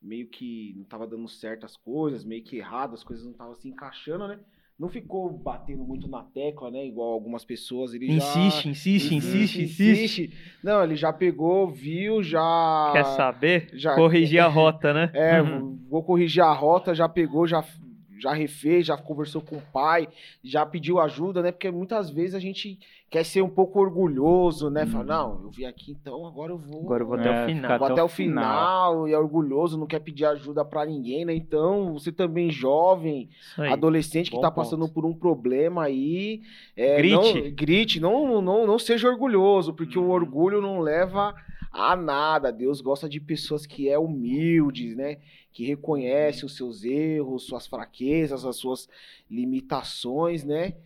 meio 0.01 0.29
que 0.29 0.75
não 0.77 0.85
tava 0.85 1.07
dando 1.07 1.29
certo 1.29 1.65
as 1.65 1.77
coisas, 1.77 2.25
meio 2.25 2.45
que 2.45 2.57
errado, 2.57 2.95
as 2.95 3.03
coisas 3.03 3.25
não 3.25 3.33
estavam 3.33 3.55
se 3.55 3.69
encaixando, 3.69 4.29
né? 4.29 4.39
Não 4.79 4.89
ficou 4.89 5.31
batendo 5.31 5.85
muito 5.85 6.09
na 6.09 6.23
tecla, 6.23 6.71
né? 6.71 6.85
Igual 6.85 7.13
algumas 7.13 7.45
pessoas. 7.45 7.95
Ele 7.95 8.13
insiste, 8.13 8.65
já... 8.65 8.71
insiste, 8.71 9.15
insiste, 9.15 9.63
insiste, 9.63 10.33
Não, 10.63 10.83
ele 10.83 10.97
já 10.97 11.13
pegou, 11.13 11.71
viu, 11.71 12.23
já. 12.23 12.91
Quer 12.93 13.05
saber? 13.05 13.69
Já... 13.73 13.95
Corrigir 13.95 14.41
a 14.41 14.49
rota, 14.49 14.93
né? 14.93 15.11
É, 15.15 15.41
uhum. 15.41 15.79
vou 15.89 16.03
corrigir 16.03 16.43
a 16.43 16.53
rota, 16.53 16.95
já 16.95 17.09
pegou, 17.09 17.47
já 17.47 17.65
já 18.25 18.33
refez, 18.33 18.87
já 18.87 18.97
conversou 18.97 19.43
com 19.43 19.57
o 19.57 19.63
pai, 19.73 20.09
já 20.43 20.65
pediu 20.65 20.99
ajuda, 20.99 21.43
né? 21.43 21.53
Porque 21.53 21.71
muitas 21.71 22.09
vezes 22.09 22.35
a 22.35 22.39
gente 22.39 22.79
quer 23.11 23.23
ser 23.23 23.43
um 23.43 23.49
pouco 23.49 23.79
orgulhoso, 23.79 24.71
né? 24.71 24.85
Hum. 24.85 24.87
Fala, 24.87 25.05
não, 25.05 25.41
eu 25.45 25.51
vim 25.51 25.67
aqui, 25.67 25.93
então 25.93 26.27
agora 26.27 26.53
eu 26.53 26.57
vou. 26.57 26.81
Agora 26.81 27.03
eu 27.03 27.07
vou 27.07 27.17
até 27.17 27.29
é, 27.29 27.43
o 27.43 27.47
final. 27.47 27.79
Vou 27.79 27.89
até, 27.89 28.03
o 28.03 28.09
final, 28.09 28.93
final, 28.93 29.09
e 29.09 29.13
é 29.13 29.19
orgulhoso, 29.19 29.79
não 29.79 29.87
quer 29.87 30.01
pedir 30.01 30.25
ajuda 30.25 30.65
para 30.65 30.87
ninguém, 30.87 31.27
né? 31.27 31.35
Então, 31.35 31.93
você 31.93 32.11
também 32.11 32.51
jovem, 32.51 33.29
adolescente 33.59 34.31
que 34.31 34.37
Bom 34.37 34.43
tá 34.43 34.51
ponto. 34.51 34.65
passando 34.65 34.89
por 34.89 35.05
um 35.05 35.13
problema 35.13 35.85
aí. 35.85 36.41
É, 36.75 36.97
grite. 36.97 37.43
Não, 37.43 37.51
grite, 37.55 38.01
não, 38.01 38.41
não, 38.41 38.67
não 38.67 38.79
seja 38.79 39.09
orgulhoso, 39.09 39.75
porque 39.75 39.99
hum. 39.99 40.07
o 40.07 40.11
orgulho 40.11 40.63
não 40.63 40.81
leva 40.81 41.35
a 41.75 41.97
nada. 41.97 42.53
Deus 42.53 42.81
gosta 42.81 43.09
de 43.09 43.21
pessoas 43.21 43.67
que 43.67 43.89
é 43.89 43.99
humildes, 43.99 44.97
né? 44.97 45.19
Que 45.53 45.65
reconhece 45.65 46.47
os 46.47 46.57
seus 46.57 46.85
erros, 46.85 47.47
suas 47.47 47.67
fraquezas, 47.67 48.45
as 48.45 48.57
suas 48.57 48.89
limitações, 49.29 50.45
né? 50.45 50.77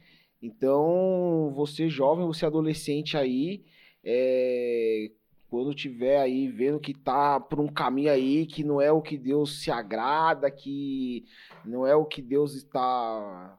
Então, 0.41 1.53
você 1.55 1.89
jovem, 1.89 2.26
você 2.26 2.47
adolescente 2.47 3.16
aí, 3.16 3.64
é, 4.03 5.11
quando 5.51 5.74
tiver 5.74 6.18
aí 6.18 6.49
vendo 6.49 6.80
que 6.80 6.95
tá 6.95 7.39
por 7.39 7.61
um 7.61 7.68
caminho 7.68 8.11
aí 8.11 8.47
que 8.47 8.64
não 8.64 8.80
é 8.80 8.91
o 8.91 9.03
que 9.03 9.18
Deus 9.18 9.61
se 9.61 9.70
agrada, 9.70 10.51
que 10.51 11.26
não 11.64 11.86
é 11.86 11.95
o 11.95 12.07
que 12.07 12.22
Deus 12.22 12.55
está, 12.55 13.59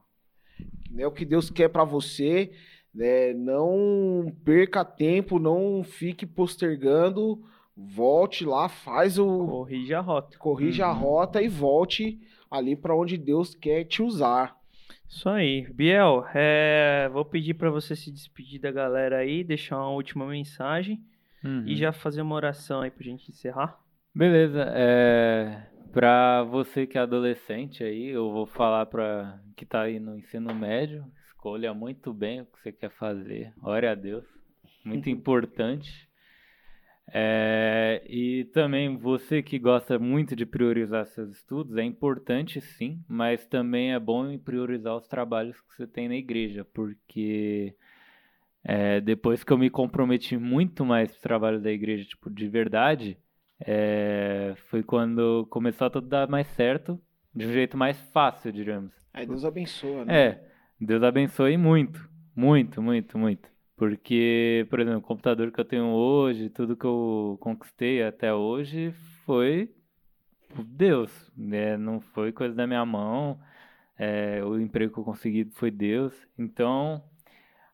não 0.90 1.04
é 1.04 1.06
o 1.06 1.12
que 1.12 1.24
Deus 1.24 1.50
quer 1.50 1.68
para 1.68 1.84
você, 1.84 2.50
né? 2.94 3.32
Não 3.32 4.32
perca 4.44 4.84
tempo, 4.84 5.38
não 5.38 5.82
fique 5.82 6.26
postergando. 6.26 7.42
Volte 7.76 8.44
lá, 8.44 8.68
faz 8.68 9.18
o. 9.18 9.46
Corrija 9.46 9.98
a 9.98 10.00
rota. 10.00 10.38
Corrija 10.38 10.84
uhum. 10.86 10.90
a 10.90 10.94
rota 10.94 11.42
e 11.42 11.48
volte 11.48 12.20
ali 12.50 12.76
para 12.76 12.94
onde 12.94 13.16
Deus 13.16 13.54
quer 13.54 13.84
te 13.84 14.02
usar. 14.02 14.56
Isso 15.08 15.28
aí. 15.28 15.66
Biel, 15.72 16.24
é... 16.34 17.08
vou 17.12 17.24
pedir 17.24 17.54
para 17.54 17.70
você 17.70 17.96
se 17.96 18.12
despedir 18.12 18.60
da 18.60 18.70
galera 18.70 19.18
aí, 19.18 19.42
deixar 19.42 19.78
uma 19.78 19.90
última 19.90 20.26
mensagem 20.26 21.00
uhum. 21.44 21.64
e 21.66 21.74
já 21.74 21.92
fazer 21.92 22.22
uma 22.22 22.34
oração 22.34 22.82
aí 22.82 22.90
pra 22.90 23.04
gente 23.04 23.30
encerrar. 23.30 23.78
Beleza. 24.14 24.64
É... 24.74 25.66
Pra 25.92 26.44
você 26.44 26.86
que 26.86 26.96
é 26.96 27.00
adolescente 27.00 27.82
aí, 27.82 28.08
eu 28.08 28.30
vou 28.30 28.46
falar 28.46 28.86
para 28.86 29.40
que 29.56 29.66
tá 29.66 29.82
aí 29.82 29.98
no 29.98 30.16
ensino 30.16 30.54
médio, 30.54 31.04
Escolha 31.40 31.72
muito 31.72 32.12
bem 32.12 32.42
o 32.42 32.44
que 32.44 32.60
você 32.60 32.70
quer 32.70 32.90
fazer. 32.90 33.54
Ore 33.62 33.86
a 33.86 33.94
Deus. 33.94 34.26
Muito 34.84 35.08
importante. 35.08 36.06
É, 37.10 38.02
e 38.06 38.44
também 38.52 38.94
você 38.98 39.42
que 39.42 39.58
gosta 39.58 39.98
muito 39.98 40.36
de 40.36 40.44
priorizar 40.44 41.06
seus 41.06 41.30
estudos, 41.30 41.78
é 41.78 41.82
importante 41.82 42.60
sim, 42.60 43.02
mas 43.08 43.46
também 43.46 43.94
é 43.94 43.98
bom 43.98 44.36
priorizar 44.36 44.94
os 44.94 45.08
trabalhos 45.08 45.58
que 45.62 45.74
você 45.74 45.86
tem 45.86 46.08
na 46.08 46.14
igreja, 46.14 46.62
porque 46.74 47.74
é, 48.62 49.00
depois 49.00 49.42
que 49.42 49.50
eu 49.50 49.56
me 49.56 49.70
comprometi 49.70 50.36
muito 50.36 50.84
mais 50.84 51.10
com 51.10 51.18
o 51.20 51.22
trabalho 51.22 51.58
da 51.58 51.72
igreja, 51.72 52.04
tipo, 52.04 52.28
de 52.28 52.46
verdade, 52.48 53.16
é, 53.66 54.52
foi 54.68 54.82
quando 54.82 55.46
começou 55.48 55.86
a 55.86 55.90
tudo 55.90 56.06
dar 56.06 56.28
mais 56.28 56.48
certo, 56.48 57.00
de 57.34 57.46
um 57.46 57.50
jeito 57.50 57.78
mais 57.78 57.98
fácil, 58.12 58.52
digamos. 58.52 58.92
Aí 59.14 59.26
Deus 59.26 59.44
abençoa, 59.44 60.04
né? 60.04 60.20
É, 60.20 60.49
Deus 60.80 61.02
abençoe 61.02 61.58
muito, 61.58 62.08
muito, 62.34 62.80
muito, 62.80 63.18
muito. 63.18 63.50
Porque, 63.76 64.66
por 64.70 64.80
exemplo, 64.80 65.00
o 65.00 65.02
computador 65.02 65.52
que 65.52 65.60
eu 65.60 65.64
tenho 65.64 65.86
hoje, 65.86 66.48
tudo 66.48 66.76
que 66.76 66.86
eu 66.86 67.36
conquistei 67.40 68.02
até 68.02 68.32
hoje 68.32 68.90
foi 69.26 69.70
Deus, 70.64 71.30
né? 71.36 71.76
não 71.76 72.00
foi 72.00 72.32
coisa 72.32 72.54
da 72.54 72.66
minha 72.66 72.84
mão. 72.86 73.38
É, 73.98 74.42
o 74.42 74.58
emprego 74.58 74.94
que 74.94 75.00
eu 75.00 75.04
consegui 75.04 75.50
foi 75.52 75.70
Deus. 75.70 76.14
Então, 76.38 77.04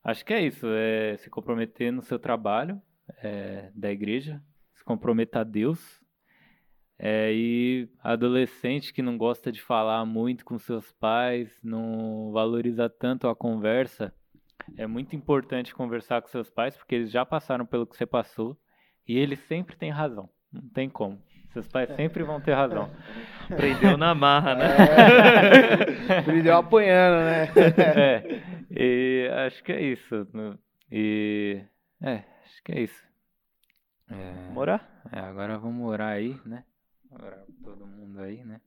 acho 0.02 0.24
que 0.24 0.34
é 0.34 0.44
isso, 0.44 0.66
é 0.68 1.16
se 1.18 1.30
comprometer 1.30 1.92
no 1.92 2.02
seu 2.02 2.18
trabalho 2.18 2.82
é, 3.22 3.70
da 3.72 3.90
igreja, 3.90 4.42
se 4.74 4.82
comprometer 4.84 5.40
a 5.40 5.44
Deus, 5.44 6.02
é, 6.98 7.30
e 7.32 7.88
adolescente 8.02 8.92
que 8.92 9.02
não 9.02 9.18
gosta 9.18 9.52
de 9.52 9.60
falar 9.60 10.04
muito 10.06 10.44
com 10.44 10.58
seus 10.58 10.92
pais, 10.92 11.58
não 11.62 12.30
valoriza 12.32 12.88
tanto 12.88 13.28
a 13.28 13.36
conversa, 13.36 14.12
é 14.76 14.86
muito 14.86 15.14
importante 15.14 15.74
conversar 15.74 16.22
com 16.22 16.28
seus 16.28 16.48
pais, 16.48 16.76
porque 16.76 16.94
eles 16.94 17.10
já 17.10 17.24
passaram 17.24 17.66
pelo 17.66 17.86
que 17.86 17.96
você 17.96 18.06
passou 18.06 18.56
e 19.06 19.18
eles 19.18 19.38
sempre 19.40 19.76
têm 19.76 19.90
razão. 19.90 20.28
Não 20.52 20.62
tem 20.70 20.88
como. 20.88 21.22
Seus 21.52 21.68
pais 21.68 21.88
sempre 21.94 22.22
vão 22.22 22.40
ter 22.40 22.54
razão. 22.54 22.90
Prendeu 23.48 23.96
na 23.96 24.14
marra, 24.14 24.54
né? 24.54 24.66
É. 26.08 26.22
Prendeu 26.22 26.56
apanhando, 26.56 27.24
né? 27.24 27.48
é. 27.96 28.42
E 28.70 29.30
acho 29.46 29.62
que 29.62 29.72
é 29.72 29.80
isso. 29.80 30.26
E. 30.90 31.62
É, 32.02 32.24
acho 32.44 32.62
que 32.64 32.72
é 32.72 32.80
isso. 32.80 33.06
É, 34.10 34.52
morar? 34.52 35.02
É, 35.12 35.20
agora 35.20 35.58
vamos 35.58 35.76
morar 35.76 36.08
aí, 36.08 36.38
né? 36.44 36.64
Para 37.10 37.44
todo 37.62 37.86
mundo 37.86 38.20
aí, 38.20 38.44
né? 38.44 38.60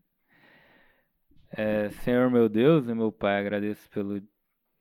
É, 1.52 1.90
Senhor 1.90 2.30
meu 2.30 2.48
Deus 2.48 2.88
e 2.88 2.94
meu 2.94 3.12
Pai, 3.12 3.40
agradeço 3.40 3.90
pelo 3.90 4.22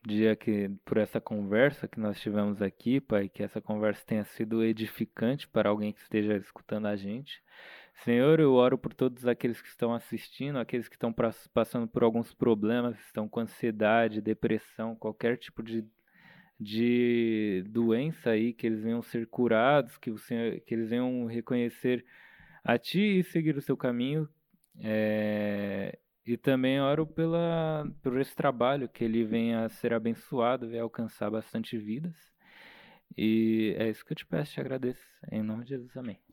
dia 0.07 0.37
que 0.37 0.71
por 0.85 0.97
essa 0.97 1.21
conversa 1.21 1.89
que 1.89 1.99
nós 1.99 2.21
tivemos 2.21 2.63
aqui, 2.63 3.01
Pai, 3.01 3.29
que 3.29 3.43
essa 3.43 3.61
conversa 3.61 4.05
tenha 4.07 4.25
sido 4.25 4.65
edificante 4.65 5.49
para 5.49 5.69
alguém 5.69 5.93
que 5.93 6.01
esteja 6.01 6.37
escutando 6.37 6.87
a 6.87 6.97
gente. 6.97 7.43
Senhor, 8.05 8.39
eu 8.39 8.53
oro 8.53 8.79
por 8.79 8.95
todos 8.95 9.27
aqueles 9.27 9.61
que 9.61 9.69
estão 9.69 9.93
assistindo, 9.93 10.59
aqueles 10.59 10.89
que 10.89 10.95
estão 10.95 11.13
passando 11.53 11.89
por 11.89 12.05
alguns 12.05 12.33
problemas, 12.33 12.99
estão 13.01 13.29
com 13.29 13.41
ansiedade, 13.41 14.21
depressão, 14.21 14.95
qualquer 14.95 15.37
tipo 15.37 15.63
de, 15.63 15.85
de 16.61 17.65
doença 17.69 18.31
aí, 18.31 18.53
que 18.53 18.67
eles 18.67 18.83
venham 18.83 19.03
ser 19.03 19.27
curados, 19.27 19.99
que, 19.99 20.11
o 20.11 20.19
Senhor, 20.19 20.61
que 20.61 20.75
eles 20.75 20.91
venham 20.91 21.27
reconhecer 21.27 22.05
a 22.65 22.79
Ti 22.79 23.21
e 23.21 23.25
seguir 23.25 23.57
o 23.57 23.63
seu 23.63 23.77
caminho. 23.77 24.29
É, 24.81 25.99
e 26.27 26.37
também 26.37 26.81
oro 26.81 27.07
pela, 27.07 27.91
por 28.03 28.21
esse 28.21 28.37
trabalho, 28.37 28.89
que 28.89 29.03
ele 29.03 29.25
venha 29.25 29.65
a 29.65 29.69
ser 29.69 29.95
abençoado, 29.95 30.69
venha 30.69 30.83
alcançar 30.83 31.31
bastante 31.31 31.79
vidas. 31.79 32.17
E 33.17 33.75
é 33.79 33.89
isso 33.89 34.05
que 34.05 34.13
eu 34.13 34.17
te 34.17 34.27
peço, 34.27 34.53
te 34.53 34.61
agradeço. 34.61 35.07
Em 35.33 35.43
nome 35.43 35.65
de 35.65 35.71
Jesus, 35.71 35.97
amém. 35.97 36.28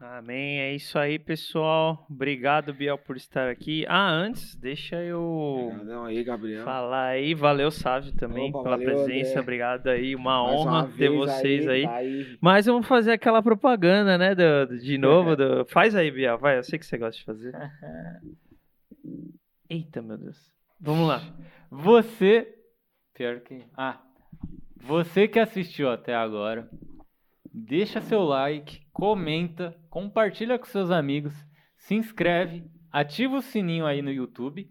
Amém. 0.00 0.60
É 0.60 0.76
isso 0.76 0.96
aí, 0.96 1.18
pessoal. 1.18 2.06
Obrigado, 2.08 2.72
Biel, 2.72 2.96
por 2.96 3.16
estar 3.16 3.48
aqui. 3.48 3.84
Ah, 3.88 4.08
antes, 4.08 4.54
deixa 4.54 4.94
eu 5.02 5.70
Obrigadão 5.72 6.04
aí, 6.04 6.22
Gabriel. 6.22 6.64
falar 6.64 7.06
aí. 7.08 7.34
Valeu, 7.34 7.68
Sávio, 7.68 8.14
também, 8.14 8.50
Opa, 8.50 8.62
pela 8.62 8.76
valeu, 8.76 8.94
presença. 8.94 9.30
André. 9.30 9.40
Obrigado 9.40 9.88
aí. 9.88 10.14
Uma 10.14 10.44
Mais 10.44 10.60
honra 10.60 10.70
uma 10.84 10.88
ter 10.88 11.08
vocês 11.08 11.66
aí, 11.66 11.80
aí. 11.80 11.86
Tá 11.86 11.94
aí. 11.96 12.38
Mas 12.40 12.66
vamos 12.66 12.86
fazer 12.86 13.10
aquela 13.10 13.42
propaganda, 13.42 14.16
né? 14.16 14.36
Do, 14.36 14.78
de 14.78 14.96
novo. 14.98 15.34
do... 15.34 15.64
Faz 15.66 15.96
aí, 15.96 16.12
Biel. 16.12 16.38
Vai, 16.38 16.58
eu 16.58 16.62
sei 16.62 16.78
que 16.78 16.86
você 16.86 16.96
gosta 16.96 17.18
de 17.18 17.24
fazer. 17.24 17.52
Eita, 19.68 20.00
meu 20.00 20.16
Deus. 20.16 20.38
Vamos 20.80 21.08
lá. 21.08 21.20
Você. 21.72 22.54
Pior 23.14 23.40
que. 23.40 23.64
Ah. 23.76 24.00
Você 24.76 25.26
que 25.26 25.40
assistiu 25.40 25.90
até 25.90 26.14
agora 26.14 26.70
deixa 27.58 28.00
seu 28.00 28.22
like, 28.22 28.80
comenta, 28.92 29.74
compartilha 29.90 30.58
com 30.58 30.66
seus 30.66 30.90
amigos, 30.90 31.34
se 31.76 31.94
inscreve, 31.94 32.64
ativa 32.92 33.36
o 33.36 33.42
sininho 33.42 33.86
aí 33.86 34.02
no 34.02 34.10
YouTube. 34.10 34.68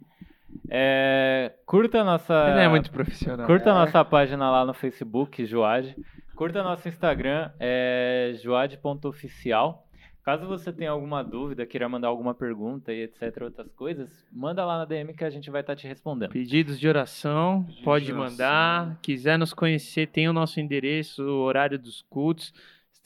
É, 0.69 1.53
curta 1.65 2.01
a 2.01 2.03
nossa. 2.03 2.49
Ele 2.51 2.61
é 2.61 2.69
muito 2.69 2.91
profissional. 2.91 3.45
Curta 3.45 3.69
é. 3.69 3.71
a 3.71 3.75
nossa 3.75 4.03
página 4.03 4.49
lá 4.49 4.65
no 4.65 4.73
Facebook, 4.73 5.45
Joade. 5.45 5.95
Curta 6.35 6.63
nosso 6.63 6.87
Instagram, 6.87 7.51
é 7.59 8.33
joade.oficial. 8.43 9.87
Caso 10.23 10.45
você 10.45 10.73
tenha 10.73 10.91
alguma 10.91 11.23
dúvida, 11.23 11.65
queira 11.65 11.87
mandar 11.87 12.09
alguma 12.09 12.35
pergunta 12.35 12.91
e 12.91 13.03
etc, 13.03 13.43
outras 13.43 13.71
coisas, 13.71 14.27
manda 14.29 14.65
lá 14.65 14.77
na 14.77 14.83
DM 14.83 15.13
que 15.13 15.23
a 15.23 15.29
gente 15.29 15.49
vai 15.49 15.61
estar 15.61 15.73
tá 15.73 15.79
te 15.79 15.87
respondendo. 15.87 16.31
Pedidos 16.31 16.77
de 16.77 16.87
oração, 16.87 17.63
Pedidos 17.63 17.83
pode 17.83 18.05
de 18.05 18.11
oração. 18.11 18.31
mandar. 18.31 18.99
Quiser 19.01 19.39
nos 19.39 19.53
conhecer, 19.53 20.07
tem 20.07 20.27
o 20.27 20.33
nosso 20.33 20.59
endereço, 20.59 21.23
o 21.23 21.39
horário 21.39 21.79
dos 21.79 22.01
cultos. 22.01 22.53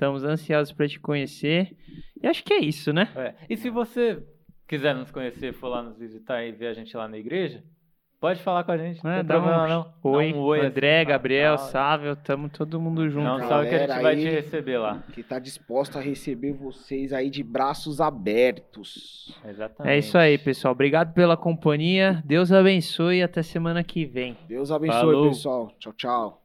Estamos 0.01 0.23
ansiosos 0.23 0.73
para 0.73 0.87
te 0.87 0.99
conhecer. 0.99 1.77
E 2.19 2.25
acho 2.25 2.43
que 2.43 2.55
é 2.55 2.59
isso, 2.59 2.91
né? 2.91 3.07
É. 3.15 3.35
E 3.47 3.55
se 3.55 3.69
você 3.69 4.17
quiser 4.67 4.95
nos 4.95 5.11
conhecer, 5.11 5.53
for 5.53 5.67
lá 5.67 5.83
nos 5.83 5.95
visitar 5.95 6.43
e 6.43 6.51
ver 6.51 6.69
a 6.69 6.73
gente 6.73 6.97
lá 6.97 7.07
na 7.07 7.19
igreja, 7.19 7.63
pode 8.19 8.41
falar 8.41 8.63
com 8.63 8.71
a 8.71 8.77
gente. 8.79 9.03
Não, 9.03 9.11
é, 9.11 9.21
dá 9.21 9.37
um, 9.39 9.67
não. 9.67 9.93
Oi, 10.01 10.33
um 10.33 10.39
oi 10.39 10.65
André, 10.65 11.01
assim, 11.01 11.09
Gabriel, 11.09 11.55
Sávio, 11.59 12.15
tamo 12.15 12.49
todo 12.49 12.81
mundo 12.81 13.07
junto. 13.11 13.25
Não, 13.25 13.47
sabe 13.47 13.69
que 13.69 13.75
a 13.75 13.77
gente 13.77 14.01
vai 14.01 14.15
te 14.15 14.27
receber 14.27 14.79
lá. 14.79 15.03
Que 15.13 15.21
tá 15.21 15.37
disposto 15.37 15.99
a 15.99 16.01
receber 16.01 16.53
vocês 16.53 17.13
aí 17.13 17.29
de 17.29 17.43
braços 17.43 18.01
abertos. 18.01 19.39
Exatamente. 19.47 19.93
É 19.93 19.99
isso 19.99 20.17
aí, 20.17 20.35
pessoal. 20.39 20.71
Obrigado 20.71 21.13
pela 21.13 21.37
companhia. 21.37 22.23
Deus 22.25 22.51
abençoe 22.51 23.17
e 23.17 23.21
até 23.21 23.43
semana 23.43 23.83
que 23.83 24.03
vem. 24.03 24.35
Deus 24.47 24.71
abençoe, 24.71 24.99
Falou. 24.99 25.27
pessoal. 25.27 25.71
Tchau, 25.77 25.93
tchau. 25.93 26.41